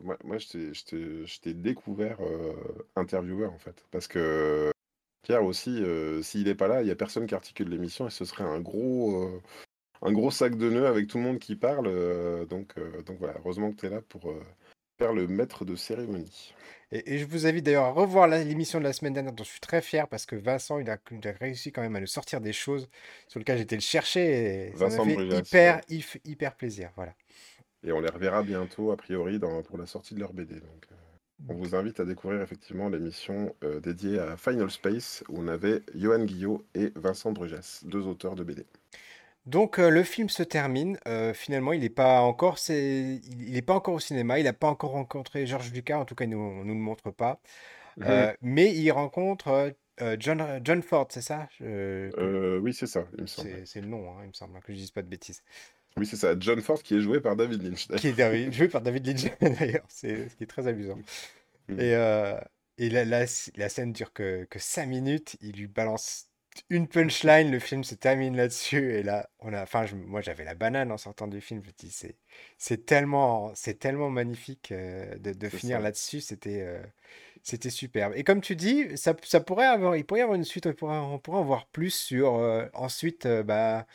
moi 0.02 0.16
moi, 0.24 0.38
je 0.38 1.38
t'ai 1.40 1.54
découvert, 1.54 2.18
intervieweur, 2.96 3.52
en 3.52 3.58
fait. 3.58 3.84
Parce 3.90 4.08
que 4.08 4.72
Pierre 5.22 5.44
aussi, 5.44 5.82
s'il 6.22 6.48
est 6.48 6.54
pas 6.54 6.68
là, 6.68 6.82
il 6.82 6.88
y 6.88 6.92
a 6.92 6.96
personne 6.96 7.26
qui 7.26 7.34
articule 7.34 7.68
l'émission 7.70 8.06
et 8.08 8.10
ce 8.10 8.24
serait 8.24 8.44
un 8.44 8.60
gros, 8.60 9.40
un 10.02 10.12
gros 10.12 10.30
sac 10.30 10.56
de 10.56 10.70
nœuds 10.70 10.86
avec 10.86 11.08
tout 11.08 11.18
le 11.18 11.24
monde 11.24 11.38
qui 11.38 11.56
parle, 11.56 11.86
heu, 11.88 12.46
donc 12.48 12.76
heu, 12.78 13.02
donc 13.06 13.18
voilà, 13.18 13.34
heureusement 13.38 13.70
que 13.72 13.76
tu 13.80 13.86
es 13.86 13.90
là 13.90 14.00
pour, 14.08 14.30
heu, 14.30 14.40
faire 14.98 15.12
le 15.12 15.26
maître 15.26 15.64
de 15.64 15.76
cérémonie. 15.76 16.54
Et 16.90 17.14
et 17.14 17.18
je 17.18 17.26
vous 17.26 17.46
invite 17.46 17.64
d'ailleurs 17.64 17.84
à 17.84 17.90
revoir 17.90 18.26
l'émission 18.28 18.78
de 18.78 18.84
la 18.84 18.92
semaine 18.92 19.12
dernière 19.12 19.32
dont 19.32 19.44
je 19.44 19.50
suis 19.50 19.60
très 19.60 19.82
fier 19.82 20.08
parce 20.08 20.26
que 20.26 20.36
Vincent, 20.36 20.78
il 20.78 20.88
a 20.90 20.98
il 21.10 21.26
a 21.28 21.32
réussi 21.32 21.70
quand 21.70 21.82
même 21.82 21.96
à 21.96 22.00
nous 22.00 22.06
sortir 22.06 22.40
des 22.40 22.52
choses 22.52 22.88
sur 23.28 23.38
lesquelles 23.38 23.58
j'étais 23.58 23.76
le 23.76 23.82
chercher 23.82 24.68
et 24.70 24.76
ça 24.76 24.84
m'a 24.84 24.90
Vincent 24.90 25.04
fait 25.04 25.38
hyper, 25.38 25.80
ouais. 25.90 26.20
hyper 26.24 26.54
plaisir, 26.56 26.90
voilà. 26.96 27.14
Et 27.84 27.92
on 27.92 28.00
les 28.00 28.10
reverra 28.10 28.42
bientôt, 28.42 28.90
a 28.90 28.96
priori, 28.96 29.38
dans 29.38 29.62
pour 29.62 29.78
la 29.78 29.86
sortie 29.86 30.14
de 30.14 30.20
leur 30.20 30.32
BD, 30.32 30.54
donc 30.54 30.86
on 31.48 31.54
vous 31.54 31.76
invite 31.76 32.00
à 32.00 32.04
découvrir 32.04 32.42
effectivement 32.42 32.88
l'émission, 32.88 33.54
dédiée 33.82 34.18
à 34.18 34.36
Final 34.36 34.70
Space 34.70 35.22
où 35.28 35.38
on 35.38 35.46
avait 35.48 35.82
Yoann 35.94 36.26
Guillot 36.26 36.66
et 36.74 36.90
Vincent 36.96 37.30
Brugès, 37.32 37.84
2 37.84 38.06
auteurs 38.06 38.34
de 38.34 38.42
BD. 38.42 38.66
Donc 39.48 39.78
heu, 39.78 39.88
le 39.88 40.02
film 40.02 40.28
se 40.28 40.42
termine, 40.42 40.98
heu, 41.08 41.32
finalement, 41.32 41.72
il 41.72 41.82
est 41.82 41.88
pas 41.88 42.20
encore 42.20 42.58
il 42.68 43.56
est 43.56 43.62
pas 43.62 43.72
encore 43.72 43.94
au 43.94 43.98
cinéma, 43.98 44.38
il 44.38 44.46
a 44.46 44.52
pas 44.52 44.68
encore 44.68 44.90
rencontré 44.90 45.46
George 45.46 45.72
Lucas, 45.72 45.96
en 45.98 46.04
tout 46.04 46.14
cas, 46.14 46.24
il 46.24 46.30
nous 46.30 46.38
on 46.38 46.64
nous 46.64 46.74
le 46.74 46.80
montre 46.80 47.10
pas. 47.10 47.40
Heu, 48.02 48.28
mais 48.42 48.74
il 48.74 48.90
rencontre, 48.90 49.72
John, 50.18 50.60
John 50.62 50.82
Ford, 50.82 51.08
c'est 51.08 51.22
ça? 51.22 51.48
Je 51.58 52.58
oui, 52.60 52.74
c'est 52.74 52.86
ça, 52.86 53.06
c'est 53.64 53.80
le 53.80 53.86
nom, 53.86 54.10
hein, 54.10 54.20
il 54.24 54.28
me 54.28 54.32
semble, 54.34 54.54
hein, 54.54 54.60
que 54.62 54.72
je 54.74 54.78
dise 54.78 54.90
pas 54.90 55.02
de 55.02 55.08
bêtises. 55.08 55.42
Oui, 55.96 56.04
c'est 56.04 56.16
ça, 56.16 56.34
John 56.38 56.60
Ford 56.60 56.82
qui 56.82 56.96
est 56.96 57.00
joué 57.00 57.20
par 57.20 57.34
David 57.34 57.62
Lynch, 57.62 57.88
Qui 57.96 58.08
est 58.08 58.52
joué 58.52 58.68
par 58.68 58.82
David 58.82 59.06
Lynch 59.06 59.24
d'ailleurs, 59.40 59.86
c'est 59.88 60.28
ce 60.28 60.36
qui 60.36 60.44
est 60.44 60.46
très 60.46 60.66
amusant. 60.66 60.98
Mmh. 61.68 61.80
et 61.80 62.90
la 62.90 63.04
la 63.06 63.24
la 63.56 63.68
scène 63.70 63.92
dure 63.94 64.12
que 64.12 64.44
que 64.44 64.58
5 64.58 64.84
minutes, 64.86 65.36
il 65.40 65.56
lui 65.56 65.68
balance 65.68 66.27
une 66.70 66.88
punchline, 66.88 67.50
le 67.50 67.58
film 67.58 67.84
se 67.84 67.94
termine 67.94 68.36
là-dessus 68.36 68.92
et 68.94 69.02
là, 69.02 69.28
on 69.40 69.52
a 69.52 69.62
enfin, 69.62 69.86
je 69.86 69.94
moi, 69.96 70.20
j'avais 70.20 70.44
la 70.44 70.54
banane 70.54 70.92
en 70.92 70.98
sortant 70.98 71.26
du 71.26 71.40
film, 71.40 71.62
je 71.62 71.68
me 71.68 71.72
dis: 71.78 71.90
«C'est 71.90 72.16
c'est 72.58 72.86
tellement 72.86 73.52
c'est 73.54 73.78
tellement 73.78 74.10
magnifique, 74.10 74.72
heu, 74.72 75.18
de 75.18 75.48
finir 75.48 75.80
là-dessus», 75.80 76.20
c'était, 76.20 76.60
heu, 76.62 76.80
c'était 77.42 77.70
superbe. 77.70 78.12
Et 78.16 78.24
comme 78.24 78.40
tu 78.42 78.56
dis, 78.56 78.86
ça 78.96 79.14
pourrait 79.14 79.66
avoir 79.66 79.96
il 79.96 80.04
pourrait 80.06 80.20
y 80.20 80.22
avoir 80.22 80.36
une 80.36 80.44
suite, 80.44 80.66
on 80.66 80.72
pourrait 80.74 80.98
on 80.98 81.18
pourrait 81.18 81.38
en 81.38 81.44
voir 81.44 81.66
plus 81.68 81.90
sur, 81.94 82.36
heu, 82.38 82.70
ensuite, 82.74 83.26
bah, 83.26 83.86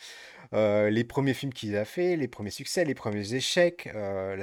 les 0.52 1.04
1ers 1.04 1.34
films 1.34 1.52
qu'il 1.54 1.76
a 1.76 1.84
fait, 1.86 2.16
les 2.16 2.28
1ers 2.28 2.50
succès, 2.50 2.84
les 2.84 2.94
1ers 2.94 3.34
échecs, 3.34 3.88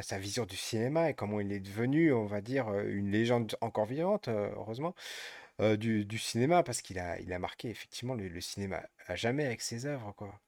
sa 0.04 0.20
vision 0.20 0.46
du 0.46 0.58
cinéma 0.58 1.10
et 1.12 1.14
comment 1.16 1.40
il 1.42 1.52
est 1.54 1.60
devenu, 1.62 2.14
on 2.14 2.26
va 2.26 2.42
dire, 2.42 2.70
une 2.82 3.12
légende 3.12 3.56
encore 3.62 3.86
vivante, 3.88 4.28
heu, 4.30 4.50
heureusement, 4.58 4.90
heu, 4.90 5.41
du 5.78 6.06
du 6.06 6.17
cinéma 6.19 6.63
parce 6.63 6.82
qu'il 6.82 7.00
a 7.00 7.19
il 7.21 7.32
a 7.34 7.39
marqué 7.39 7.69
effectivement 7.69 8.15
le 8.15 8.28
le 8.28 8.41
cinéma 8.41 8.84
à 9.08 9.15
jamais 9.15 9.45
avec 9.45 9.62
ses 9.62 9.86
œuvres, 9.86 10.12
quoi. 10.13 10.41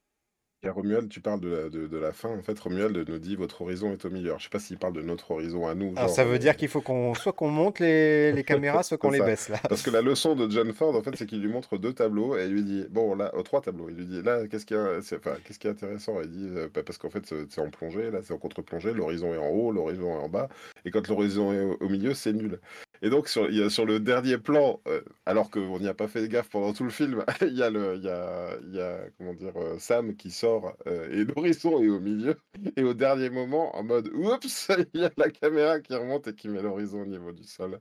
Et 0.65 0.69
Romuald, 0.69 1.09
tu 1.09 1.19
parles 1.19 1.41
de 1.41 1.49
la 1.49 1.69
de 1.69 1.87
de 1.87 1.97
la 1.97 2.13
fin, 2.13 2.29
en 2.29 2.41
fait, 2.41 2.57
Romuald 2.57 2.97
nous 3.09 3.19
dit: 3.19 3.35
«Votre 3.35 3.63
horizon 3.63 3.91
est 3.91 4.05
au 4.05 4.09
milieu». 4.09 4.27
Alors 4.29 4.39
je 4.39 4.45
sais 4.45 4.49
pas 4.49 4.59
s'il 4.59 4.77
parle 4.77 4.93
de 4.93 5.01
notre 5.01 5.31
horizon 5.31 5.67
à 5.67 5.75
nous, 5.75 5.93
Alors 5.97 6.09
ça 6.09 6.23
veut 6.23 6.39
dire 6.39 6.53
heu 6.53 6.55
qu'il 6.55 6.69
faut 6.69 6.79
qu'on 6.79 7.13
soit 7.15 7.33
qu'on 7.33 7.49
monte 7.49 7.79
les 7.79 8.31
les 8.31 8.43
caméras, 8.45 8.81
soit 8.83 8.97
qu'on 8.97 9.11
les 9.11 9.19
baisse 9.19 9.49
là. 9.49 9.59
Parce 9.67 9.81
que 9.81 9.89
la 9.89 10.01
leçon 10.01 10.35
de 10.35 10.49
John 10.49 10.71
Ford, 10.71 10.95
en 10.95 11.01
fait, 11.01 11.17
c'est 11.17 11.25
qu'il 11.25 11.41
lui 11.41 11.49
montre 11.49 11.77
2 11.77 11.91
tableaux 11.91 12.37
et 12.37 12.45
il 12.45 12.51
lui 12.53 12.63
dit: 12.63 12.85
«Bon 12.89 13.13
là» 13.13 13.31
oh 13.35 13.43
3 13.43 13.61
tableaux. 13.61 13.89
Il 13.89 13.95
lui 13.97 14.05
dit: 14.05 14.21
«Là, 14.21 14.47
qu'est-ce 14.47 14.65
qu'il 14.65 14.77
y 14.77 14.79
a 14.79 15.01
c'est 15.01 15.17
enfin, 15.17 15.35
qu'est-ce 15.43 15.59
qui 15.59 15.67
est 15.67 15.71
intéressant?» 15.71 16.21
il 16.23 16.29
dit, 16.31 16.47
heu: 16.47 16.71
«Bah, 16.73 16.81
parce 16.85 16.97
qu'en 16.97 17.09
fait, 17.09 17.25
c'est 17.49 17.59
en 17.61 17.69
plongée, 17.69 18.09
là, 18.09 18.19
c'est 18.23 18.33
en 18.33 18.37
contre-plongée, 18.37 18.93
l'horizon 18.93 19.33
est 19.33 19.37
en 19.37 19.49
haut, 19.49 19.73
l'horizon 19.73 20.13
est 20.13 20.23
en 20.23 20.29
bas 20.29 20.47
et 20.85 20.91
quand 20.91 21.05
l'horizon 21.09 21.51
est 21.51 21.61
au 21.61 21.77
au 21.81 21.89
milieu, 21.89 22.13
c'est 22.13 22.31
nul» 22.31 22.59
et 23.01 23.09
donc 23.09 23.27
sur 23.27 23.49
il 23.49 23.57
y 23.57 23.61
a 23.61 23.69
sur 23.69 23.85
le 23.85 23.99
dernier 23.99 24.37
plan, 24.37 24.79
alors 25.25 25.49
qu'on 25.51 25.77
n'y 25.79 25.89
a 25.89 25.93
pas 25.93 26.07
fait 26.07 26.25
gaffe 26.29 26.49
pendant 26.49 26.71
tout 26.71 26.85
le 26.85 26.89
film, 26.89 27.25
il 27.41 27.53
y 27.53 27.61
a 27.61 27.69
le 27.69 27.95
il 27.97 28.03
y 28.03 28.09
a 28.09 28.51
il 28.65 28.75
y 28.75 28.79
a, 28.79 28.97
comment 29.17 29.33
dire? 29.33 29.51
Sam 29.77 30.15
qui 30.15 30.31
sort, 30.31 30.52
heu 30.87 31.11
et 31.13 31.23
l'horizon 31.25 31.81
est 31.83 31.89
au 31.89 31.99
milieu 31.99 32.37
et 32.77 32.83
au 32.83 32.93
dernier 32.93 33.29
moment, 33.29 33.75
en 33.75 33.83
mode: 33.83 34.09
«Oups!» 34.13 34.69
il 34.93 35.01
y 35.01 35.05
a 35.05 35.11
la 35.17 35.29
caméra 35.29 35.79
qui 35.79 35.93
remonte 35.95 36.27
et 36.27 36.35
qui 36.35 36.49
met 36.49 36.61
l'horizon 36.61 37.01
au 37.01 37.05
niveau 37.05 37.31
du 37.31 37.43
sol 37.43 37.79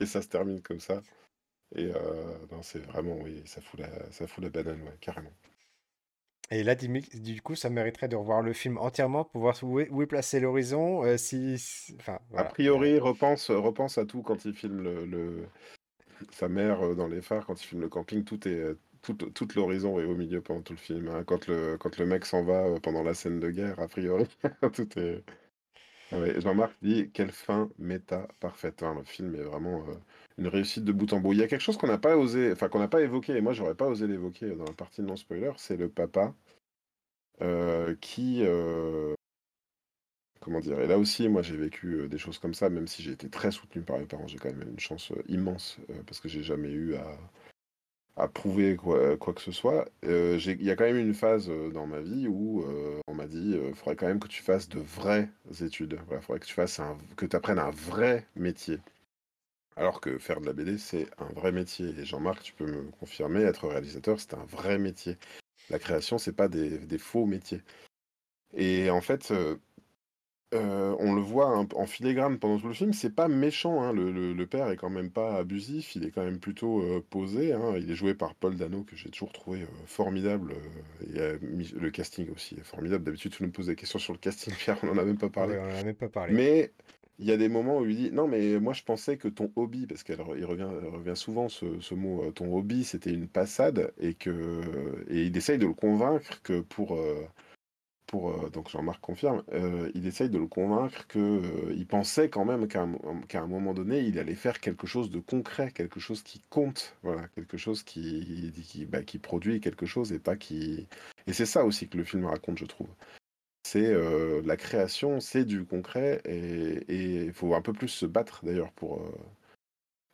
et 0.00 0.06
ça 0.06 0.22
se 0.22 0.28
termine 0.28 0.62
comme 0.62 0.80
ça 0.80 1.02
et 1.76 1.86
heu, 1.86 1.94
non, 2.52 2.62
c'est 2.62 2.80
vraiment 2.80 3.16
oui, 3.22 3.42
ça 3.46 3.60
fout 3.62 3.80
la 3.80 4.10
ça 4.12 4.26
fout 4.26 4.44
la 4.44 4.50
banane, 4.50 4.82
ouais, 4.82 4.96
carrément. 5.00 5.32
Et 6.50 6.62
là, 6.62 6.74
du 6.76 7.40
coup, 7.42 7.54
ça 7.56 7.68
mériterait 7.70 8.08
de 8.08 8.14
revoir 8.16 8.42
le 8.42 8.52
film 8.52 8.76
entièrement 8.78 9.24
pour 9.24 9.40
voir 9.40 9.56
où 9.64 9.80
est 9.80 9.88
où 9.90 10.02
est 10.02 10.06
placé 10.06 10.38
l'horizon, 10.38 11.04
heu, 11.04 11.16
si 11.16 11.56
enfin, 11.98 12.18
A 12.36 12.44
voilà, 12.44 12.50
priori, 12.52 12.98
repense, 12.98 13.50
repense 13.50 13.96
à 13.98 14.04
tout 14.04 14.22
quand 14.22 14.44
il 14.44 14.52
filme 14.54 14.82
le 14.82 15.06
le 15.06 15.48
sa 16.32 16.48
mère, 16.48 16.94
dans 16.96 17.08
les 17.08 17.22
phares, 17.22 17.46
quand 17.46 17.60
il 17.62 17.66
filme 17.66 17.82
le 17.82 17.88
camping, 17.88 18.24
tout 18.24 18.48
est, 18.48 18.76
heu, 19.10 19.14
tout 19.14 19.30
tout 19.30 19.48
l'horizon 19.56 19.98
est 20.00 20.04
au 20.04 20.14
milieu 20.16 20.40
pendant 20.42 20.62
tout 20.62 20.72
le 20.72 20.78
film, 20.78 21.08
hein. 21.08 21.24
Quand 21.24 21.48
le 21.48 22.06
mec 22.06 22.24
s'en 22.24 22.42
va, 22.44 22.68
heu, 22.68 22.80
pendant 22.80 23.02
la 23.02 23.14
scène 23.14 23.40
de 23.40 23.50
guerre, 23.50 23.78
a 23.80 23.88
priori, 23.88 24.26
tout 24.74 24.98
est 24.98 25.24
ah 26.12 26.18
ouais, 26.20 26.40
Jean-Marc 26.40 26.74
dit: 26.82 27.10
«Quelle 27.12 27.32
fin 27.32 27.70
méta 27.78 28.28
parfaite», 28.40 28.82
hein. 28.82 28.94
Le 28.98 29.04
film 29.04 29.34
est 29.34 29.42
vraiment, 29.42 29.80
heu, 29.88 29.98
une 30.38 30.48
réussite 30.48 30.84
de 30.84 30.92
bout 30.92 31.12
en 31.12 31.20
bout. 31.20 31.32
Il 31.34 31.40
y 31.40 31.42
a 31.42 31.48
quelque 31.48 31.60
chose 31.62 31.78
qu'on 31.78 31.86
n'a 31.88 31.98
pas 31.98 32.16
osé 32.16 32.52
enfin, 32.52 32.68
qu'on 32.68 32.78
n'a 32.80 32.88
pas 32.88 33.02
évoqué 33.02 33.34
et 33.36 33.40
moi, 33.42 33.52
j'aurais 33.54 33.74
pas 33.74 33.86
osé 33.88 34.06
l'évoquer, 34.06 34.50
dans 34.56 34.64
la 34.66 34.72
partie 34.74 35.02
non 35.02 35.16
spoiler, 35.16 35.52
c'est 35.58 35.76
le 35.76 35.88
papa 35.90 36.34
heu, 37.40 37.96
qui, 38.00 38.42
comment 40.40 40.60
dire? 40.60 40.78
Et 40.80 40.86
là 40.86 40.98
aussi, 40.98 41.28
moi, 41.28 41.42
j'ai 41.42 41.56
vécu, 41.56 42.08
des 42.08 42.18
choses 42.18 42.38
comme 42.38 42.54
ça, 42.54 42.68
même 42.68 42.86
si 42.86 43.02
j'ai 43.02 43.12
été 43.12 43.28
très 43.30 43.50
soutenu 43.50 43.82
par 43.82 43.98
mes 43.98 44.06
parents. 44.06 44.26
J'ai 44.26 44.38
quand 44.38 44.52
même 44.52 44.68
une 44.68 44.78
chance, 44.80 45.12
immense, 45.28 45.78
parce 46.06 46.20
que 46.20 46.28
j'ai 46.28 46.42
jamais 46.42 46.70
eu 46.70 46.94
à 46.96 47.16
à 48.16 48.28
prouver 48.28 48.76
quoi, 48.76 49.16
quoi 49.16 49.32
que 49.34 49.40
ce 49.40 49.52
soit. 49.52 49.88
Euh, 50.04 50.38
Il 50.44 50.62
y 50.62 50.70
a 50.70 50.76
quand 50.76 50.84
même 50.84 50.98
une 50.98 51.14
phase 51.14 51.48
euh, 51.48 51.70
dans 51.70 51.86
ma 51.86 52.00
vie 52.00 52.28
où 52.28 52.62
euh, 52.62 53.00
on 53.06 53.14
m'a 53.14 53.26
dit, 53.26 53.52
il 53.54 53.74
faudrait 53.74 53.96
quand 53.96 54.06
même 54.06 54.20
que 54.20 54.28
tu 54.28 54.42
fasses 54.42 54.68
de 54.68 54.80
vraies 54.80 55.28
études. 55.60 55.98
Il 56.10 56.20
faudrait 56.20 56.40
que 56.40 56.46
tu 56.46 56.54
fasses 56.54 56.80
un, 56.80 56.98
que 57.16 57.26
apprennes 57.36 57.58
un 57.58 57.70
vrai 57.70 58.26
métier. 58.36 58.78
Alors 59.76 60.00
que 60.00 60.18
faire 60.18 60.40
de 60.40 60.46
la 60.46 60.52
BD, 60.52 60.78
c'est 60.78 61.08
un 61.18 61.32
vrai 61.32 61.52
métier. 61.52 61.94
Et 61.98 62.04
Jean-Marc, 62.04 62.42
tu 62.42 62.52
peux 62.52 62.66
me 62.66 62.90
confirmer, 63.00 63.42
être 63.42 63.68
réalisateur, 63.68 64.20
c'est 64.20 64.34
un 64.34 64.44
vrai 64.44 64.78
métier. 64.78 65.16
La 65.70 65.78
création, 65.78 66.18
c'est 66.18 66.34
pas 66.34 66.48
des 66.48 66.98
faux 66.98 67.24
métiers. 67.24 67.62
Et 68.54 68.90
en 68.90 69.00
fait, 69.00 69.32
euh, 70.54 70.94
on 70.98 71.14
le 71.14 71.20
voit 71.22 71.56
en 71.74 71.86
filigrane 71.86 72.38
pendant 72.38 72.58
tout 72.58 72.68
le 72.68 72.74
film, 72.74 72.92
c'est 72.92 73.14
pas 73.14 73.28
méchant, 73.28 73.82
hein, 73.82 73.92
Le, 73.92 74.10
le- 74.12 74.32
le 74.34 74.46
père 74.46 74.70
est 74.70 74.76
quand 74.76 74.90
même 74.90 75.10
pas 75.10 75.36
abusif, 75.36 75.96
il 75.96 76.04
est 76.04 76.10
quand 76.10 76.24
même 76.24 76.38
plutôt 76.38 76.80
euh, 76.82 77.02
posé, 77.10 77.52
hein. 77.52 77.74
Il 77.78 77.90
est 77.90 77.94
joué 77.94 78.14
par 78.14 78.34
Paul 78.34 78.56
Dano, 78.56 78.82
que 78.82 78.96
j'ai 78.96 79.10
toujours 79.10 79.32
trouvé 79.32 79.62
euh, 79.62 79.66
formidable, 79.86 80.54
et 81.14 81.18
le 81.40 81.90
casting 81.90 82.28
aussi 82.30 82.54
est 82.56 82.64
formidable. 82.64 83.04
D'habitude, 83.04 83.32
tu 83.32 83.42
nous 83.42 83.50
poses 83.50 83.66
des 83.66 83.76
questions 83.76 83.98
sur 83.98 84.12
le 84.12 84.18
casting, 84.18 84.52
Pierre, 84.54 84.78
on 84.82 84.88
en 84.88 84.98
a 84.98 85.04
même 85.04 85.18
pas 85.18 85.28
parlé. 85.30 85.54
Ouais, 85.54 85.60
on 85.62 85.76
en 85.76 85.80
a 85.80 85.84
même 85.84 85.94
pas 85.94 86.08
parlé. 86.08 86.34
Mais 86.34 86.72
il 87.18 87.26
y 87.26 87.32
a 87.32 87.36
des 87.36 87.48
moments 87.48 87.78
où 87.78 87.86
il 87.86 87.94
dit 87.96 88.10
non 88.10 88.26
mais 88.26 88.58
moi 88.58 88.72
je 88.72 88.82
pensais 88.82 89.16
que 89.18 89.28
ton 89.28 89.52
hobby 89.54 89.86
parce 89.86 90.02
qu'il 90.02 90.20
revient, 90.20 90.66
revient 90.92 91.14
souvent 91.14 91.48
ce, 91.48 91.78
ce 91.80 91.94
mot 91.94 92.30
ton 92.32 92.52
hobby 92.56 92.84
c'était 92.84 93.12
une 93.12 93.28
passade 93.28 93.92
et 94.00 94.14
que 94.14 94.60
et 95.08 95.22
il 95.24 95.36
essaye 95.36 95.58
de 95.58 95.66
le 95.66 95.74
convaincre 95.74 96.40
que 96.42 96.60
pour 96.60 96.98
euh, 98.14 98.50
donc 98.50 98.68
Jean-Marc 98.68 99.00
confirme 99.00 99.42
euh, 99.52 99.90
il 99.94 100.06
essaye 100.06 100.28
de 100.28 100.38
le 100.38 100.46
convaincre 100.46 101.06
que 101.06 101.18
euh, 101.18 101.84
pensait 101.88 102.28
quand 102.28 102.44
même 102.44 102.68
qu'à 102.68 102.82
un, 102.82 103.46
moment 103.46 103.74
donné 103.74 104.00
il 104.00 104.18
allait 104.18 104.34
faire 104.34 104.60
quelque 104.60 104.86
chose 104.86 105.10
de 105.10 105.18
concret 105.18 105.70
quelque 105.70 106.00
chose 106.00 106.22
qui 106.22 106.42
compte 106.50 106.96
voilà 107.02 107.28
quelque 107.28 107.56
chose 107.56 107.82
qui 107.82 108.52
bah, 108.88 109.00
produit 109.22 109.60
quelque 109.60 109.86
chose 109.86 110.12
et 110.12 110.18
pas 110.18 110.36
qui 110.36 110.86
et 111.26 111.32
c'est 111.32 111.46
ça 111.46 111.64
aussi 111.64 111.88
que 111.88 111.96
le 111.96 112.04
film 112.04 112.26
raconte 112.26 112.58
je 112.58 112.66
trouve 112.66 112.88
c'est 113.64 113.94
la 114.44 114.56
création, 114.56 115.20
c'est 115.20 115.44
du 115.44 115.64
concret 115.64 116.20
et 116.26 117.24
il 117.24 117.32
faut 117.32 117.54
un 117.54 117.62
peu 117.62 117.72
plus 117.72 117.88
se 117.88 118.04
battre 118.04 118.44
d'ailleurs 118.44 118.72
pour, 118.72 119.00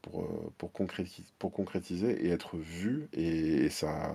pour, 0.02 0.52
pour, 0.58 0.72
concrétiser, 1.52 2.24
et 2.24 2.28
être 2.28 2.56
vu 2.56 3.08
et, 3.12 3.68
ça, 3.70 4.12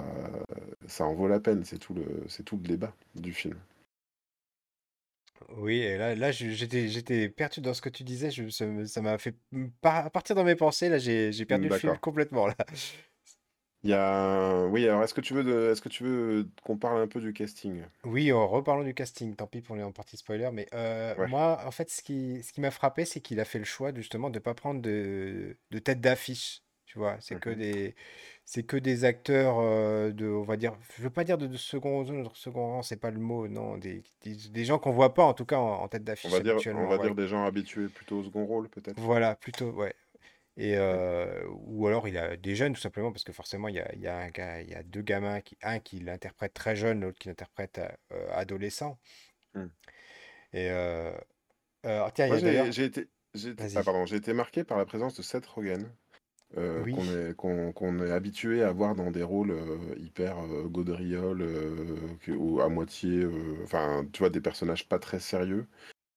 ça 0.88 1.06
en 1.06 1.14
vaut 1.14 1.28
la 1.28 1.40
peine, 1.40 1.66
c'est 1.66 1.80
tout, 1.80 1.94
le, 1.94 2.06
c'est 2.28 2.44
tout 2.44 2.58
le 2.58 2.64
débat 2.64 2.94
du 3.16 3.34
film. 3.34 3.58
Oui, 5.58 5.78
et 5.80 5.98
là, 5.98 6.16
là 6.16 6.32
je- 6.32 6.50
j'étais, 6.52 6.88
j'étais 6.90 7.30
perdu 7.30 7.62
dans 7.62 7.74
ce 7.74 7.82
que 7.82 7.90
tu 7.90 8.04
disais. 8.04 8.32
je- 8.32 8.50
ça 8.50 8.66
me- 8.66 8.86
ça 8.86 9.02
m'a 9.02 9.18
fait 9.18 9.36
par- 9.82 10.10
partir 10.12 10.36
dans 10.36 10.44
mes 10.44 10.56
pensées. 10.56 10.90
Là, 10.90 10.98
j'ai, 10.98 11.32
j'ai 11.32 11.46
perdu 11.46 11.68
le 11.68 11.72
fil 11.74 11.90
D'accord. 11.90 12.00
complètement. 12.00 12.48
Là. 12.48 12.56
Il 13.84 13.90
y 13.90 13.94
a... 13.94 14.66
Oui, 14.68 14.88
alors 14.88 15.04
est-ce 15.04 15.14
que 15.14 15.22
tu 15.22 15.34
veux, 15.34 15.44
de... 15.44 15.72
est-ce 15.72 15.82
que 15.82 15.90
tu 15.90 16.04
veux 16.04 16.50
qu'on 16.64 16.78
parle 16.78 17.00
un 17.02 17.08
peu 17.08 17.20
du 17.22 17.34
casting? 17.34 17.84
Oui, 18.06 18.34
en 18.34 18.48
reparlant 18.50 18.84
du 18.84 18.94
casting, 18.94 19.34
tant 19.36 19.48
pis 19.48 19.62
pour 19.62 19.76
les 19.78 19.84
en 19.84 19.94
partie 19.94 20.18
spoiler, 20.18 20.50
mais 20.52 20.68
euh, 20.74 21.16
Ouais. 21.18 21.28
moi, 21.28 21.62
en 21.66 21.72
fait, 21.72 21.90
ce 21.90 22.02
qui, 22.04 22.44
ce 22.44 22.52
qui 22.52 22.60
m'a 22.60 22.70
frappé, 22.72 23.06
c'est 23.06 23.22
qu'il 23.22 23.40
a 23.40 23.46
fait 23.46 23.60
le 23.60 23.66
choix 23.66 23.94
justement 23.96 24.30
de 24.30 24.36
ne 24.36 24.40
pas 24.44 24.54
prendre 24.54 24.82
de, 24.82 25.58
de 25.72 25.80
tête 25.80 26.02
d'affiche. 26.02 26.64
Tu 26.86 26.98
vois, 27.00 27.18
c'est 27.22 27.38
que 27.38 27.50
Mhm. 27.50 27.56
des, 27.56 27.96
c'est 28.46 28.64
que 28.64 28.76
des 28.78 29.06
acteurs 29.06 29.60
euh, 29.60 30.12
de, 30.12 30.28
on 30.28 30.44
va 30.44 30.58
dire, 30.58 30.78
je 30.98 31.02
veux 31.04 31.10
pas 31.10 31.24
dire 31.24 31.38
de, 31.38 31.48
de 31.48 31.58
second, 31.58 32.04
de 32.04 32.28
second 32.34 32.68
rang, 32.68 32.82
c'est 32.82 32.98
pas 32.98 33.12
le 33.12 33.20
mot, 33.20 33.48
non, 33.48 33.78
des, 33.78 34.04
des, 34.22 34.36
des 34.36 34.66
gens 34.66 34.80
qu'on 34.80 34.92
voit 34.92 35.14
pas 35.14 35.24
en 35.24 35.34
tout 35.34 35.46
cas 35.46 35.58
en, 35.58 35.82
en 35.82 35.88
tête 35.88 36.02
On 36.02 36.06
d'affiche 36.06 36.32
va 36.32 36.40
dire, 36.42 36.58
on 36.76 36.88
va 36.88 36.98
ouais. 36.98 37.02
dire 37.02 37.16
des 37.16 37.28
gens 37.28 37.46
habitués 37.46 37.88
plutôt 37.88 38.20
au 38.20 38.24
second 38.24 38.46
rôle, 38.46 38.70
peut-être? 38.70 39.00
Voilà, 39.00 39.36
plutôt, 39.36 39.72
ouais. 39.72 39.94
Et 40.56 40.78
euh, 40.78 41.48
ou 41.66 41.88
alors 41.88 42.08
il 42.08 42.16
a 42.16 42.38
des 42.38 42.56
jeunes 42.56 42.74
tout 42.74 42.82
simplement 42.82 43.12
parce 43.12 43.24
que 43.24 43.32
forcément 43.34 43.70
il 43.70 43.76
y 43.76 43.80
a, 43.80 43.92
il 43.96 44.02
y 44.02 44.08
a 44.08 44.18
un 44.18 44.30
gars, 44.30 44.62
il 44.62 44.70
y 44.70 44.76
a 44.76 44.84
deux 44.84 45.02
gamins 45.02 45.42
qui, 45.42 45.58
un 45.64 45.80
qui 45.80 46.00
l'interprète 46.00 46.54
très 46.54 46.76
jeune, 46.76 47.02
l'autre 47.02 47.18
qui 47.18 47.28
l'interprète 47.28 47.82
euh, 48.12 48.28
adolescent. 48.32 49.00
Et 50.54 50.70
tiens, 52.14 52.40
j'ai 52.70 52.84
été, 52.84 53.08
ah, 53.76 53.84
pardon, 53.84 54.06
j'ai 54.06 54.18
été 54.18 54.34
marqué 54.34 54.64
par 54.64 54.78
la 54.78 54.86
présence 54.86 55.16
de 55.16 55.24
Seth 55.24 55.46
Rogen. 55.48 55.90
Euh, 56.58 57.34
qu'on 57.34 58.00
est, 58.00 58.12
habitué 58.12 58.64
à 58.64 58.72
voir 58.72 58.96
dans 58.96 59.12
des 59.12 59.24
rôles 59.24 59.52
euh, 59.52 59.78
hyper 59.98 60.38
euh, 60.38 60.68
gaudrioles 60.68 61.42
euh, 61.42 62.36
ou 62.36 62.62
à 62.62 62.70
moitié, 62.70 63.28
enfin, 63.64 64.06
tu 64.14 64.20
vois, 64.20 64.30
des 64.30 64.42
personnages 64.42 64.88
pas 64.88 65.00
très 65.00 65.20
sérieux. 65.20 65.66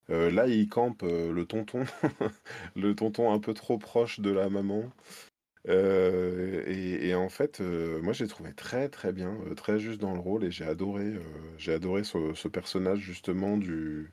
Là, 0.09 0.46
il 0.46 0.68
campe 0.68 1.03
le 1.03 1.44
tonton, 1.46 1.85
le 2.77 2.94
tonton 2.94 3.33
un 3.33 3.40
peu 3.40 3.55
trop 3.55 3.77
proche 3.77 4.20
de 4.20 4.31
la 4.31 4.49
maman. 4.49 4.85
Et, 5.68 7.09
et 7.09 7.14
en 7.16 7.29
fait, 7.29 7.61
moi, 7.61 8.12
j'ai 8.12 8.29
trouvé 8.29 8.53
très 8.53 8.88
très 8.88 9.12
bien, 9.12 9.37
très 9.57 9.81
juste 9.81 10.01
dans 10.01 10.14
le 10.14 10.20
rôle, 10.20 10.44
et 10.44 10.53
j'ai 10.53 10.64
adoré, 10.64 11.14
j'ai 11.59 11.72
adoré 11.72 12.05
ce, 12.05 12.35
ce 12.35 12.46
personnage 12.46 13.01
justement 13.01 13.57
du, 13.57 14.12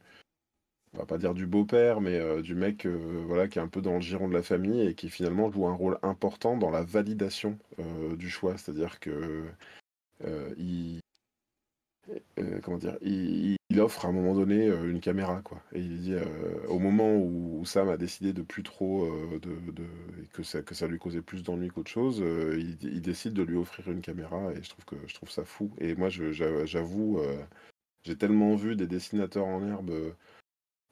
on 0.93 0.99
va 0.99 1.05
pas 1.05 1.17
dire 1.17 1.33
du 1.33 1.47
beau-père, 1.47 2.01
mais 2.01 2.19
euh, 2.19 2.41
du 2.41 2.55
mec 2.55 2.85
euh, 2.85 3.23
voilà, 3.27 3.47
qui 3.47 3.59
est 3.59 3.61
un 3.61 3.67
peu 3.67 3.81
dans 3.81 3.95
le 3.95 4.01
giron 4.01 4.27
de 4.27 4.33
la 4.33 4.43
famille 4.43 4.81
et 4.81 4.93
qui 4.93 5.09
finalement 5.09 5.51
joue 5.51 5.67
un 5.67 5.73
rôle 5.73 5.97
important 6.03 6.57
dans 6.57 6.69
la 6.69 6.83
validation 6.83 7.57
euh, 7.79 8.15
du 8.15 8.29
choix. 8.29 8.57
C'est-à-dire 8.57 8.99
que 8.99 9.45
il, 10.57 11.01
offre 13.79 14.05
à 14.05 14.09
un 14.09 14.11
moment 14.11 14.35
donné 14.35 14.67
une 14.67 15.01
caméra, 15.01 15.41
quoi. 15.41 15.61
Et 15.73 15.79
il 15.79 15.99
dit 15.99 16.15
au 16.69 16.79
moment 16.79 17.15
où, 17.15 17.65
Sam 17.65 17.89
a 17.89 17.97
décidé 17.97 18.31
de 18.33 18.41
plus 18.43 18.63
trop 18.63 19.09
de, 19.41 19.83
que 20.31 20.43
ça, 20.43 20.87
lui 20.87 20.99
causait 20.99 21.21
plus 21.21 21.43
d'ennui 21.43 21.69
qu'autre 21.69 21.89
chose, 21.89 22.19
il, 22.19 22.77
il 22.83 23.01
décide 23.01 23.33
de 23.33 23.43
lui 23.43 23.57
offrir 23.57 23.91
une 23.91 24.01
caméra 24.01 24.53
et 24.53 24.63
je 24.63 24.69
trouve 24.69 24.85
que 24.85 24.95
je 25.07 25.13
trouve 25.15 25.31
ça 25.31 25.43
fou. 25.43 25.73
Et 25.79 25.95
moi, 25.95 26.09
j'avoue, 26.09 27.19
j'ai 28.03 28.15
tellement 28.15 28.55
vu 28.55 28.75
des 28.75 28.87
dessinateurs 28.87 29.47
en 29.47 29.67
herbe. 29.67 29.91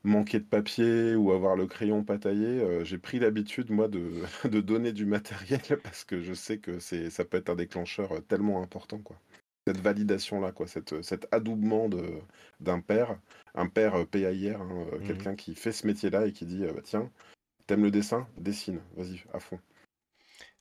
Euh, 0.05 0.09
manquer 0.09 0.39
de 0.39 0.45
papier 0.45 1.15
ou 1.15 1.31
avoir 1.31 1.55
le 1.55 1.67
crayon 1.67 2.03
pas 2.03 2.17
taillé, 2.17 2.45
euh, 2.47 2.83
j'ai 2.83 2.97
pris 2.97 3.19
l'habitude, 3.19 3.69
moi, 3.71 3.87
de, 3.87 4.23
de 4.49 4.61
donner 4.61 4.93
du 4.93 5.05
matériel 5.05 5.61
parce 5.83 6.03
que 6.03 6.21
je 6.21 6.33
sais 6.33 6.59
que 6.59 6.79
c'est, 6.79 7.09
ça 7.09 7.25
peut 7.25 7.37
être 7.37 7.49
un 7.49 7.55
déclencheur 7.55 8.11
euh, 8.13 8.19
tellement 8.21 8.61
important, 8.63 8.99
quoi. 8.99 9.17
Cette 9.67 9.77
validation-là, 9.79 10.51
quoi, 10.51 10.67
cette, 10.67 11.01
cet 11.03 11.27
adoubement 11.33 11.87
d'un 12.59 12.81
père, 12.81 13.19
un 13.53 13.67
père 13.67 13.95
euh, 13.95 14.05
PAIR, 14.05 14.61
hein, 14.61 14.87
euh, 14.93 14.99
Mhm. 14.99 15.01
quelqu'un 15.01 15.35
qui 15.35 15.55
fait 15.55 15.71
ce 15.71 15.85
métier-là 15.87 16.25
et 16.27 16.33
qui 16.33 16.45
dit, 16.45 16.63
euh, 16.63 16.73
bah, 16.73 16.81
tiens, 16.83 17.11
t'aimes 17.67 17.83
le 17.83 17.91
dessin? 17.91 18.27
Dessine, 18.37 18.81
vas-y, 18.97 19.23
à 19.33 19.39
fond. 19.39 19.59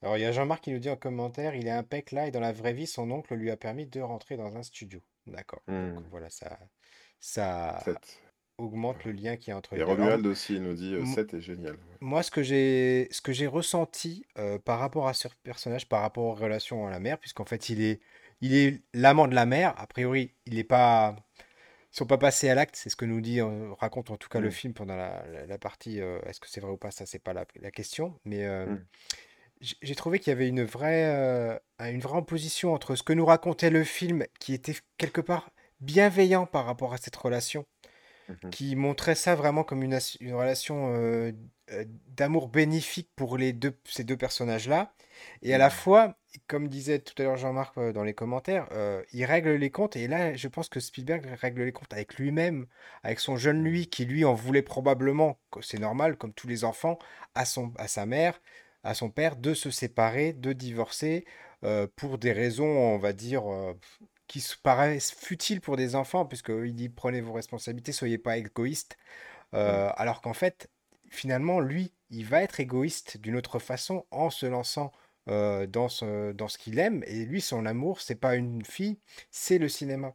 Alors 0.03 0.17
il 0.17 0.21
y 0.21 0.25
a 0.25 0.33
Jean-Marc 0.33 0.65
qui 0.65 0.73
nous 0.73 0.79
dit 0.79 0.91
en 0.91 0.97
commentaire, 0.97 1.55
il 1.55 1.67
est 1.67 1.71
impec 1.71 2.13
là 2.13 2.27
et 2.27 2.31
dans 2.31 2.41
la 2.41 2.53
vraie 2.53 2.73
vie, 2.75 2.87
son 2.87 3.11
oncle 3.11 3.35
lui 3.35 3.51
a 3.51 3.57
permis 3.57 3.87
de 3.87 4.01
rentrer 4.01 4.37
dans 4.37 4.57
un 4.57 4.63
studio. 4.63 5.01
D'accord. 5.27 5.63
Donc 5.95 6.05
Hmm, 6.07 6.11
voilà, 6.11 6.29
ça. 6.31 6.59
Augmente 8.61 9.05
le 9.05 9.13
lien 9.13 9.37
qu'il 9.37 9.51
y 9.51 9.53
a 9.53 9.57
entre 9.57 9.75
Et 9.75 9.79
les 9.79 9.85
deux. 9.85 9.87
Romuald 9.87 10.27
aussi 10.27 10.61
nous 10.61 10.75
dit, 10.75 10.95
euh, 10.95 11.01
m- 11.03 11.07
7 11.07 11.35
est 11.35 11.41
génial. 11.41 11.77
Moi, 12.01 12.23
ce 12.23 12.31
que 12.31 12.43
j'ai, 12.43 13.09
ce 13.13 13.21
que 13.21 13.33
j'ai 13.33 13.47
ressenti 13.47 14.25
euh, 14.39 14.59
par 14.59 14.79
rapport 14.81 15.09
à 15.09 15.15
ce 15.15 15.29
personnage, 15.43 15.89
par 15.89 16.03
rapport 16.03 16.25
aux 16.25 16.35
relations 16.35 16.87
à 16.87 16.91
la 16.91 17.01
mère, 17.01 17.19
puisqu'en 17.19 17.45
fait, 17.45 17.69
il 17.71 17.83
est, 17.83 18.01
il 18.41 18.55
est 18.55 18.83
l'amant 18.95 19.29
de 19.29 19.35
la 19.35 19.47
mère. 19.47 19.75
A 19.79 19.87
priori, 19.87 20.35
il 20.47 20.55
n'est 20.57 20.65
pas, 20.65 21.17
ils 21.93 21.97
sont 21.99 22.07
pas 22.07 22.19
passés 22.19 22.49
à 22.51 22.55
l'acte. 22.57 22.77
C'est 22.77 22.91
ce 22.91 22.97
que 22.97 23.05
nous 23.07 23.21
dit, 23.21 23.41
euh, 23.41 23.73
raconte 23.81 24.11
en 24.11 24.17
tout 24.19 24.29
cas 24.31 24.41
le 24.41 24.49
Hmm, 24.49 24.51
film 24.51 24.75
pendant 24.75 24.97
la, 24.97 25.27
la- 25.29 25.47
la 25.47 25.59
partie. 25.59 26.01
euh, 26.01 26.21
est-ce 26.27 26.41
que 26.41 26.49
c'est 26.49 26.61
vrai 26.61 26.73
ou 26.73 26.79
pas? 26.79 26.91
Ça, 26.93 27.07
c'est 27.07 27.19
pas 27.21 27.35
la, 27.35 27.47
la 27.61 27.71
question. 27.73 28.19
Mais 28.25 28.47
hmm, 28.65 28.77
j'ai 29.83 29.95
trouvé 29.95 30.19
qu'il 30.19 30.31
y 30.31 30.33
avait 30.37 30.49
une 30.49 30.65
vraie, 30.65 31.61
une 31.81 32.01
vraie 32.01 32.19
opposition 32.19 32.73
entre 32.73 32.95
ce 32.97 33.03
que 33.03 33.13
nous 33.13 33.27
racontait 33.27 33.71
le 33.71 33.85
film, 33.85 34.25
qui 34.39 34.55
était 34.55 34.75
quelque 34.97 35.21
part 35.21 35.51
bienveillant 35.81 36.47
par 36.47 36.65
rapport 36.67 36.93
à 36.95 36.99
cette 36.99 37.17
relation 37.17 37.67
mhm, 38.43 38.51
qui 38.51 38.77
montrait 38.77 39.15
ça 39.15 39.35
vraiment 39.35 39.65
comme 39.65 39.83
une, 39.83 39.99
relation 40.33 40.95
euh, 40.95 41.33
euh, 41.73 41.85
d'amour 42.09 42.49
bénéfique 42.49 43.11
pour 43.17 43.39
les 43.39 43.53
deux, 43.53 43.79
ces 43.85 44.05
deux 44.05 44.17
personnages-là. 44.17 44.93
Et 45.43 45.55
à 45.55 45.59
la 45.59 45.69
hmm, 45.69 45.73
fois, 45.73 46.15
comme 46.47 46.69
disait 46.69 46.99
tout 47.01 47.15
à 47.19 47.25
l'heure 47.25 47.37
Jean-Marc 47.37 47.77
euh, 47.79 47.93
dans 47.93 48.05
les 48.05 48.15
commentaires, 48.15 48.69
euh, 48.73 49.03
il 49.13 49.25
règle 49.25 49.53
les 49.53 49.71
comptes. 49.71 49.97
Et 49.97 50.09
là, 50.09 50.35
je 50.35 50.49
pense 50.49 50.69
que 50.69 50.81
Spielberg 50.81 51.27
règle 51.41 51.63
les 51.63 51.73
comptes 51.73 51.93
avec 51.93 52.15
lui-même, 52.17 52.67
avec 53.03 53.21
son 53.21 53.37
jeune 53.37 53.61
hmm, 53.61 53.65
lui, 53.65 53.87
qui 53.89 54.05
lui 54.05 54.25
en 54.25 54.35
voulait 54.35 54.63
probablement, 54.63 55.39
c'est 55.61 55.79
normal, 55.79 56.17
comme 56.17 56.33
tous 56.33 56.49
les 56.49 56.65
enfants, 56.65 56.99
à, 57.35 57.45
son, 57.45 57.73
à 57.77 57.89
sa 57.89 58.07
mère, 58.07 58.41
à 58.83 58.95
son 58.95 59.11
père, 59.11 59.37
de 59.37 59.55
se 59.55 59.71
séparer, 59.71 60.33
de 60.33 60.53
divorcer, 60.53 61.25
euh, 61.65 61.87
pour 61.97 62.19
des 62.19 62.33
raisons, 62.33 62.67
on 62.67 62.99
va 62.99 63.13
dire, 63.13 63.45
qui 64.31 64.41
se 64.43 64.57
paraissent 64.59 65.13
futiles 65.13 65.61
pour 65.63 65.77
des 65.77 65.97
enfants, 65.97 66.27
puisqu'il 66.27 66.75
dit 66.77 66.89
prenez 66.91 67.21
vos 67.23 67.35
responsabilités, 67.35 67.93
soyez 67.93 68.19
pas 68.19 68.39
égoïstes. 68.39 68.99
hmm, 69.67 69.81
Euh, 69.81 69.91
alors 69.97 70.23
qu'en 70.23 70.35
fait, 70.35 70.71
finalement, 71.11 71.61
lui, 71.61 71.93
il 72.11 72.27
va 72.27 72.43
être 72.43 72.61
égoïste 72.61 73.19
d'une 73.19 73.37
autre 73.37 73.59
façon 73.61 74.07
en 74.13 74.31
se 74.31 74.47
lançant 74.47 74.93
euh, 75.29 75.67
dans 75.67 75.89
ce, 75.91 76.33
dans 76.33 76.49
ce 76.49 76.59
qu'il 76.59 76.79
aime. 76.81 77.05
Et 77.07 77.25
lui, 77.27 77.41
son 77.43 77.67
amour, 77.67 78.01
c'est 78.03 78.17
pas 78.17 78.37
une 78.37 78.65
fille, 78.65 78.99
c'est 79.31 79.59
le 79.59 79.69
cinéma. 79.71 80.15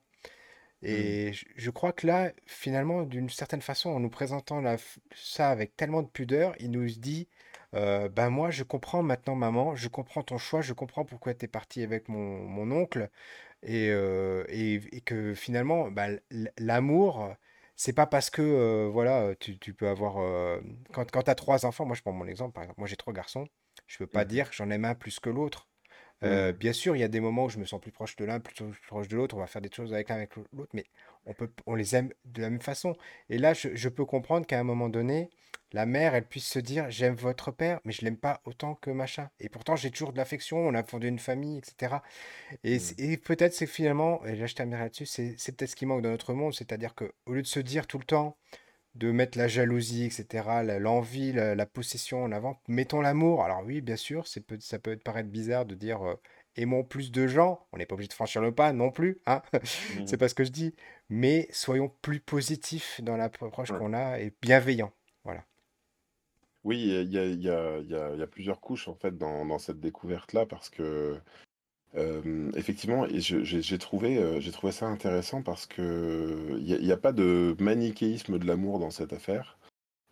Et 0.83 1.33
je 1.33 1.45
je 1.55 1.71
crois 1.71 1.93
que 1.93 2.05
là, 2.07 2.31
finalement, 2.45 3.03
d'une 3.03 3.29
certaine 3.29 3.61
façon, 3.61 3.89
en 3.91 3.99
nous 3.99 4.09
présentant 4.09 4.61
la 4.61 4.77
ça 5.15 5.49
avec 5.49 5.75
tellement 5.75 6.03
de 6.03 6.07
pudeur, 6.09 6.53
il 6.59 6.71
nous 6.71 6.85
dit, 6.85 7.27
euh, 7.73 8.09
ben 8.09 8.29
moi, 8.29 8.51
je 8.51 8.63
comprends 8.63 9.01
maintenant, 9.03 9.35
maman, 9.35 9.75
je 9.75 9.87
comprends 9.89 10.21
ton 10.23 10.37
choix, 10.37 10.61
je 10.61 10.73
comprends 10.73 11.05
pourquoi 11.05 11.33
tu 11.33 11.45
es 11.45 11.47
parti 11.47 11.81
avec 11.83 12.07
mon, 12.09 12.43
mon 12.45 12.71
oncle, 12.71 13.09
et, 13.65 13.89
euh, 13.91 14.45
et, 14.49 14.75
et 14.95 15.01
que 15.01 15.33
finalement, 15.35 15.89
l- 15.97 16.21
l'amour, 16.59 17.35
c'est 17.75 17.93
pas 17.93 18.07
parce 18.07 18.29
que, 18.29 18.41
euh, 18.41 18.89
voilà, 18.91 19.35
tu, 19.39 19.59
tu 19.59 19.73
peux 19.73 19.89
avoir... 19.89 20.17
euh, 20.19 20.61
quand 20.93 21.11
quand 21.11 21.23
tu 21.23 21.31
as 21.31 21.35
trois 21.35 21.65
enfants, 21.65 21.85
moi 21.85 21.95
je 21.95 22.01
prends 22.01 22.13
mon 22.13 22.27
exemple, 22.27 22.53
par 22.53 22.63
exemple, 22.63 22.79
moi 22.81 22.87
j'ai 22.87 22.97
trois 22.97 23.13
garçons, 23.13 23.47
je 23.87 23.97
peux 23.99 24.07
pas 24.07 24.23
Mhm. 24.23 24.29
dire 24.29 24.49
que 24.49 24.55
j'en 24.55 24.69
aime 24.71 24.85
un 24.85 24.95
plus 24.95 25.19
que 25.19 25.29
l'autre. 25.29 25.67
Euh, 26.23 26.51
Mhm. 26.51 26.59
bien 26.59 26.73
sûr, 26.73 26.95
il 26.95 26.99
y 26.99 27.03
a 27.03 27.07
des 27.07 27.19
moments 27.19 27.45
où 27.45 27.49
je 27.49 27.59
me 27.59 27.65
sens 27.65 27.81
plus 27.81 27.91
proche 27.91 28.15
de 28.15 28.25
l'un, 28.25 28.39
plus 28.39 28.55
plus 28.55 28.87
proche 28.87 29.07
de 29.07 29.17
l'autre, 29.17 29.35
on 29.35 29.39
va 29.39 29.47
faire 29.47 29.61
des 29.61 29.71
choses 29.71 29.93
avec 29.93 30.09
l'un 30.09 30.15
avec 30.15 30.35
l'autre, 30.35 30.71
mais 30.73 30.85
on 31.25 31.33
peut, 31.33 31.51
on 31.65 31.75
les 31.75 31.95
aime 31.95 32.11
de 32.25 32.41
la 32.41 32.49
même 32.49 32.61
façon. 32.61 32.95
Et 33.29 33.37
là, 33.37 33.53
je, 33.53 33.69
je 33.75 33.89
peux 33.89 34.05
comprendre 34.05 34.45
qu'à 34.47 34.59
un 34.59 34.63
moment 34.63 34.89
donné, 34.89 35.29
la 35.75 35.85
mère, 35.85 36.15
elle 36.15 36.25
puisse 36.25 36.47
se 36.47 36.57
dire, 36.59 36.89
j'aime 36.89 37.15
votre 37.15 37.51
père, 37.51 37.79
mais 37.83 37.91
je 37.91 38.03
l'aime 38.05 38.17
pas 38.17 38.41
autant 38.45 38.75
que 38.75 38.89
machin. 38.91 39.29
Et 39.39 39.49
pourtant, 39.49 39.75
j'ai 39.75 39.91
toujours 39.91 40.13
de 40.13 40.17
l'affection, 40.17 40.57
on 40.57 40.73
a 40.73 40.83
fondé 40.83 41.07
une 41.07 41.19
famille, 41.19 41.57
etc. 41.57 42.01
Et, 42.63 42.77
Mhm. 42.77 42.93
et 42.97 43.17
peut-être 43.17 43.53
c'est 43.53 43.67
finalement, 43.67 44.23
et 44.25 44.35
là 44.35 44.45
je 44.47 44.55
terminerai 44.55 44.83
là-dessus, 44.83 45.05
c'est 45.05 45.35
peut-être 45.57 45.69
ce 45.71 45.75
qui 45.75 45.85
manque 45.85 46.01
dans 46.01 46.09
notre 46.11 46.33
monde, 46.33 46.53
c'est-à-dire 46.53 46.95
que 46.95 47.11
au 47.25 47.33
lieu 47.33 47.41
de 47.41 47.47
se 47.47 47.59
dire 47.59 47.87
tout 47.87 47.99
le 47.99 48.05
temps, 48.05 48.37
de 48.95 49.11
mettre 49.11 49.37
la 49.37 49.49
jalousie, 49.49 50.05
etc., 50.05 50.63
l'envie, 50.79 51.33
la, 51.33 51.53
la 51.53 51.65
possession 51.65 52.23
en 52.23 52.31
avant. 52.31 52.61
Mettons 52.69 53.01
l'amour. 53.01 53.43
Alors 53.43 53.61
oui, 53.65 53.81
bien 53.81 53.97
sûr, 53.97 54.25
c'est 54.25 54.39
peut, 54.39 54.57
ça 54.61 54.79
peut 54.79 54.95
paraître 54.95 55.27
bizarre 55.29 55.65
de 55.65 55.75
dire 55.75 56.01
euh, 56.07 56.15
aimons 56.55 56.85
plus 56.85 57.11
de 57.11 57.27
gens. 57.27 57.67
On 57.73 57.77
n'est 57.77 57.85
pas 57.85 57.95
obligé 57.95 58.07
de 58.07 58.13
franchir 58.13 58.41
le 58.41 58.53
pas 58.53 58.71
non 58.71 58.91
plus, 58.91 59.19
hein. 59.25 59.41
C'est 60.07 60.13
Mhm. 60.13 60.17
pas 60.17 60.29
ce 60.29 60.35
que 60.35 60.45
je 60.45 60.51
dis. 60.51 60.73
Mais 61.09 61.49
soyons 61.51 61.89
plus 62.01 62.21
positifs 62.21 63.01
dans 63.03 63.17
l'approche 63.17 63.71
Ouais. 63.71 63.77
qu'on 63.77 63.91
a 63.93 64.19
et 64.21 64.31
bienveillants. 64.41 64.93
Voilà. 65.25 65.43
Oui, 66.65 66.79
il 66.79 67.13
y 67.13 67.49
a, 67.49 68.27
plusieurs 68.27 68.59
couches 68.59 68.87
en 68.87 68.95
fait 68.95 69.15
dans, 69.17 69.59
cette 69.59 69.79
découverte-là 69.79 70.47
parce 70.47 70.69
que 70.69 71.15
effectivement, 72.55 73.05
j'ai 73.09 73.77
trouvé, 73.77 74.41
ça 74.71 74.87
intéressant 74.87 75.43
parce 75.43 75.67
que 75.67 76.57
il 76.59 76.83
n'y 76.83 76.91
a, 76.91 76.97
pas 76.97 77.11
de 77.13 77.55
manichéisme 77.59 78.39
de 78.39 78.47
l'amour 78.47 78.79
dans 78.79 78.89
cette 78.89 79.13
affaire. 79.13 79.59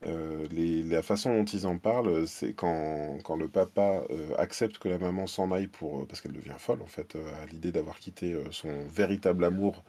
La 0.05 1.01
façon 1.01 1.35
dont 1.35 1.45
ils 1.45 1.65
en 1.65 1.79
parlent, 1.79 2.27
c'est 2.27 2.53
quand, 2.53 3.17
le 3.35 3.47
papa 3.47 4.03
accepte 4.37 4.77
que 4.77 4.89
la 4.89 4.99
maman 4.99 5.25
s'en 5.25 5.51
aille 5.51 5.67
pour, 5.67 6.05
parce 6.07 6.21
qu'elle 6.21 6.33
devient 6.33 6.53
folle 6.59 6.83
en 6.83 6.87
fait, 6.87 7.15
à 7.15 7.47
l'idée 7.47 7.71
d'avoir 7.71 7.97
quitté 7.97 8.37
son 8.51 8.85
véritable 8.89 9.43
amour, 9.43 9.83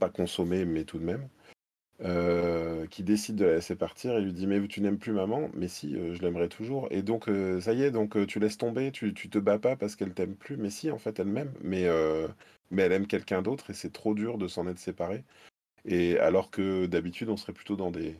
pas 0.00 0.08
consommé 0.08 0.64
mais 0.64 0.84
tout 0.84 0.98
de 0.98 1.04
même. 1.04 1.28
Euh, 2.02 2.86
qui 2.86 3.02
décide 3.02 3.36
de 3.36 3.44
la 3.46 3.54
laisser 3.56 3.74
partir 3.76 4.16
et 4.16 4.20
lui 4.20 4.32
dit 4.32 4.46
mais 4.46 4.66
tu 4.68 4.80
n'aimes 4.80 4.98
plus 4.98 5.12
maman? 5.12 5.50
Mais 5.54 5.68
si 5.68 5.94
euh, 5.96 6.14
je 6.14 6.22
l'aimerais 6.22 6.48
toujours. 6.48 6.88
Et 6.90 7.02
donc 7.02 7.28
euh, 7.28 7.60
ça 7.60 7.72
y 7.72 7.82
est 7.82 7.90
donc 7.90 8.26
tu 8.26 8.38
laisses 8.38 8.58
tomber 8.58 8.92
tu, 8.92 9.14
tu 9.14 9.30
te 9.30 9.38
bats 9.38 9.58
pas 9.58 9.76
parce 9.76 9.96
qu'elle 9.96 10.12
t'aime 10.14 10.34
plus. 10.34 10.56
Mais 10.56 10.70
si 10.70 10.90
en 10.90 10.98
fait 10.98 11.18
elle 11.18 11.28
m'aime. 11.28 11.52
Mais 11.62 11.86
mais 12.70 12.82
elle 12.82 12.92
aime 12.92 13.06
quelqu'un 13.06 13.42
d'autre 13.42 13.70
et 13.70 13.74
c'est 13.74 13.92
trop 13.92 14.14
dur 14.14 14.38
de 14.38 14.48
s'en 14.48 14.66
être 14.66 14.78
séparé. 14.78 15.24
Et 15.84 16.18
alors 16.18 16.50
que 16.50 16.86
d'habitude 16.86 17.28
on 17.30 17.36
serait 17.36 17.52
plutôt 17.52 17.76
dans 17.76 17.90
des 17.90 18.16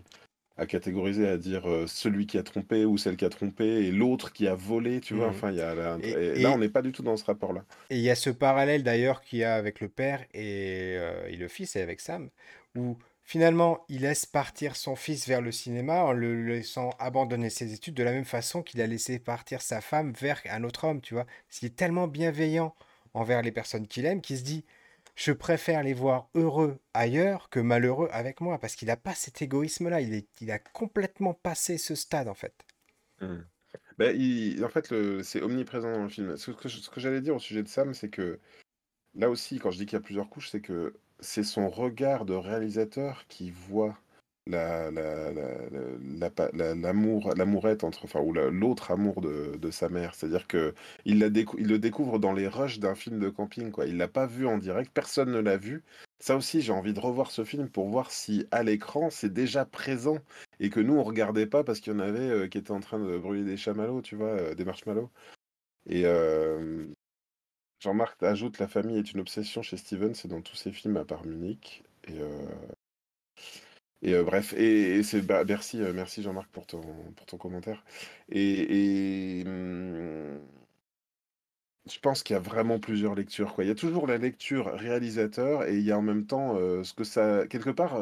à 0.59 0.67
catégoriser 0.67 1.29
à 1.29 1.37
dire 1.39 1.65
celui 1.87 2.27
qui 2.27 2.39
a 2.39 2.43
trompé 2.43 2.85
ou 2.87 2.99
celle 2.99 3.17
qui 3.17 3.25
a 3.27 3.31
trompé 3.31 3.65
et 3.67 3.93
l'autre 3.93 4.33
qui 4.33 4.49
a 4.49 4.55
volé 4.55 5.01
tu 5.01 5.15
vois. 5.15 5.27
Mhm. 5.27 5.31
enfin 5.31 5.51
il 5.51 5.59
y 5.59 5.61
a 5.63 5.75
là, 5.75 5.99
Et, 6.03 6.11
et 6.13 6.41
là 6.41 6.53
on 6.53 6.59
n'est 6.59 6.69
pas 6.71 6.83
du 6.83 6.93
tout 6.93 7.03
dans 7.03 7.17
ce 7.17 7.25
rapport 7.25 7.53
là 7.53 7.65
et 7.91 7.97
il 7.97 8.03
y 8.03 8.11
a 8.11 8.15
ce 8.17 8.31
parallèle 8.31 8.83
d'ailleurs 8.83 9.21
qu'il 9.23 9.41
y 9.41 9.45
a 9.45 9.55
avec 9.55 9.81
le 9.81 9.89
père 9.89 10.25
et, 10.35 10.95
et 11.29 11.37
le 11.37 11.49
fils 11.49 11.77
et 11.77 11.81
avec 11.83 12.01
Sam, 12.01 12.31
où 12.75 12.99
finalement 13.27 13.85
il 13.91 14.03
laisse 14.03 14.25
partir 14.27 14.77
son 14.77 14.97
fils 14.97 15.29
vers 15.29 15.43
le 15.43 15.53
cinéma 15.53 16.03
en 16.05 16.13
le 16.13 16.43
laissant 16.47 16.91
abandonner 16.99 17.51
ses 17.51 17.75
études 17.75 17.95
de 17.95 18.03
la 18.05 18.13
même 18.13 18.25
façon 18.25 18.63
qu'il 18.63 18.81
a 18.81 18.87
laissé 18.87 19.19
partir 19.19 19.61
sa 19.63 19.81
femme 19.83 20.13
vers 20.15 20.41
un 20.49 20.65
autre 20.65 20.85
homme, 20.85 21.01
tu 21.03 21.15
vois. 21.15 21.27
S'il 21.51 21.67
est 21.69 21.77
tellement 21.77 22.09
bienveillant 22.09 22.75
envers 23.15 23.43
les 23.43 23.53
personnes 23.53 23.87
qu'il 23.89 24.07
aime 24.07 24.23
qu'il 24.23 24.39
se 24.39 24.45
dit 24.45 24.65
je 25.17 25.33
préfère 25.33 25.83
les 25.83 25.95
voir 25.95 26.29
heureux 26.35 26.79
ailleurs 26.95 27.49
que 27.51 27.61
malheureux 27.61 28.09
avec 28.13 28.41
moi, 28.41 28.59
parce 28.59 28.77
qu'il 28.77 28.89
n'a 28.89 28.97
pas 28.99 29.15
cet 29.15 29.43
égoïsme-là, 29.43 30.01
il 30.03 30.25
il 30.41 30.51
a 30.51 30.59
complètement 30.59 31.35
passé 31.35 31.79
ce 31.79 31.95
stade 31.95 32.29
en 32.29 32.35
fait. 32.35 32.55
Ben, 33.99 34.15
il- 34.19 34.65
en 34.65 34.69
fait 34.69 34.93
c'est 35.23 35.43
omniprésent 35.43 35.91
dans 35.93 36.03
le 36.03 36.09
film 36.09 36.37
ce 36.37 36.51
que 36.53 37.01
j'allais 37.01 37.21
dire 37.21 37.35
au 37.37 37.39
sujet 37.39 37.63
de 37.63 37.69
Sam 37.69 37.95
c'est 37.95 38.11
que 38.11 38.39
Là 39.17 39.31
aussi, 39.31 39.59
quand 39.59 39.71
je 39.73 39.79
dis 39.79 39.87
qu'il 39.87 39.95
y 39.95 39.97
a 39.97 40.03
plusieurs 40.03 40.29
couches, 40.29 40.51
c'est 40.51 40.61
que 40.61 40.95
c'est 41.21 41.45
son 41.45 41.69
regard 41.69 42.25
de 42.25 42.35
réalisateur 42.35 43.25
qui 43.29 43.51
voit 43.51 43.99
la, 44.47 44.91
l'amour, 46.75 47.33
l'amourette 47.37 47.85
entre, 47.85 48.05
enfin, 48.05 48.21
ou 48.21 48.33
la- 48.33 48.51
l'autre 48.51 48.91
amour 48.93 49.21
de, 49.21 49.57
de 49.57 49.71
sa 49.71 49.89
mère. 49.89 50.15
C'est-à-dire 50.15 50.47
que 50.47 50.75
il 51.05 51.19
le 51.21 51.79
découvre 51.79 52.19
dans 52.19 52.33
les 52.33 52.47
rushs 52.49 52.79
d'un 52.79 52.95
film 52.95 53.19
de 53.19 53.29
camping, 53.29 53.71
quoi. 53.71 53.87
Il 53.87 53.97
l'a 53.97 54.09
pas 54.09 54.27
vu 54.27 54.47
en 54.47 54.59
direct, 54.59 54.91
personne 54.93 55.33
ne 55.33 55.41
l'a 55.41 55.57
vu. 55.57 55.83
Ça 56.21 56.37
aussi, 56.37 56.63
j'ai 56.63 56.73
envie 56.73 56.95
de 56.95 57.01
revoir 57.01 57.31
ce 57.31 57.45
film 57.45 57.69
pour 57.69 57.89
voir 57.89 58.11
si 58.11 58.47
à 58.51 58.63
l'écran 58.63 59.11
c'est 59.11 59.33
déjà 59.33 59.65
présent 59.67 60.19
et 60.61 60.71
que 60.71 60.81
nous 60.81 60.95
on 60.95 61.03
regardait 61.03 61.47
pas 61.47 61.63
parce 61.65 61.81
qu'il 61.81 61.93
y 61.93 61.97
en 61.97 62.01
avait 62.01 62.21
euh, 62.31 62.49
qui 62.49 62.59
étaient 62.59 62.71
en 62.71 62.81
train 62.81 62.99
de 62.99 63.19
brûler 63.19 63.45
des 63.45 63.57
chamallows, 63.57 64.01
tu 64.03 64.17
vois, 64.17 64.29
euh, 64.29 64.55
des 64.55 64.65
marshmallows. 64.65 65.11
Et, 65.87 66.05
euh, 66.07 66.87
Jean-Marc 67.81 68.23
ajoute 68.23 68.59
La 68.59 68.69
famille 68.69 68.99
est 68.99 69.13
une 69.13 69.21
obsession 69.21 69.63
chez 69.63 69.79
Steven, 69.79 70.15
c'est 70.15 70.29
dans 70.29 70.43
tous 70.43 70.57
ses 70.57 70.73
films 70.73 70.99
à 70.99 71.05
part 71.07 71.25
Munich. 71.25 71.85
Et, 72.07 72.19
euh, 72.21 72.47
euh, 74.05 74.23
bref, 74.25 74.53
et, 74.55 75.03
c'est 75.03 75.23
bah, 75.23 75.45
merci, 75.45 75.81
euh, 75.83 75.93
merci 75.93 76.23
Jean-Marc 76.23 76.49
pour 76.51 76.67
ton, 76.67 76.81
pour 77.17 77.27
ton 77.27 77.39
commentaire. 77.39 77.85
Et, 78.31 79.43
hum, 79.47 80.41
je 81.91 81.99
pense 82.01 82.23
qu'il 82.23 82.35
y 82.35 82.37
a 82.37 82.41
vraiment 82.41 82.79
plusieurs 82.81 83.15
lectures. 83.15 83.55
Il 83.59 83.67
y 83.67 83.71
a 83.71 83.75
toujours 83.75 84.07
la 84.07 84.19
lecture 84.19 84.67
réalisateur 84.75 85.65
et 85.69 85.77
il 85.77 85.83
y 85.85 85.93
a 85.93 85.99
en 85.99 86.03
même 86.03 86.27
temps 86.27 86.57
ce 86.83 86.93
que 86.95 87.05
ça. 87.05 87.47
Quelque 87.47 87.71
part, 87.71 87.97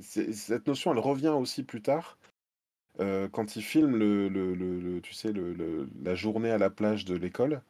cette 0.00 0.66
notion, 0.66 0.92
elle 0.92 0.98
revient 0.98 1.28
aussi 1.28 1.64
plus 1.64 1.82
tard. 1.82 2.18
quand 2.98 3.56
il 3.56 3.62
filme 3.62 3.96
le, 3.96 4.28
le- 4.28 5.00
tu 5.02 5.14
sais, 5.14 5.32
la 6.04 6.14
journée 6.14 6.50
à 6.50 6.58
la 6.58 6.70
plage 6.70 7.04
de 7.04 7.16
l'école, 7.16 7.62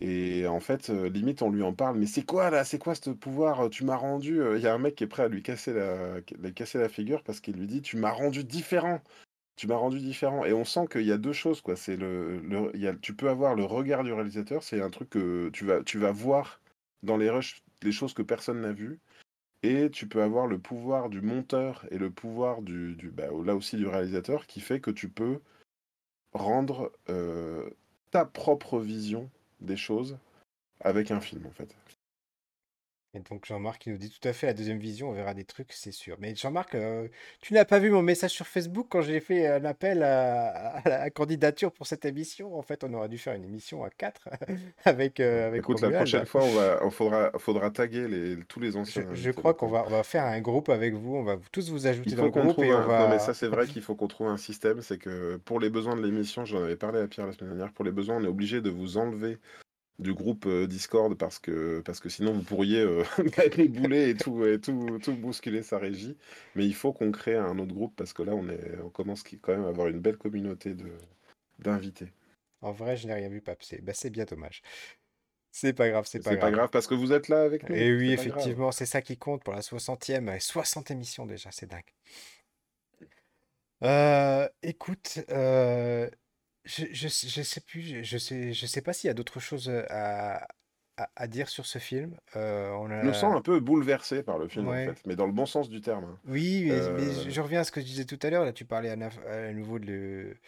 et 0.00 0.46
en 0.46 0.60
fait, 0.60 0.90
euh, 0.90 1.08
limite, 1.08 1.42
on 1.42 1.50
lui 1.50 1.62
en 1.62 1.72
parle, 1.72 1.98
mais 1.98 2.06
c'est 2.06 2.22
quoi 2.24 2.50
là? 2.50 2.64
C'est 2.64 2.78
quoi 2.78 2.94
ce 2.94 3.10
pouvoir? 3.10 3.68
Tu 3.70 3.84
m'as 3.84 3.96
rendu. 3.96 4.40
euh, 4.40 4.56
Il 4.58 4.62
y 4.62 4.66
a 4.66 4.74
un 4.74 4.78
mec 4.78 4.94
qui 4.94 5.04
est 5.04 5.08
prêt 5.08 5.24
à 5.24 5.28
lui 5.28 5.42
casser 5.42 5.72
la, 5.72 6.20
casser 6.52 6.78
la 6.78 6.88
figure 6.88 7.22
parce 7.24 7.40
qu'il 7.40 7.56
lui 7.56 7.66
dit, 7.66 7.82
tu 7.82 7.96
m'as 7.96 8.10
rendu 8.12 8.44
différent. 8.44 9.00
Tu 9.56 9.66
m'as 9.68 9.76
rendu 9.76 10.00
différent. 10.00 10.44
Et 10.44 10.52
on 10.52 10.64
sent 10.64 10.86
qu'il 10.90 11.02
y 11.06 11.12
a 11.12 11.18
deux 11.18 11.32
choses, 11.32 11.60
quoi. 11.62 11.76
C'est 11.76 11.96
le, 11.96 12.40
le- 12.40 12.98
tu 13.00 13.14
peux 13.14 13.28
avoir 13.30 13.54
le 13.56 13.64
regard 13.64 14.04
du 14.04 14.12
réalisateur, 14.12 14.62
c'est 14.62 14.80
un 14.82 14.90
truc 14.90 15.10
que 15.10 15.50
tu 15.50 15.64
vas, 15.66 15.82
tu 15.82 15.98
vas 15.98 16.12
voir 16.12 16.60
dans 17.02 17.16
les 17.16 17.30
rushs 17.30 17.62
les 17.82 17.92
choses 17.92 18.14
que 18.14 18.22
personne 18.22 18.60
n'a 18.62 18.72
vues. 18.72 19.00
Et 19.62 19.90
tu 19.90 20.08
peux 20.08 20.22
avoir 20.22 20.46
le 20.46 20.58
pouvoir 20.58 21.08
du 21.10 21.20
monteur 21.22 21.86
et 21.90 21.98
le 21.98 22.10
pouvoir 22.10 22.62
du, 22.62 22.94
du 22.96 23.10
bah, 23.10 23.28
là 23.44 23.56
aussi 23.56 23.76
du 23.76 23.86
réalisateur 23.86 24.46
qui 24.46 24.60
fait 24.60 24.80
que 24.80 24.90
tu 24.90 25.08
peux 25.08 25.40
rendre 26.32 26.92
euh, 27.08 27.68
ta 28.10 28.24
propre 28.24 28.78
vision 28.80 29.30
des 29.60 29.76
choses 29.76 30.18
avec 30.80 31.10
un 31.10 31.20
film, 31.20 31.46
en 31.46 31.50
fait. 31.50 31.74
Et 33.14 33.20
donc 33.20 33.46
Jean-Marc 33.46 33.86
il 33.86 33.92
nous 33.92 33.98
dit 33.98 34.10
tout 34.10 34.28
à 34.28 34.34
fait 34.34 34.46
la 34.46 34.52
deuxième 34.52 34.78
vision, 34.78 35.08
on 35.08 35.12
verra 35.12 35.32
des 35.32 35.44
trucs, 35.44 35.72
c'est 35.72 35.92
sûr. 35.92 36.16
Mais 36.20 36.34
Jean-Marc, 36.34 36.74
euh, 36.74 37.08
tu 37.40 37.54
n'as 37.54 37.64
pas 37.64 37.78
vu 37.78 37.90
mon 37.90 38.02
message 38.02 38.32
sur 38.32 38.46
Facebook 38.46 38.86
quand 38.90 39.00
j'ai 39.00 39.20
fait 39.20 39.46
un 39.46 39.64
appel 39.64 40.02
à, 40.02 40.76
à 40.78 40.88
la 40.88 41.10
candidature 41.10 41.72
pour 41.72 41.86
cette 41.86 42.04
émission? 42.04 42.58
En 42.58 42.60
fait, 42.60 42.84
on 42.84 42.92
aurait 42.92 43.08
dû 43.08 43.16
faire 43.16 43.32
une 43.32 43.44
émission 43.44 43.82
à 43.82 43.88
quatre 43.88 44.28
avec, 44.84 45.20
euh, 45.20 45.46
avec 45.46 45.60
Écoute, 45.60 45.80
la 45.80 45.90
prochaine 45.90 46.26
fois, 46.26 46.44
on 46.44 46.52
va, 46.52 46.78
on 46.82 46.90
faudra, 46.90 47.30
faudra 47.38 47.70
taguer 47.70 48.08
les, 48.08 48.36
tous 48.44 48.60
les 48.60 48.72
Je, 48.72 48.78
anciens 48.78 49.02
je 49.02 49.08
invités 49.08 49.32
crois 49.32 49.54
qu'on 49.54 49.68
va, 49.68 49.84
on 49.86 49.90
va 49.90 50.02
faire 50.02 50.24
un 50.24 50.40
groupe 50.42 50.68
avec 50.68 50.92
vous, 50.92 51.16
on 51.16 51.24
va 51.24 51.38
tous 51.50 51.70
vous 51.70 51.86
ajouter 51.86 52.14
dans 52.14 52.24
le 52.24 52.30
groupe 52.30 52.58
et 52.58 52.74
on. 52.74 52.80
Non, 52.80 53.08
mais 53.08 53.18
ça, 53.18 53.28
va... 53.28 53.34
c'est 53.34 53.48
vrai 53.48 53.66
qu'il 53.68 53.80
faut 53.80 53.94
qu'on 53.94 54.08
trouve 54.08 54.28
un 54.28 54.36
système. 54.36 54.82
C'est 54.82 54.98
que 54.98 55.36
pour 55.36 55.60
les 55.60 55.70
besoins 55.70 55.96
de 55.96 56.02
l'émission, 56.02 56.44
j'en 56.44 56.62
avais 56.62 56.76
parlé 56.76 57.00
à 57.00 57.08
Pierre 57.08 57.26
la 57.26 57.32
semaine 57.32 57.56
dernière, 57.56 57.72
pour 57.72 57.86
les 57.86 57.92
besoins, 57.92 58.16
on 58.16 58.24
est 58.24 58.28
obligé 58.28 58.60
de 58.60 58.68
vous 58.68 58.98
enlever 58.98 59.38
du 59.98 60.14
groupe 60.14 60.46
euh, 60.46 60.66
Discord 60.66 61.16
parce 61.16 61.38
que, 61.38 61.80
parce 61.84 62.00
que 62.00 62.08
sinon 62.08 62.32
vous 62.32 62.42
pourriez 62.42 62.80
euh, 62.80 63.02
boulets 63.68 64.10
et 64.10 64.14
tout, 64.14 64.44
et 64.44 64.60
tout, 64.60 64.98
tout 65.02 65.14
bousculer 65.14 65.62
sa 65.62 65.78
régie. 65.78 66.16
Mais 66.54 66.66
il 66.66 66.74
faut 66.74 66.92
qu'on 66.92 67.10
crée 67.10 67.36
un 67.36 67.58
autre 67.58 67.74
groupe 67.74 67.94
parce 67.96 68.12
que 68.12 68.22
là, 68.22 68.34
on, 68.34 68.48
est, 68.48 68.78
on 68.84 68.90
commence 68.90 69.22
quand 69.22 69.52
même 69.52 69.64
à 69.64 69.68
avoir 69.68 69.88
une 69.88 70.00
belle 70.00 70.16
communauté 70.16 70.74
de, 70.74 70.90
d'invités. 71.58 72.12
En 72.60 72.72
vrai, 72.72 72.96
je 72.96 73.06
n'ai 73.06 73.14
rien 73.14 73.28
vu, 73.28 73.40
Pape. 73.40 73.62
C'est 73.62 73.82
bah, 73.82 73.92
c'est 73.94 74.10
bien 74.10 74.24
dommage. 74.24 74.62
C'est 75.50 75.72
pas 75.72 75.88
grave, 75.88 76.06
c'est 76.06 76.20
pas 76.20 76.30
C'est 76.30 76.36
pas 76.36 76.50
grave. 76.50 76.52
grave 76.52 76.70
parce 76.70 76.86
que 76.86 76.94
vous 76.94 77.12
êtes 77.12 77.28
là 77.28 77.42
avec 77.42 77.68
nous. 77.68 77.74
Et 77.74 77.90
oui, 77.96 78.14
grave. 78.14 78.26
effectivement, 78.26 78.70
c'est 78.72 78.86
ça 78.86 79.02
qui 79.02 79.16
compte 79.16 79.42
pour 79.42 79.54
la 79.54 79.60
60e. 79.60 80.28
euh, 80.28 80.38
60 80.38 80.90
émissions 80.90 81.26
déjà, 81.26 81.50
c'est 81.50 81.66
dingue. 81.66 81.82
Euh, 83.82 84.48
écoute, 84.62 85.20
euh, 85.30 86.10
je, 86.64 86.84
je, 86.92 87.08
sais 87.08 87.28
je 87.28 87.42
sais 87.42 87.60
plus, 87.60 88.04
je, 88.04 88.18
sais, 88.18 88.52
je 88.52 88.66
sais 88.66 88.82
pas 88.82 88.92
s'il 88.92 89.08
y 89.08 89.10
a 89.10 89.14
d'autres 89.14 89.40
choses 89.40 89.70
à, 89.70 90.46
à, 90.96 91.10
à 91.16 91.26
dire 91.28 91.48
sur 91.48 91.66
ce 91.66 91.78
film. 91.78 92.16
Euh, 92.36 92.70
on 92.72 92.90
Je 93.00 93.06
me 93.06 93.12
sens 93.12 93.34
a... 93.34 93.36
un 93.36 93.40
peu 93.42 93.58
bouleversé 93.60 94.22
par 94.22 94.38
le 94.38 94.46
film 94.46 94.68
en 94.68 94.72
Ouais. 94.72 94.84
fait, 94.84 95.04
mais 95.06 95.16
dans 95.16 95.26
le 95.26 95.32
bon 95.32 95.46
sens 95.46 95.68
du 95.68 95.80
terme. 95.80 96.04
hein. 96.04 96.20
Oui, 96.24 96.64
mais, 96.66 96.90
mais 96.90 97.12
je 97.14 97.30
Euh, 97.30 97.30
je 97.30 97.40
reviens 97.40 97.60
à 97.60 97.64
ce 97.64 97.72
que 97.72 97.80
je 97.80 97.86
disais 97.86 98.04
tout 98.04 98.18
à 98.22 98.30
l'heure. 98.30 98.44
Là, 98.44 98.52
tu 98.52 98.64
parlais 98.64 98.90
à, 98.90 98.96
naf- 98.96 99.24
à 99.26 99.52
nouveau 99.52 99.78
de, 99.78 99.86
le- 99.86 100.40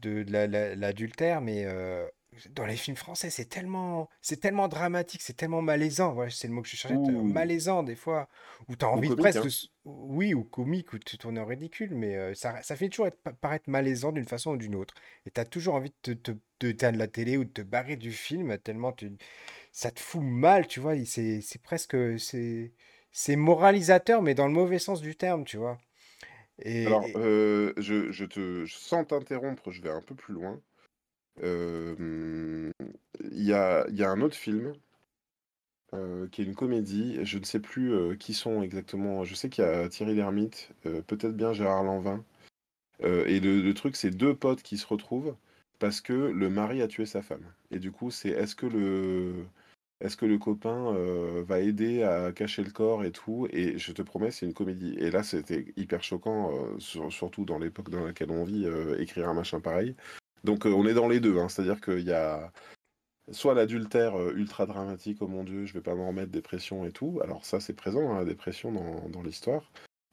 de, 0.00 0.22
de 0.24 0.32
la- 0.32 0.46
la- 0.46 0.74
l'adultère, 0.76 1.40
mais 1.40 1.64
euh, 1.66 2.06
dans 2.50 2.66
les 2.66 2.76
films 2.76 2.96
français, 2.96 3.30
c'est 3.30 3.46
tellement, 3.46 4.08
c'est 4.20 4.38
tellement 4.40 4.68
dramatique, 4.68 5.22
c'est 5.22 5.34
tellement 5.36 5.62
malaisant. 5.62 6.12
Voilà, 6.14 6.30
c'est 6.30 6.48
le 6.48 6.54
mot 6.54 6.62
que 6.62 6.68
je 6.68 6.76
cherchais, 6.76 6.98
Ou, 6.98 7.22
malaisant 7.22 7.82
des 7.82 7.96
fois, 7.96 8.28
où 8.68 8.76
tu 8.76 8.84
as 8.84 8.88
ou 8.94 9.02
envie 9.02 9.10
de 9.10 9.14
comique, 9.14 9.16
presque, 9.16 9.42
de 9.44 9.48
hein. 9.48 9.52
oui, 9.84 10.34
ou 10.34 10.44
comique, 10.44 10.92
ou 10.92 10.98
de 10.98 11.04
te 11.04 11.16
tourner 11.16 11.40
en 11.40 11.46
ridicule, 11.46 11.94
mais 11.94 12.16
euh, 12.16 12.34
ça, 12.34 12.62
ça 12.62 12.76
finit 12.76 12.90
toujours 12.90 13.06
être, 13.08 13.20
paraître 13.40 13.70
malaisant 13.70 14.12
d'une 14.12 14.26
façon 14.26 14.52
ou 14.52 14.56
d'une 14.56 14.74
autre. 14.74 14.94
Et 15.26 15.30
tu 15.30 15.40
as 15.40 15.44
toujours 15.44 15.74
envie 15.74 15.92
de 16.04 16.14
te, 16.14 16.30
de 16.32 16.38
t'éteindre 16.58 16.98
la 16.98 17.08
télé 17.08 17.36
ou 17.36 17.44
de 17.44 17.50
te 17.50 17.62
barrer 17.62 17.96
du 17.96 18.12
film, 18.12 18.56
tellement 18.58 18.92
tu, 18.92 19.12
ça 19.72 19.90
te 19.90 20.00
fout 20.00 20.22
mal, 20.22 20.66
tu 20.68 20.80
vois. 20.80 20.94
C'est, 21.06 21.40
c'est 21.42 21.62
presque, 21.62 21.96
c'est, 22.20 22.72
c'est 23.12 23.36
moralisateur, 23.36 24.22
mais 24.22 24.34
dans 24.34 24.46
le 24.46 24.52
mauvais 24.54 24.78
sens 24.80 25.00
du 25.02 25.16
terme, 25.16 25.44
tu 25.44 25.56
vois. 25.58 25.78
Alors, 26.86 27.10
Et, 27.10 27.16
euh, 27.16 27.74
je, 27.76 28.10
je 28.12 28.24
te, 28.24 28.64
je- 28.64 28.76
sans 28.76 29.04
t'interrompre, 29.04 29.70
je 29.72 29.82
vais 29.82 29.90
un 29.90 30.00
peu 30.00 30.14
plus 30.14 30.32
loin. 30.34 30.62
Il 31.42 32.72
y 33.32 33.52
a, 33.52 33.86
un 34.10 34.20
autre 34.20 34.36
film 34.36 34.74
qui 36.30 36.42
est 36.42 36.44
une 36.44 36.54
comédie. 36.54 37.18
Je 37.24 37.38
ne 37.38 37.44
sais 37.44 37.60
plus 37.60 38.16
qui 38.18 38.34
sont 38.34 38.62
exactement. 38.62 39.24
Je 39.24 39.34
sais 39.34 39.48
qu'il 39.48 39.64
y 39.64 39.66
a 39.66 39.88
Thierry 39.88 40.14
Lhermitte, 40.14 40.70
peut-être 40.82 41.36
bien 41.36 41.52
Gérard 41.52 41.84
Lanvin. 41.84 42.24
Et 43.02 43.40
le, 43.40 43.72
truc, 43.74 43.96
c'est 43.96 44.10
deux 44.10 44.34
potes 44.34 44.62
qui 44.62 44.78
se 44.78 44.86
retrouvent 44.86 45.36
parce 45.78 46.00
que 46.00 46.12
le 46.12 46.48
mari 46.50 46.82
a 46.82 46.88
tué 46.88 47.06
sa 47.06 47.22
femme. 47.22 47.44
Et 47.70 47.78
du 47.78 47.92
coup, 47.92 48.10
c'est 48.10 48.30
est-ce 48.30 48.56
que 48.56 48.66
le, 48.66 49.44
est-ce 50.00 50.16
que 50.16 50.26
le 50.26 50.38
copain 50.38 50.92
va 51.46 51.60
aider 51.60 52.02
à 52.02 52.32
cacher 52.32 52.62
le 52.64 52.70
corps 52.70 53.04
et 53.04 53.12
tout? 53.12 53.46
Et 53.50 53.78
je 53.78 53.92
te 53.92 54.02
promets, 54.02 54.30
c'est 54.30 54.46
une 54.46 54.54
comédie. 54.54 54.96
Et 54.98 55.10
là, 55.10 55.22
c'était 55.22 55.66
hyper 55.76 56.02
choquant, 56.02 56.50
sur- 56.78 57.12
surtout 57.12 57.44
dans 57.44 57.58
l'époque 57.58 57.90
dans 57.90 58.04
laquelle 58.04 58.30
on 58.30 58.44
vit, 58.44 58.66
écrire 58.98 59.28
un 59.28 59.34
machin 59.34 59.60
pareil. 59.60 59.94
Donc, 60.46 60.64
euh, 60.64 60.70
on 60.70 60.86
est 60.86 60.94
dans 60.94 61.08
les 61.08 61.20
deux, 61.20 61.38
hein. 61.38 61.48
C'est-à-dire 61.48 61.80
qu'il 61.80 62.04
y 62.06 62.12
a 62.12 62.52
soit 63.32 63.54
l'adultère 63.54 64.18
euh, 64.18 64.32
ultra 64.36 64.66
dramatique, 64.66 65.18
oh 65.20 65.26
mon 65.26 65.44
Dieu, 65.44 65.66
je 65.66 65.74
vais 65.74 65.80
pas 65.80 65.94
m'en 65.96 66.08
remettre, 66.08 66.30
dépression 66.30 66.84
et 66.86 66.92
tout. 66.92 67.20
Alors 67.22 67.44
ça, 67.44 67.60
c'est 67.60 67.74
présent, 67.74 68.12
hein, 68.12 68.18
la 68.20 68.24
dépression 68.24 68.72
dans, 68.72 69.08
dans 69.08 69.22
l'histoire. 69.22 69.72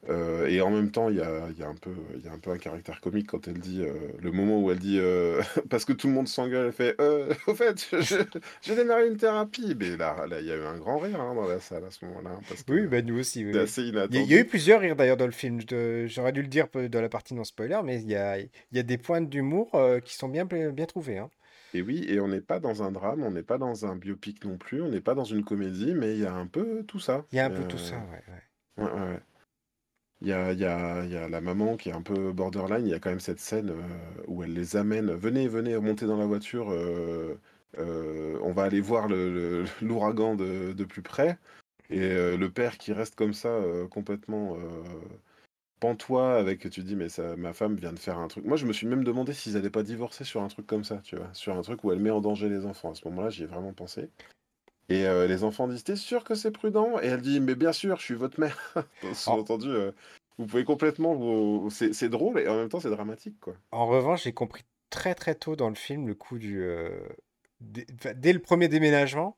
Euh, 0.09 0.47
et 0.47 0.59
en 0.61 0.69
même 0.69 0.91
temps, 0.91 1.09
il 1.09 1.15
y 1.15 1.21
a, 1.21 1.47
il 1.49 1.57
y 1.57 1.63
a 1.63 1.67
un 1.69 1.75
peu, 1.75 1.93
y 2.23 2.27
a 2.27 2.31
un 2.33 2.37
peu 2.39 2.51
un 2.51 2.57
caractère 2.57 2.99
comique 2.99 3.27
quand 3.27 3.47
elle 3.47 3.59
dit, 3.59 3.81
euh, 3.81 3.93
le 4.21 4.31
moment 4.31 4.59
où 4.61 4.69
elle 4.69 4.79
dit, 4.79 4.97
euh, 4.99 5.41
parce 5.69 5.85
que 5.85 5.93
tout 5.93 6.07
le 6.07 6.13
monde 6.13 6.27
s'engueule, 6.27 6.67
elle 6.67 6.73
fait, 6.73 6.95
au 7.47 7.55
fait, 7.55 7.87
je, 8.01 8.15
j'ai 8.61 8.75
démarré 8.75 9.07
une 9.07 9.17
thérapie. 9.17 9.75
Mais 9.79 9.95
là, 9.95 10.25
il 10.41 10.45
y 10.45 10.51
a 10.51 10.55
eu 10.57 10.63
un 10.63 10.77
grand 10.77 10.97
rire 10.97 11.21
hein, 11.21 11.33
dans 11.35 11.47
la 11.47 11.59
salle 11.59 11.85
à 11.85 11.91
ce 11.91 12.03
moment-là, 12.05 12.31
hein, 12.31 12.41
oui, 12.67 12.87
bah 12.87 13.01
nous 13.01 13.17
aussi, 13.19 13.45
oui, 13.45 13.51
Il 14.09 14.15
y, 14.15 14.17
a 14.19 14.21
il 14.23 14.31
y 14.31 14.35
a 14.35 14.39
eu 14.39 14.45
plusieurs 14.45 14.81
rires 14.81 14.95
d'ailleurs 14.95 15.17
dans 15.17 15.25
le 15.25 15.31
film. 15.31 15.59
J'aurais 16.07 16.33
dû 16.33 16.41
le 16.41 16.47
dire 16.49 16.67
dans 16.73 17.01
la 17.01 17.09
partie 17.09 17.33
non 17.33 17.43
spoiler, 17.45 17.79
mais 17.83 18.01
il 18.01 18.09
y 18.09 18.15
a, 18.15 18.39
il 18.39 18.49
y 18.73 18.79
a 18.79 18.83
des 18.83 18.97
points 18.97 19.21
d'humour 19.21 19.71
qui 20.03 20.15
sont 20.15 20.27
bien, 20.29 20.45
bien 20.45 20.85
trouvés. 20.85 21.17
hein. 21.19 21.29
Et 21.73 21.81
oui, 21.81 22.05
et 22.07 22.19
on 22.19 22.27
n'est 22.27 22.41
pas 22.41 22.59
dans 22.59 22.83
un 22.83 22.91
drame, 22.91 23.23
on 23.23 23.31
n'est 23.31 23.41
pas 23.41 23.57
dans 23.57 23.85
un 23.85 23.95
biopic 23.95 24.45
non 24.45 24.57
plus, 24.57 24.81
on 24.81 24.89
n'est 24.89 25.01
pas 25.01 25.15
dans 25.15 25.23
une 25.23 25.43
comédie, 25.43 25.93
mais 25.95 26.13
il 26.13 26.21
y 26.21 26.25
a 26.25 26.33
un 26.33 26.45
peu 26.45 26.83
tout 26.83 26.99
ça. 26.99 27.25
Il 27.31 27.37
y 27.37 27.39
a 27.39 27.45
un 27.45 27.49
peu 27.49 27.63
tout 27.63 27.79
ça, 27.79 27.95
ouais. 27.95 28.21
ouais, 28.77 28.83
ouais, 28.83 28.91
ouais. 28.91 29.19
Il 30.23 30.29
y 30.29 30.33
a, 30.33 30.53
il 30.53 30.59
y 30.59 30.65
a- 30.65 31.03
il 31.05 31.11
y 31.11 31.17
a 31.17 31.27
la 31.29 31.41
maman 31.41 31.77
qui 31.77 31.89
est 31.89 31.93
un 31.93 32.01
peu 32.01 32.31
borderline. 32.31 32.85
Il 32.87 32.89
y 32.91 32.93
a 32.95 32.99
quand 32.99 33.09
même 33.11 33.19
cette 33.19 33.39
scène 33.39 33.69
euh, 33.71 34.23
où 34.27 34.43
elle 34.43 34.53
les 34.53 34.75
amène. 34.77 35.11
Venez, 35.13 35.47
venez, 35.47 35.77
montez 35.79 36.05
dans 36.07 36.17
la 36.17 36.25
voiture. 36.25 36.71
euh, 36.71 37.39
euh, 37.79 38.39
on 38.43 38.51
va 38.53 38.63
aller 38.63 38.81
voir 38.81 39.07
l'ouragan 39.81 40.35
de, 40.35 40.73
de 40.73 40.83
plus 40.85 41.01
près. 41.01 41.37
Et 41.89 42.09
le 42.37 42.49
père 42.51 42.77
qui 42.79 42.93
reste 42.93 43.15
comme 43.15 43.33
ça, 43.33 43.59
complètement 43.91 44.57
pantois, 45.79 46.35
avec, 46.37 46.69
tu 46.71 46.81
dis, 46.83 46.95
mais 46.95 47.07
ma 47.37 47.53
femme 47.53 47.75
vient 47.75 47.93
de 47.93 47.99
faire 47.99 48.17
un 48.17 48.27
truc. 48.27 48.45
Moi, 48.45 48.57
je 48.57 48.65
me 48.65 48.73
suis 48.73 48.87
même 48.87 49.03
demandé 49.03 49.33
s'ils 49.33 49.53
n'allaient 49.53 49.69
pas 49.69 49.83
divorcer 49.83 50.23
sur 50.23 50.41
un 50.41 50.47
truc 50.47 50.65
comme 50.65 50.83
ça, 50.83 50.99
tu 51.03 51.15
vois. 51.17 51.29
Sur 51.33 51.55
un 51.57 51.61
truc 51.61 51.83
où 51.83 51.91
elle 51.91 51.99
met 51.99 52.09
en 52.09 52.21
danger 52.21 52.49
les 52.49 52.65
enfants. 52.65 52.91
À 52.91 52.95
ce 52.95 53.07
moment-là, 53.09 53.29
j'y 53.29 53.43
ai 53.43 53.45
vraiment 53.47 53.73
pensé. 53.73 54.09
Et 54.89 55.05
euh, 55.05 55.27
les 55.27 55.43
enfants 55.43 55.67
disent, 55.67 55.83
t'es 55.83 55.95
sûr 55.95 56.23
que 56.23 56.35
c'est 56.35 56.51
prudent? 56.51 56.99
Et 57.01 57.07
elle 57.07 57.21
dit, 57.21 57.39
mais 57.39 57.55
bien 57.55 57.71
sûr, 57.71 57.97
je 57.97 58.03
suis 58.03 58.15
votre 58.15 58.39
mère. 58.39 58.57
En, 59.03 59.13
Sous-entendu, 59.13 59.69
euh, 59.69 59.91
vous 60.37 60.45
pouvez 60.45 60.65
complètement 60.65 61.15
vous... 61.15 61.69
C'est 61.69 62.09
drôle 62.09 62.39
et 62.39 62.47
en 62.47 62.57
même 62.57 62.69
temps 62.69 62.79
c'est 62.79 62.89
dramatique, 62.89 63.39
quoi. 63.39 63.53
en 63.71 63.87
revanche, 63.87 64.23
j'ai 64.23 64.33
compris 64.33 64.63
très 64.89 65.15
très 65.15 65.35
tôt 65.35 65.55
dans 65.55 65.69
le 65.69 65.75
film 65.75 66.07
le 66.07 66.15
coup 66.15 66.37
du... 66.37 66.61
euh, 66.61 66.89
dès, 67.61 68.33
le 68.33 68.39
premier 68.39 68.67
déménagement, 68.67 69.37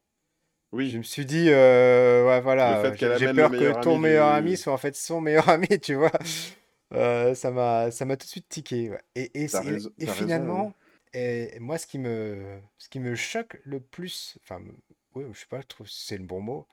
je 0.72 0.78
Oui, 0.78 0.98
me 0.98 1.04
suis 1.04 1.26
dit, 1.26 1.50
ouais, 1.50 2.42
voilà, 2.42 2.94
j'ai 2.96 3.34
peur 3.34 3.52
que 3.52 3.82
ton 3.82 3.98
meilleur 3.98 4.28
ami 4.28 4.58
soit 4.58 4.74
en 4.74 4.78
fait 4.78 4.96
son 4.96 5.22
meilleur 5.22 5.48
ami, 5.50 5.68
tu 5.80 5.96
vois. 5.96 6.12
Ça 7.36 7.52
m'a, 7.52 7.90
tout 7.92 8.26
de 8.26 8.30
suite 8.30 8.50
tiqué. 8.50 8.90
ouais. 8.90 9.02
Et, 9.16 9.44
et, 9.44 9.48
raison, 9.48 9.92
finalement, 10.08 10.74
moi, 11.60 11.78
ce 11.78 11.88
qui 11.88 12.00
me, 12.00 12.60
ce 12.78 12.90
qui 12.90 13.00
me 13.00 13.16
choque 13.16 13.60
le 13.64 13.80
plus, 13.80 14.38
enfin, 14.44 14.62
oui, 15.16 15.24
je 15.34 15.40
sais 15.40 15.46
pas, 15.48 15.62
je 15.62 15.68
trouve 15.68 15.88
c'est 15.90 16.18
le 16.18 16.26
bon 16.26 16.42
mot, 16.42 16.68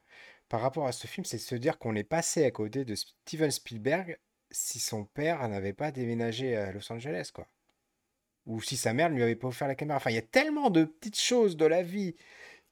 par 0.48 0.60
rapport 0.60 0.86
à 0.86 0.92
ce 0.92 1.06
film, 1.06 1.24
c'est 1.24 1.38
de 1.38 1.42
se 1.42 1.54
dire 1.54 1.78
qu'on 1.78 1.94
est 1.94 2.04
passé 2.04 2.44
à 2.44 2.50
côté 2.50 2.84
de 2.84 2.94
Steven 2.94 3.50
Spielberg 3.50 4.18
si 4.50 4.80
son 4.80 5.06
père 5.06 5.48
n'avait 5.48 5.72
pas 5.72 5.90
déménagé 5.90 6.56
à 6.56 6.72
Los 6.72 6.92
Angeles, 6.92 7.30
quoi. 7.32 7.48
Ou 8.44 8.60
si 8.60 8.76
sa 8.76 8.92
mère 8.92 9.08
ne 9.08 9.14
lui 9.14 9.22
avait 9.22 9.36
pas 9.36 9.48
offert 9.48 9.66
la 9.66 9.74
caméra. 9.74 9.96
Enfin, 9.96 10.10
il 10.10 10.14
y 10.14 10.18
a 10.18 10.22
tellement 10.22 10.68
de 10.68 10.84
petites 10.84 11.18
choses 11.18 11.56
de 11.56 11.64
la 11.64 11.82
vie 11.82 12.16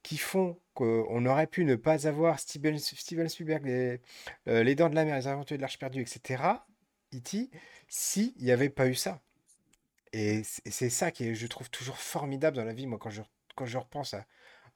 qui 0.02 0.18
font 0.18 0.58
qu'on 0.74 1.24
aurait 1.24 1.46
pu 1.46 1.64
ne 1.64 1.76
pas 1.76 2.06
avoir 2.06 2.38
Steven, 2.38 2.78
Spielberg, 2.78 3.64
les, 3.64 4.00
euh, 4.48 4.62
Les 4.62 4.74
Dents 4.74 4.90
de 4.90 4.94
la 4.94 5.04
Mer, 5.04 5.16
Les 5.16 5.26
Aventures 5.28 5.56
de 5.56 5.62
l'Arche 5.62 5.78
perdue, 5.78 6.02
etc., 6.02 6.42
E.T., 7.14 7.50
s'il 7.88 8.34
n'y 8.40 8.50
avait 8.50 8.68
pas 8.68 8.88
eu 8.88 8.94
ça. 8.94 9.22
Et 10.12 10.42
c'est 10.42 10.90
ça 10.90 11.10
qui 11.10 11.34
je 11.34 11.46
trouve, 11.46 11.70
toujours 11.70 11.96
formidable 11.96 12.56
dans 12.56 12.64
la 12.64 12.72
vie, 12.72 12.86
moi, 12.86 12.98
quand 12.98 13.10
je, 13.10 13.22
quand 13.54 13.66
je 13.66 13.78
repense 13.78 14.14
à, 14.14 14.26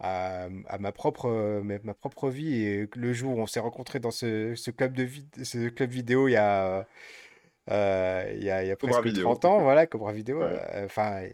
à, 0.01 0.49
à 0.66 0.78
ma 0.78 0.92
propre, 0.92 1.26
euh, 1.28 1.62
ma, 1.62 1.95
propre 1.95 2.28
vie 2.30 2.55
et 2.62 2.88
le 2.95 3.12
jour 3.12 3.36
où 3.36 3.40
on 3.40 3.47
s'est 3.47 3.61
rencontrés 3.61 4.01
dans 4.01 4.11
ce, 4.11 4.55
ce 4.55 4.70
club 4.70 4.92
de 4.95 5.05
vid- 5.05 5.45
ce 5.45 5.68
club 5.68 5.90
vidéo 5.90 6.28
il 6.28 6.32
y 6.32 6.36
a, 6.36 6.86
euh, 7.70 8.32
il 8.36 8.42
y 8.45 8.51
a, 8.51 8.62
il 8.64 8.68
y 8.68 8.70
a 8.70 8.76
Cobra 8.76 9.01
presque 9.01 9.14
Vidéo. 9.14 9.24
30 9.24 9.45
ans, 9.45 9.61
voilà, 9.61 9.86
Cobra 9.86 10.12
Vidéo. 10.12 10.40
Ouais. 10.40 10.61
euh, 10.74 10.84
Enfin, 10.86 11.28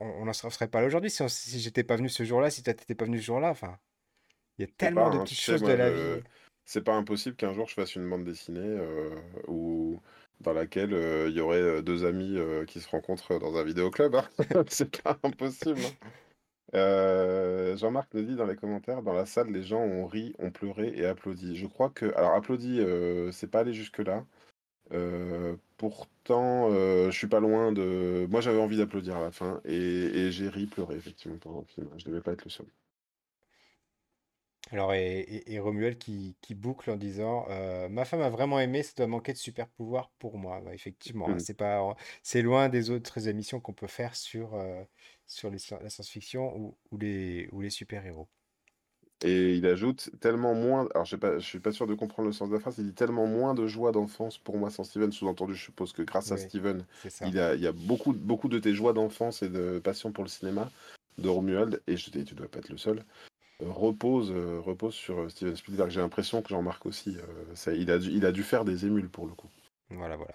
on 0.00 0.24
n'en 0.24 0.32
serait 0.32 0.68
pas 0.68 0.80
là 0.80 0.86
aujourd'hui 0.86 1.10
si, 1.10 1.22
si 1.28 1.60
j'étais 1.60 1.84
pas 1.84 1.96
venu 1.96 2.08
ce 2.08 2.24
jour-là, 2.24 2.50
si 2.50 2.62
toi 2.62 2.74
t'étais 2.74 2.94
pas 2.94 3.04
venu 3.04 3.18
ce 3.18 3.24
jour-là. 3.26 3.50
Enfin, 3.50 3.78
il 4.58 4.62
y 4.62 4.64
a 4.64 4.70
tellement 4.76 5.10
pas, 5.10 5.18
de 5.18 5.22
petites 5.24 5.40
choses 5.40 5.62
de 5.62 5.72
la 5.72 5.90
vie. 5.90 6.22
c'est 6.64 6.82
pas 6.84 6.94
impossible 6.94 7.36
qu'un 7.36 7.52
jour 7.54 7.68
je 7.68 7.74
fasse 7.74 7.94
une 7.96 8.08
bande 8.08 8.24
dessinée 8.24 8.60
euh, 8.60 9.14
où... 9.48 10.00
dans 10.40 10.52
laquelle 10.52 10.92
euh, 10.94 11.28
il 11.28 11.36
y 11.36 11.40
aurait 11.40 11.60
euh, 11.60 11.82
deux 11.82 12.04
amis 12.04 12.36
euh, 12.36 12.64
qui 12.64 12.80
se 12.80 12.88
rencontrent 12.88 13.38
dans 13.38 13.56
un 13.56 13.64
vidéoclub. 13.64 14.14
hein. 14.14 14.28
C'est 14.68 15.02
pas 15.02 15.18
impossible. 15.22 15.86
hein. 15.86 15.96
Euh, 16.74 17.76
Jean-Marc 17.76 18.14
nous 18.14 18.22
dit 18.22 18.36
dans 18.36 18.46
les 18.46 18.56
commentaires, 18.56 19.02
dans 19.02 19.12
la 19.12 19.26
salle, 19.26 19.50
les 19.50 19.62
gens 19.62 19.80
ont 19.80 20.06
ri, 20.06 20.34
ont 20.38 20.50
pleuré 20.50 20.92
et 20.96 21.06
applaudi. 21.06 21.56
Je 21.56 21.66
crois 21.66 21.90
que, 21.90 22.14
alors 22.16 22.34
applaudi, 22.34 22.80
euh, 22.80 23.30
c'est 23.32 23.46
pas 23.48 23.60
allé 23.60 23.72
jusque-là. 23.74 24.24
Euh, 24.92 25.56
pourtant, 25.78 26.70
je 26.72 27.10
suis 27.12 27.28
pas 27.28 27.40
loin 27.40 27.72
de. 27.72 28.26
Moi, 28.30 28.40
j'avais 28.40 28.60
envie 28.60 28.78
d'applaudir 28.78 29.16
à 29.16 29.22
la 29.22 29.30
fin 29.32 29.60
et, 29.64 29.74
et 29.76 30.32
j'ai 30.32 30.48
ri, 30.48 30.66
pleuré 30.66 30.96
effectivement 30.96 31.38
pendant 31.38 31.60
le 31.60 31.66
film. 31.66 31.88
Je 31.98 32.04
devais 32.06 32.20
pas 32.20 32.32
être 32.32 32.44
le 32.44 32.50
seul. 32.50 32.66
Alors, 34.72 34.92
et, 34.94 35.20
et- 35.20 35.52
et 35.54 35.58
Romuald 35.60 35.98
qui, 35.98 36.36
qui 36.40 36.54
boucle 36.54 36.90
en 36.90 36.96
disant 36.96 37.46
euh, 37.50 37.88
Ma 37.88 38.04
femme 38.04 38.22
a 38.22 38.30
vraiment 38.30 38.58
aimé, 38.58 38.82
ça 38.82 38.92
doit 38.96 39.06
manquer 39.06 39.32
de 39.34 39.38
super 39.38 39.68
pouvoir 39.68 40.10
pour 40.18 40.36
moi. 40.38 40.60
Ouais, 40.62 40.74
effectivement, 40.74 41.32
hein, 41.32 41.36
Mm. 41.36 41.38
c'est 41.38 41.54
pas, 41.54 41.94
c'est 42.22 42.42
loin 42.42 42.68
des 42.70 42.90
autres 42.90 43.28
émissions 43.28 43.60
qu'on 43.60 43.74
peut 43.74 43.86
faire 43.86 44.16
sur, 44.16 44.54
euh, 44.54 44.82
sur 45.26 45.50
les 45.50 45.58
la 45.82 45.90
science-fiction 45.90 46.56
ou, 46.56 46.78
ou 46.90 46.98
les, 46.98 47.48
ou 47.52 47.60
les 47.60 47.70
super-héros. 47.70 48.28
Et 49.24 49.54
il 49.56 49.66
ajoute 49.66 50.10
tellement 50.20 50.54
moins. 50.54 50.88
Alors, 50.94 51.04
je 51.04 51.16
je 51.38 51.38
suis 51.46 51.60
pas 51.60 51.70
sûr 51.72 51.86
de 51.86 51.94
comprendre 51.94 52.26
le 52.26 52.32
sens 52.32 52.48
de 52.48 52.54
la 52.54 52.60
phrase. 52.60 52.78
Il 52.78 52.86
dit 52.86 52.94
tellement 52.94 53.26
moins 53.26 53.54
de 53.54 53.66
joie 53.68 53.92
d'enfance 53.92 54.38
pour 54.38 54.58
moi 54.58 54.70
sans 54.70 54.82
Steven. 54.84 55.12
Sous-entendu, 55.12 55.54
je 55.54 55.64
suppose 55.64 55.92
que 55.92 56.02
grâce 56.02 56.32
à 56.32 56.36
Steven, 56.36 56.86
il 57.22 57.38
a, 57.38 57.54
il 57.54 57.60
y 57.60 57.66
a 57.68 57.72
beaucoup, 57.72 58.12
beaucoup 58.12 58.48
de 58.48 58.58
tes 58.58 58.74
joies 58.74 58.92
d'enfance 58.92 59.42
et 59.42 59.48
de 59.48 59.78
passion 59.78 60.12
pour 60.12 60.24
le 60.24 60.28
cinéma 60.28 60.72
de 61.18 61.28
Romuald. 61.28 61.82
Et 61.86 61.96
je 61.96 62.10
dis, 62.10 62.24
tu 62.24 62.34
dois 62.34 62.48
pas 62.48 62.58
être 62.58 62.70
le 62.70 62.78
seul. 62.78 63.04
Repose, 63.60 64.30
euh, 64.30 64.60
repose 64.60 64.94
sur 64.94 65.20
euh, 65.20 65.28
Steven 65.28 65.56
Spielberg. 65.56 65.90
J'ai 65.90 66.00
l'impression 66.00 66.42
que 66.42 66.48
Jean-Marc 66.48 66.86
aussi, 66.86 67.16
euh, 67.18 67.54
ça, 67.54 67.72
il, 67.72 67.90
a 67.90 67.98
dû, 67.98 68.10
il 68.10 68.26
a 68.26 68.32
dû 68.32 68.42
faire 68.42 68.64
des 68.64 68.86
émules 68.86 69.08
pour 69.08 69.26
le 69.26 69.34
coup. 69.34 69.48
Voilà, 69.90 70.16
voilà. 70.16 70.34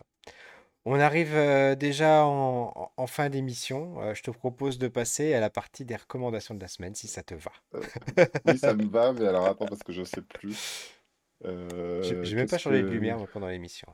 On 0.85 0.99
arrive 1.01 1.35
déjà 1.75 2.23
en, 2.25 3.07
fin 3.07 3.29
d'émission. 3.29 4.13
Je 4.13 4.23
te 4.23 4.31
propose 4.31 4.77
de 4.77 4.87
passer 4.87 5.33
à 5.33 5.41
la 5.41 5.49
partie 5.49 5.83
des 5.83 5.97
recommandations 5.97 6.55
de 6.55 6.61
la 6.61 6.69
semaine, 6.69 6.95
si 6.95 7.09
ça 7.09 7.23
te 7.23 7.35
va. 7.35 7.51
Oui, 8.45 8.57
ça 8.57 8.73
me 8.73 8.85
va, 8.85 9.11
mais 9.11 9.27
alors 9.27 9.47
attends, 9.47 9.65
parce 9.65 9.83
que 9.83 9.91
je 9.91 10.05
sais 10.05 10.21
plus. 10.21 10.55
Euh, 11.45 12.23
j'ai 12.23 12.35
même 12.35 12.47
pas 12.47 12.57
changé 12.57 12.81
de 12.81 12.87
que... 12.87 12.93
lumière 12.93 13.17
pendant 13.33 13.47
l'émission. 13.47 13.87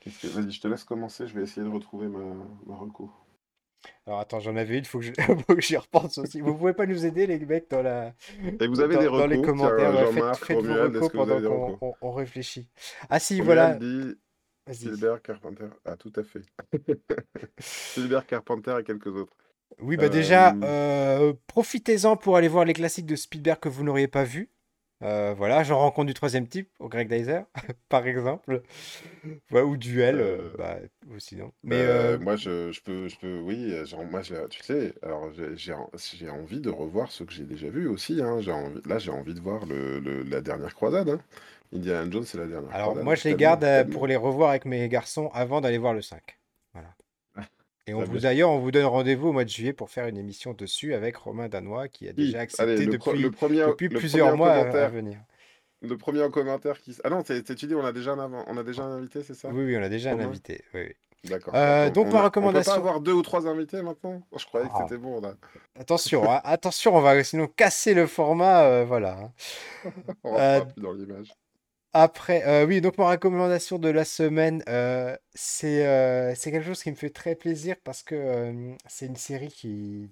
que- 0.00 0.28
Vas-y, 0.28 0.50
je 0.50 0.60
te 0.60 0.68
laisse 0.68 0.84
commencer. 0.84 1.26
Je 1.26 1.34
vais 1.34 1.42
essayer 1.42 1.66
de 1.66 1.72
retrouver 1.72 2.08
ma, 2.08 2.20
ma 2.66 2.76
reco. 2.76 3.10
Alors 4.06 4.20
attends, 4.20 4.40
j'en 4.40 4.56
avais 4.56 4.78
une, 4.78 4.84
faut 4.84 4.98
que 4.98 5.04
je- 5.06 5.12
faut 5.46 5.54
que 5.54 5.60
j'y 5.60 5.76
repense 5.76 6.18
aussi. 6.18 6.40
Vous 6.40 6.54
pouvez 6.56 6.72
pas 6.74 6.86
nous 6.86 7.04
aider, 7.06 7.26
les 7.26 7.38
mecs, 7.38 7.70
dans 7.70 7.82
la, 7.82 8.14
Et 8.60 8.66
vous 8.66 8.80
avez 8.80 8.96
des 8.98 9.04
dans, 9.06 9.18
dans 9.18 9.26
les 9.26 9.40
commentaires. 9.40 9.92
tiens, 9.92 10.06
ouais, 10.06 10.12
faites, 10.12 10.36
faites 10.46 10.56
vos 10.56 10.62
Romuald, 10.62 10.96
recos 10.96 11.10
que 11.10 11.16
vous 11.16 11.22
avez 11.30 11.42
pendant 11.42 11.68
des 11.70 11.76
qu'on 11.78 11.86
on, 11.88 11.94
on 12.00 12.12
réfléchit. 12.12 12.68
Ah 13.10 13.18
si, 13.18 13.40
voilà. 13.40 13.74
Dit. 13.74 14.14
Spielberg, 14.70 15.20
Carpenter. 15.20 15.66
Ah, 15.84 15.96
tout 15.96 16.12
à 16.16 16.22
fait. 16.22 16.40
Spielberg, 17.58 18.24
Carpenter 18.26 18.76
et 18.80 18.84
quelques 18.84 19.08
autres. 19.08 19.32
Oui, 19.80 19.96
bah 19.96 20.08
déjà, 20.08 20.52
Euh, 20.54 20.60
euh, 20.62 21.32
profitez-en 21.48 22.16
pour 22.16 22.36
aller 22.36 22.48
voir 22.48 22.64
les 22.64 22.72
classiques 22.74 23.06
de 23.06 23.16
Spielberg 23.16 23.58
que 23.60 23.68
vous 23.68 23.82
n'auriez 23.84 24.08
pas 24.08 24.24
vus. 24.24 24.48
Euh, 25.04 25.34
voilà, 25.34 25.62
genre 25.64 25.80
Rencontre 25.80 26.06
du 26.06 26.14
troisième 26.14 26.46
type, 26.48 26.70
au 26.78 26.88
Greg 26.88 27.08
Dyser, 27.08 27.40
par 27.88 28.06
exemple. 28.06 28.62
Ouais, 29.50 29.60
ou 29.62 29.76
Duel, 29.76 30.20
euh, 30.20 30.38
euh, 30.38 30.54
bah, 30.56 30.76
aussi, 31.14 31.36
non? 31.36 31.46
bah, 31.46 31.52
Mais 31.64 31.82
euh, 31.82 32.18
moi, 32.18 32.36
je, 32.36 32.72
je 32.72 32.80
peux, 32.82 33.08
je 33.08 33.18
peux, 33.18 33.40
oui, 33.40 33.74
genre, 33.86 34.04
moi, 34.04 34.22
tu 34.22 34.62
sais, 34.62 34.94
alors 35.02 35.32
j'ai 35.34 35.56
j'ai 35.56 35.72
en- 35.74 35.90
j'ai 35.96 36.30
envie 36.30 36.60
de 36.60 36.70
revoir 36.70 37.10
ceux 37.12 37.24
que 37.24 37.32
j'ai 37.32 37.44
déjà 37.44 37.68
vus 37.68 37.86
aussi. 37.88 38.20
Hein, 38.22 38.40
j'ai 38.40 38.52
envie, 38.52 38.80
là, 38.86 38.98
j'ai 38.98 39.10
envie 39.10 39.34
de 39.34 39.40
voir 39.40 39.66
le, 39.66 39.98
le- 40.00 40.22
la 40.22 40.40
dernière 40.40 40.74
croisade. 40.74 41.08
Hein. 41.08 41.20
Indiana 41.74 42.10
Jones, 42.10 42.24
c'est 42.24 42.38
la 42.38 42.46
dernière 42.46 42.70
alors, 42.70 42.90
croisade. 42.90 43.04
moi, 43.04 43.14
je 43.14 43.28
les 43.28 43.36
garde 43.36 43.90
pour 43.90 44.06
les 44.06 44.16
revoir 44.16 44.50
avec 44.50 44.64
mes 44.64 44.88
garçons 44.88 45.28
avant 45.34 45.60
d'aller 45.60 45.78
voir 45.78 45.92
le 45.94 46.02
5. 46.02 46.38
Voilà. 46.72 46.94
Et 47.86 47.92
on 47.94 47.98
Très 48.02 48.06
vous, 48.06 48.18
d'ailleurs, 48.20 48.50
on 48.50 48.58
vous 48.60 48.70
donne 48.70 48.86
rendez-vous 48.86 49.28
au 49.28 49.32
mois 49.32 49.44
de 49.44 49.50
juillet 49.50 49.74
pour 49.74 49.90
faire 49.90 50.06
une 50.06 50.16
émission 50.16 50.54
dessus 50.54 50.94
avec 50.94 51.16
Romain 51.16 51.48
Danois 51.48 51.88
qui 51.88 52.08
a 52.08 52.12
déjà 52.12 52.38
allez, 52.38 52.42
accepté 52.42 52.86
le, 52.86 52.96
pro- 52.96 53.12
le 53.12 53.18
depuis, 53.18 53.30
premier, 53.30 53.58
depuis 53.66 53.88
le 53.88 53.98
plusieurs 53.98 54.36
mois 54.36 54.52
à, 54.52 54.52
à 54.60 54.62
commentaire, 54.62 54.90
venir. 54.90 55.18
le 55.82 55.98
premier 55.98 56.22
en 56.22 56.30
commentaire 56.30 56.80
qui. 56.80 56.96
Ah 57.04 57.10
non, 57.10 57.22
t'es- 57.22 57.42
tu 57.42 57.66
dis, 57.66 57.74
on 57.74 57.84
a 57.84 57.92
déjà 57.92 58.12
un, 58.12 58.18
avant- 58.18 58.44
on 58.46 58.56
a 58.56 58.62
déjà 58.62 58.84
un 58.84 58.96
invité, 58.96 59.22
c'est 59.22 59.34
ça? 59.34 59.50
Oui, 59.50 59.64
oui, 59.64 59.76
on 59.76 59.82
a 59.82 59.88
déjà 59.90 60.12
un 60.12 60.20
invité. 60.20 60.62
Oui, 60.72 60.80
oui. 60.86 60.94
D'accord. 61.24 61.54
Euh, 61.54 61.86
Donc, 61.86 61.96
on, 61.98 62.00
donc, 62.02 62.06
on 62.06 62.10
ma 62.12 62.18
a- 62.20 62.22
on 62.22 62.22
peut 62.22 62.22
pas 62.22 62.24
recommandation. 62.24 62.74
avoir 62.74 63.00
deux 63.00 63.12
ou 63.12 63.22
trois 63.22 63.46
invités 63.46 63.82
maintenant? 63.82 64.22
Je 64.36 64.44
croyais 64.46 64.66
que 64.66 64.72
Ah, 64.74 64.84
c'était 64.86 64.98
bon, 64.98 65.20
là. 65.20 65.34
attention, 65.78 66.30
hein, 66.30 66.40
attention, 66.44 66.94
on 66.96 67.00
va 67.00 67.22
sinon 67.22 67.46
casser 67.48 67.92
le 67.94 68.06
format. 68.06 68.64
euh, 68.64 68.84
voilà. 68.84 69.18
hein. 69.18 69.32
On 70.24 70.34
Euh, 70.36 70.58
rentrera 70.60 70.72
plus 70.72 70.82
dans 70.82 70.92
l'image. 70.92 71.32
Après, 71.94 72.44
euh, 72.46 72.66
oui, 72.66 72.80
donc 72.80 72.98
ma 72.98 73.08
recommandation 73.08 73.78
de 73.78 73.88
la 73.88 74.04
semaine, 74.04 74.62
euh, 74.68 75.16
c'est 75.34 75.86
euh, 75.86 76.34
c'est 76.34 76.50
quelque 76.50 76.66
chose 76.66 76.82
qui 76.82 76.90
me 76.90 76.96
fait 76.96 77.10
très 77.10 77.36
plaisir 77.36 77.76
parce 77.84 78.02
que 78.02 78.74
c'est 78.88 79.06
une 79.06 79.16
série 79.16 79.48
qui, 79.48 80.10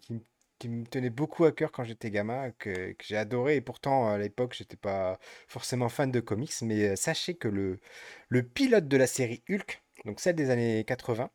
qui, 0.58 0.68
me 0.68 0.84
tenait 0.86 1.10
beaucoup 1.10 1.44
à 1.44 1.50
cœur 1.50 1.72
quand 1.72 1.82
j'étais 1.82 2.10
gamin, 2.10 2.52
que, 2.52 2.92
que 2.92 3.04
j'ai 3.04 3.16
adoré 3.16 3.56
et 3.56 3.60
pourtant 3.60 4.08
à 4.08 4.16
l'époque 4.16 4.54
j'étais 4.56 4.76
pas 4.76 5.18
forcément 5.48 5.88
fan 5.88 6.12
de 6.12 6.20
comics, 6.20 6.54
mais 6.62 6.94
sachez 6.94 7.34
que 7.34 7.48
le, 7.48 7.80
le 8.28 8.42
pilote 8.44 8.86
de 8.86 8.96
la 8.96 9.08
série 9.08 9.42
Hulk, 9.50 9.82
donc 10.04 10.20
celle 10.20 10.36
des 10.36 10.50
années 10.50 10.84
80, 10.84 11.30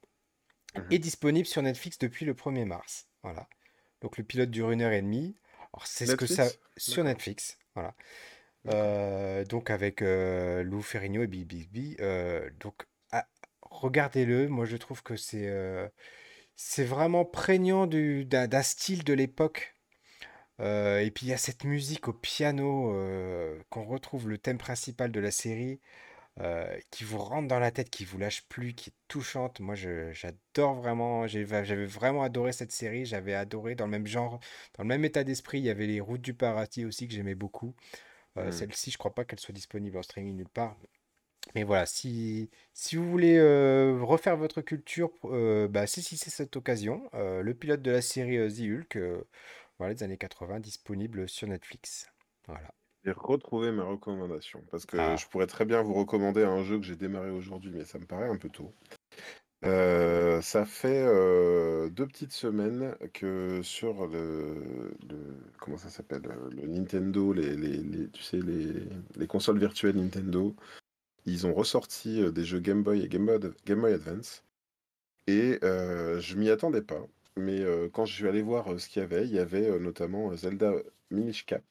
Mhm. 0.77 0.87
est 0.91 0.99
disponible 0.99 1.47
sur 1.47 1.61
Netflix 1.61 1.97
depuis 1.97 2.25
le 2.25 2.33
1er 2.33 2.65
mars. 2.65 3.07
Voilà. 3.23 3.47
Donc 4.01 4.17
le 4.17 4.23
pilote 4.23 4.49
dure 4.49 4.71
une 4.71 4.81
heure 4.81 4.91
et 4.91 5.01
demie. 5.01 5.35
Alors 5.73 5.87
c'est 5.87 6.05
ce 6.05 6.15
que 6.15 6.27
ça... 6.27 6.47
Sur. 6.77 7.03
Netflix, 7.03 7.57
voilà. 7.73 7.95
Euh, 8.69 9.45
donc 9.45 9.69
avec 9.69 10.01
euh, 10.01 10.63
Lou 10.63 10.81
Ferrigno 10.81 11.23
et 11.23 11.27
Big 11.27 11.47
Big 11.47 11.69
B. 11.71 11.99
euh, 12.01 12.49
donc 12.59 12.85
ah, 13.11 13.27
regardez-le. 13.61 14.47
Moi 14.49 14.65
je 14.65 14.77
trouve 14.77 15.03
que 15.03 15.15
c'est 15.15 15.47
euh, 15.47 15.87
c'est 16.55 16.85
vraiment 16.85 17.25
prégnant 17.25 17.87
du, 17.87 18.25
d'un, 18.25 18.61
style 18.63 19.03
de 19.03 19.13
l'époque. 19.13 19.75
Et 20.59 21.11
puis 21.13 21.27
il 21.27 21.29
y 21.29 21.33
a 21.33 21.37
cette 21.37 21.63
musique 21.65 22.07
au 22.07 22.13
piano 22.13 22.91
qu'on 23.69 23.85
retrouve 23.85 24.27
le 24.29 24.37
thème 24.39 24.57
principal 24.57 25.11
de 25.11 25.19
la 25.19 25.31
série 25.31 25.79
qui 26.91 27.03
vous 27.03 27.19
rentre 27.19 27.47
dans 27.47 27.59
la 27.59 27.71
tête, 27.71 27.89
qui 27.89 28.05
vous 28.05 28.17
lâche 28.17 28.43
plus, 28.49 28.73
qui 28.73 28.89
est 28.89 28.93
touchante. 29.07 29.59
Moi 29.59 29.75
j'adore 29.75 30.75
vraiment. 30.75 31.27
J'avais 31.27 31.85
vraiment 31.85 32.23
adoré 32.23 32.53
cette 32.53 32.71
série. 32.71 33.05
J'avais 33.05 33.35
adoré 33.35 33.75
dans 33.75 33.85
le 33.85 33.91
même 33.91 34.07
genre, 34.07 34.39
dans 34.77 34.83
le 34.83 34.87
même 34.89 35.05
état 35.05 35.23
d'esprit. 35.23 35.59
Il 35.59 35.65
y 35.65 35.69
avait 35.69 35.87
les 35.87 35.99
Routes 36.01 36.21
du 36.21 36.33
Paradis 36.33 36.85
aussi 36.85 37.07
que 37.07 37.13
j'aimais 37.13 37.35
beaucoup. 37.35 37.75
Euh, 38.37 38.45
Mhm. 38.45 38.51
celle-ci, 38.51 38.91
je 38.91 38.97
crois 38.97 39.13
pas 39.13 39.25
qu'elle 39.25 39.39
soit 39.39 39.53
disponible 39.53 39.97
en 39.97 40.03
streaming 40.03 40.35
nulle 40.35 40.49
part. 40.49 40.77
Mais 41.55 41.63
voilà, 41.63 41.85
si, 41.85 42.49
si 42.73 42.95
vous 42.97 43.09
voulez 43.09 43.37
euh, 43.37 43.99
refaire 44.03 44.37
votre 44.37 44.61
culture, 44.61 45.11
euh, 45.25 45.67
bah, 45.67 45.87
saisissez 45.87 46.29
cette 46.29 46.55
occasion. 46.57 47.09
Le 47.13 47.53
pilote 47.53 47.81
de 47.81 47.91
la 47.91 48.01
série 48.01 48.37
The 48.53 48.61
Hulk, 48.61 48.99
voilà, 49.79 49.93
des 49.93 50.03
années 50.03 50.17
80, 50.17 50.59
disponible 50.59 51.29
sur 51.29 51.47
Netflix. 51.47 52.07
Voilà. 52.47 52.73
J'ai 53.03 53.11
retrouvé 53.11 53.71
ma 53.71 53.83
recommandation 53.85 54.63
parce 54.69 54.85
que 54.85 54.97
Ah, 54.97 55.15
je 55.15 55.27
pourrais 55.27 55.47
très 55.47 55.65
bien 55.65 55.81
vous 55.81 55.93
recommander 55.95 56.43
un 56.43 56.63
jeu 56.63 56.77
que 56.77 56.85
j'ai 56.85 56.95
démarré 56.95 57.31
aujourd'hui, 57.31 57.71
mais 57.71 57.85
ça 57.85 57.97
me 57.97 58.05
paraît 58.05 58.27
un 58.29 58.37
peu 58.37 58.49
tôt. 58.49 58.73
Ça 59.63 60.65
fait 60.65 61.03
euh, 61.05 61.89
deux 61.89 62.07
petites 62.07 62.31
semaines 62.31 62.95
que 63.13 63.61
sur 63.63 64.07
le, 64.07 64.93
comment 65.59 65.77
ça 65.77 65.89
s'appelle 65.89 66.21
le 66.51 66.67
Nintendo, 66.67 67.33
les, 67.33 68.09
tu 68.11 68.23
sais 68.23 68.39
les, 68.39 68.73
les 69.15 69.27
consoles 69.27 69.59
virtuelles 69.59 69.97
Nintendo, 69.97 70.55
ils 71.25 71.47
ont 71.47 71.53
ressorti 71.53 72.31
des 72.31 72.45
jeux 72.45 72.59
Game 72.59 72.83
Boy 72.83 73.01
et 73.03 73.09
Game 73.09 73.25
Boy, 73.25 73.93
Advance 73.93 74.43
et 75.27 75.59
euh, 75.63 76.19
je 76.19 76.37
m'y 76.37 76.49
attendais 76.49 76.81
pas. 76.81 77.05
Mais 77.35 77.63
quand 77.93 78.05
je 78.05 78.13
suis 78.13 78.27
allé 78.27 78.41
voir 78.41 78.79
ce 78.79 78.87
qu'il 78.89 79.01
y 79.01 79.05
avait, 79.05 79.25
il 79.25 79.33
y 79.33 79.39
avait 79.39 79.79
notamment 79.79 80.35
Zelda 80.35 80.73
Minish 81.11 81.45
Cap. 81.45 81.63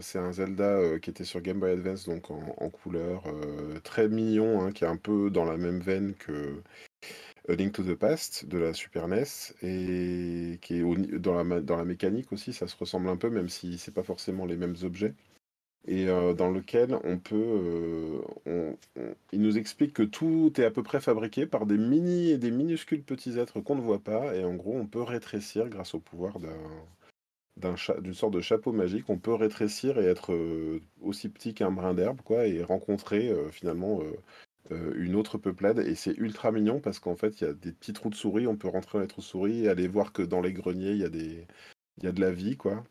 C'est 0.00 0.18
un 0.18 0.32
Zelda 0.32 0.98
qui 1.00 1.10
était 1.10 1.24
sur 1.24 1.40
Game 1.40 1.60
Boy 1.60 1.72
Advance, 1.72 2.06
donc 2.06 2.30
en, 2.30 2.70
couleur, 2.70 3.24
très 3.84 4.08
mignon, 4.08 4.62
hein, 4.62 4.72
qui 4.72 4.84
est 4.84 4.88
un 4.88 4.96
peu 4.96 5.30
dans 5.30 5.44
la 5.44 5.56
même 5.56 5.80
veine 5.80 6.14
que 6.14 6.62
A 7.48 7.54
Link 7.54 7.72
to 7.72 7.82
the 7.82 7.94
Past 7.94 8.46
de 8.46 8.58
la 8.58 8.72
Super 8.74 9.08
NES, 9.08 9.24
et 9.62 10.58
qui 10.62 10.76
est 10.76 11.18
dans 11.18 11.42
la, 11.42 11.60
dans 11.60 11.76
la 11.76 11.84
mécanique 11.84 12.32
aussi, 12.32 12.52
ça 12.52 12.68
se 12.68 12.76
ressemble 12.76 13.08
un 13.08 13.16
peu, 13.16 13.30
même 13.30 13.48
si 13.48 13.78
c'est 13.78 13.92
pas 13.94 14.02
forcément 14.04 14.46
les 14.46 14.56
mêmes 14.56 14.76
objets. 14.82 15.14
Et 15.86 16.08
euh, 16.08 16.34
dans 16.34 16.50
lequel 16.50 16.96
on 17.04 17.18
peut. 17.18 17.36
euh, 17.36 18.20
on- 18.46 18.76
il 19.32 19.40
nous 19.42 19.58
explique 19.58 19.94
que 19.94 20.02
tout 20.04 20.52
est 20.60 20.64
à 20.64 20.70
peu 20.70 20.82
près 20.82 21.00
fabriqué 21.00 21.46
par 21.46 21.66
des 21.66 21.78
mini 21.78 22.30
et 22.30 22.38
des 22.38 22.50
minuscules 22.50 23.02
petits 23.02 23.38
êtres 23.38 23.60
qu'on 23.60 23.76
ne 23.76 23.80
voit 23.80 24.02
pas, 24.02 24.34
et 24.36 24.44
en 24.44 24.54
gros, 24.54 24.76
on 24.76 24.86
peut 24.86 25.02
rétrécir 25.02 25.68
grâce 25.68 25.94
au 25.94 26.00
pouvoir 26.00 26.38
d'un 26.38 26.52
d'une 28.00 28.14
sorte 28.14 28.34
de 28.34 28.40
chapeau 28.40 28.72
magique, 28.72 29.08
on 29.08 29.18
peut 29.18 29.34
rétrécir 29.34 29.98
et 29.98 30.04
être 30.04 30.32
euh, 30.32 30.80
aussi 31.00 31.28
petit 31.28 31.54
qu'un 31.54 31.70
brin 31.70 31.94
d'herbe, 31.94 32.20
quoi, 32.22 32.46
et 32.46 32.62
rencontrer 32.62 33.32
finalement 33.52 34.00
euh, 34.70 34.92
une 34.96 35.16
autre 35.16 35.38
peuplade. 35.38 35.80
Et 35.80 35.94
c'est 35.94 36.16
ultra 36.18 36.52
mignon 36.52 36.80
parce 36.80 36.98
qu'en 36.98 37.16
fait, 37.16 37.40
il 37.40 37.44
y 37.44 37.50
a 37.50 37.52
des 37.52 37.72
petits 37.72 37.92
trous 37.92 38.10
de 38.10 38.14
souris, 38.14 38.46
on 38.46 38.56
peut 38.56 38.68
rentrer 38.68 38.98
dans 38.98 39.02
les 39.02 39.08
trous 39.08 39.20
de 39.20 39.26
souris 39.26 39.64
et 39.64 39.68
aller 39.68 39.88
voir 39.88 40.12
que 40.12 40.22
dans 40.22 40.40
les 40.40 40.52
greniers, 40.52 40.92
il 40.92 40.98
y 40.98 41.04
a 41.04 41.08
des, 41.08 41.46
il 41.98 42.04
y 42.04 42.06
a 42.06 42.12
de 42.12 42.20
la 42.20 42.30
vie, 42.30 42.56
quoi. 42.56 42.84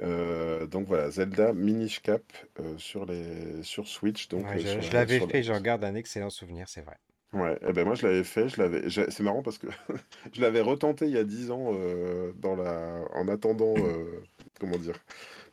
Euh, 0.00 0.66
donc 0.66 0.88
voilà, 0.88 1.10
Zelda 1.10 1.52
Minish 1.52 2.00
Cap 2.00 2.22
euh, 2.58 2.76
sur 2.78 3.06
les 3.06 3.62
sur 3.62 3.86
Switch, 3.86 4.26
donc 4.28 4.44
ouais, 4.44 4.58
je, 4.58 4.92
l'avais 4.92 5.20
fait, 5.20 5.44
j'en 5.44 5.60
garde 5.60 5.84
un 5.84 5.94
excellent 5.94 6.30
souvenir, 6.30 6.68
c'est 6.68 6.80
vrai. 6.80 6.96
Ouais, 7.32 7.56
et 7.68 7.72
ben 7.72 7.84
moi 7.84 7.94
je 7.94 8.04
l'avais 8.04 8.24
fait, 8.24 8.48
je 8.48 8.60
l'avais, 8.60 8.90
c'est 8.90 9.22
marrant 9.22 9.42
parce 9.42 9.58
que 9.58 9.68
je 10.32 10.40
l'avais 10.40 10.62
retenté 10.62 11.04
il 11.06 11.12
y 11.12 11.18
a 11.18 11.22
10 11.22 11.52
ans 11.52 11.74
dans 12.36 12.56
la, 12.56 13.04
en 13.12 13.28
attendant, 13.28 13.74
comment 14.58 14.78
dire, 14.78 14.98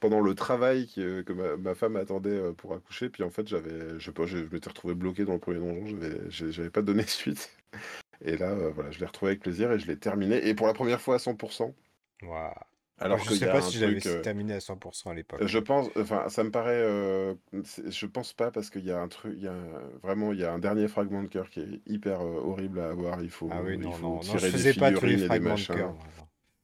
pendant 0.01 0.21
le 0.21 0.35
travail 0.35 0.87
que, 0.89 1.21
que 1.23 1.33
ma, 1.33 1.57
ma 1.57 1.75
femme 1.75 1.95
attendait 1.97 2.31
euh, 2.31 2.53
pour 2.53 2.73
accoucher, 2.73 3.09
puis 3.09 3.23
en 3.23 3.31
fait 3.31 3.47
j'avais, 3.47 3.99
je 3.99 4.11
pas, 4.11 4.25
je, 4.27 4.39
je 4.39 4.45
m'étais 4.53 4.69
retrouvé 4.69 4.95
bloqué 4.95 5.25
dans 5.25 5.33
le 5.33 5.39
premier 5.39 5.59
donjon, 5.59 5.87
j'avais, 5.87 6.31
j'avais 6.51 6.71
pas 6.71 6.83
donné 6.83 7.05
suite, 7.07 7.51
et 8.25 8.37
là 8.37 8.51
euh, 8.51 8.71
voilà, 8.71 8.91
je 8.91 8.99
l'ai 8.99 9.07
retrouvé 9.07 9.31
avec 9.31 9.41
plaisir 9.43 9.71
et 9.73 9.79
je 9.79 9.87
l'ai 9.87 9.97
terminé, 9.97 10.47
et 10.47 10.55
pour 10.55 10.67
la 10.67 10.73
première 10.73 11.01
fois 11.01 11.15
à 11.15 11.19
100%, 11.19 11.75
Waouh. 12.23 12.53
alors 12.99 13.19
je 13.19 13.33
y 13.33 13.37
sais 13.37 13.49
pas 13.49 13.61
si 13.61 13.77
truc, 13.79 14.05
euh, 14.07 14.21
terminé 14.21 14.53
à 14.53 14.59
100% 14.59 15.09
à 15.11 15.13
l'époque. 15.13 15.41
je 15.47 15.57
pense, 15.59 15.89
enfin, 15.97 16.29
ça 16.29 16.43
me 16.43 16.51
paraît, 16.51 16.81
euh, 16.81 17.33
je 17.53 18.05
pense 18.05 18.33
pas 18.33 18.51
parce 18.51 18.69
qu'il 18.69 18.85
y 18.85 18.91
a 18.91 18.99
un 19.01 19.07
truc, 19.07 19.33
il 19.37 19.43
y 19.43 19.47
a 19.47 19.53
un- 19.53 19.89
vraiment, 20.03 20.33
il 20.33 20.39
y 20.39 20.43
a 20.43 20.53
un 20.53 20.59
dernier 20.59 20.87
fragment 20.87 21.23
de 21.23 21.27
cœur 21.27 21.49
qui 21.49 21.61
est 21.61 21.81
hyper 21.87 22.21
euh, 22.21 22.39
horrible 22.41 22.79
à 22.79 22.89
avoir. 22.89 23.21
Il 23.23 23.29
faut, 23.31 23.49
Ah 23.49 23.61
oui, 23.63 23.77
il 23.77 23.83
non, 23.83 23.91
faut 23.91 24.03
non, 24.03 24.23
non, 24.23 24.23
je 24.23 24.37
tirer 24.37 24.51
des 24.51 24.57
faisais 24.57 24.73
pas 24.73 24.91
tous 24.91 25.05
les 25.05 25.17
fragments 25.17 25.55
de 25.57 25.63
cœur. 25.63 25.95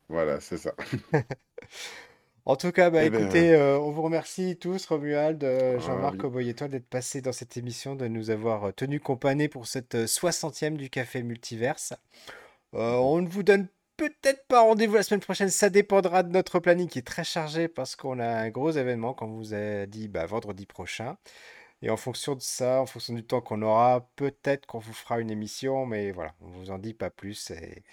Voilà, 0.10 0.40
c'est 0.40 0.58
ça. 0.58 0.74
En 2.48 2.56
tout 2.56 2.72
cas, 2.72 2.90
bah 2.90 3.04
Eh 3.04 3.10
ben, 3.10 3.24
écoutez, 3.24 3.54
euh, 3.54 3.78
on 3.78 3.92
vous 3.92 4.02
remercie 4.02 4.56
tous, 4.56 4.86
Romuald, 4.86 5.44
euh, 5.44 5.76
ah 5.76 5.80
Jean-Marc 5.80 6.14
oui. 6.14 6.26
Oboy 6.28 6.50
et 6.50 6.54
toi, 6.54 6.70
d'être 6.70 6.88
passés 6.88 7.20
dans 7.20 7.34
cette 7.34 7.58
émission, 7.58 7.94
de 7.94 8.08
nous 8.08 8.30
avoir 8.30 8.64
euh, 8.64 8.72
tenu 8.72 9.02
compagnie 9.02 9.50
pour 9.50 9.68
cette 9.68 9.96
euh, 9.96 10.06
60e 10.06 10.78
du 10.78 10.90
Café 10.90 11.24
Multiverse. 11.24 11.94
Euh, 12.74 12.94
on 12.94 13.22
ne 13.22 13.28
vous 13.28 13.44
donne 13.44 13.68
peut-être 13.98 14.48
pas 14.48 14.62
rendez-vous 14.62 14.96
la 14.96 15.04
semaine 15.04 15.20
prochaine, 15.20 15.50
ça 15.50 15.70
dépendra 15.70 16.24
de 16.24 16.32
notre 16.32 16.60
planning 16.60 16.88
qui 16.88 17.00
est 17.00 17.06
très 17.06 17.26
chargé 17.26 17.68
parce 17.68 17.98
qu'on 17.98 18.18
a 18.18 18.26
un 18.26 18.50
gros 18.50 18.72
événement, 18.72 19.14
comme 19.14 19.34
on 19.34 19.40
vous 19.40 19.54
a 19.54 19.86
dit, 19.86 20.08
bah, 20.08 20.26
vendredi 20.26 20.66
prochain. 20.66 21.18
Et 21.82 21.90
en 21.90 21.98
fonction 21.98 22.34
de 22.34 22.42
ça, 22.42 22.80
en 22.80 22.86
fonction 22.86 23.14
du 23.14 23.26
temps 23.26 23.42
qu'on 23.42 23.62
aura, 23.62 24.10
peut-être 24.16 24.66
qu'on 24.68 24.80
vous 24.80 24.94
fera 24.94 25.20
une 25.20 25.32
émission, 25.32 25.86
mais 25.86 26.12
voilà, 26.12 26.34
on 26.40 26.48
vous 26.48 26.72
en 26.72 26.78
dit 26.78 26.94
pas 26.94 27.10
plus. 27.10 27.52
Et, 27.52 27.84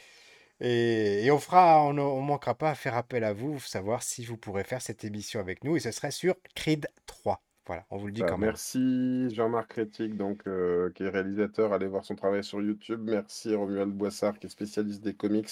et, 0.64 1.24
et 1.26 1.30
on 1.30 1.38
fera, 1.38 1.84
on 1.84 1.92
ne 1.92 2.02
manquera 2.26 2.54
pas 2.54 2.70
à 2.70 2.74
faire 2.74 2.96
appel 2.96 3.22
à 3.24 3.32
vous, 3.34 3.60
savoir 3.60 4.02
si 4.02 4.24
vous 4.24 4.36
pourrez 4.38 4.64
faire 4.64 4.80
cette 4.82 5.04
émission 5.04 5.40
avec 5.40 5.62
nous, 5.62 5.76
et 5.76 5.80
ce 5.80 5.90
serait 5.90 6.10
sur 6.10 6.34
Creed 6.54 6.86
3. 7.06 7.42
Voilà, 7.66 7.86
on 7.90 7.96
vous 7.98 8.06
le 8.06 8.12
dit 8.12 8.22
Bah, 8.22 8.28
quand 8.28 8.38
même. 8.38 8.50
merci 8.50 9.28
Jean-Marc 9.34 9.68
Critique, 9.70 10.16
donc, 10.16 10.42
euh, 10.46 10.90
qui 10.94 11.02
est 11.04 11.08
réalisateur. 11.08 11.72
Allez 11.72 11.86
voir 11.86 12.04
son 12.04 12.14
travail 12.14 12.44
sur 12.44 12.60
YouTube. 12.62 13.00
Merci 13.04 13.54
Romuald 13.54 13.90
Boissard, 13.92 14.38
qui 14.38 14.46
est 14.46 14.50
spécialiste 14.50 15.02
des 15.02 15.14
comics. 15.14 15.48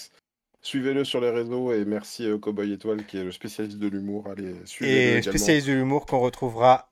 Suivez-le 0.62 1.04
sur 1.04 1.20
les 1.20 1.30
réseaux 1.30 1.72
et 1.72 1.84
merci 1.84 2.26
euh, 2.26 2.38
Cowboy 2.38 2.72
Étoile, 2.72 3.04
qui 3.06 3.18
est 3.18 3.24
le 3.24 3.32
spécialiste 3.32 3.78
de 3.78 3.88
l'humour. 3.88 4.28
Allez, 4.28 4.54
suivez-le 4.64 5.18
Et 5.18 5.22
spécialiste 5.22 5.66
de 5.68 5.72
l'humour 5.72 6.06
qu'on 6.06 6.20
retrouvera 6.20 6.90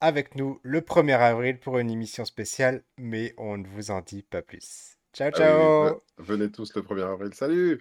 avec 0.00 0.34
nous 0.36 0.60
le 0.62 0.80
1er 0.82 1.18
avril 1.18 1.58
pour 1.58 1.78
une 1.78 1.90
émission 1.90 2.24
spéciale, 2.24 2.82
mais 2.98 3.34
on 3.38 3.56
ne 3.58 3.66
vous 3.66 3.90
en 3.90 4.02
dit 4.02 4.22
pas 4.22 4.42
plus. 4.42 4.95
Ciao, 5.16 5.30
Ah 5.32 5.38
oui, 5.38 5.40
ciao 5.40 5.94
ve- 6.18 6.24
venez 6.24 6.50
tous 6.50 6.74
le 6.74 6.82
1er 6.82 7.02
avril. 7.04 7.32
Salut! 7.34 7.80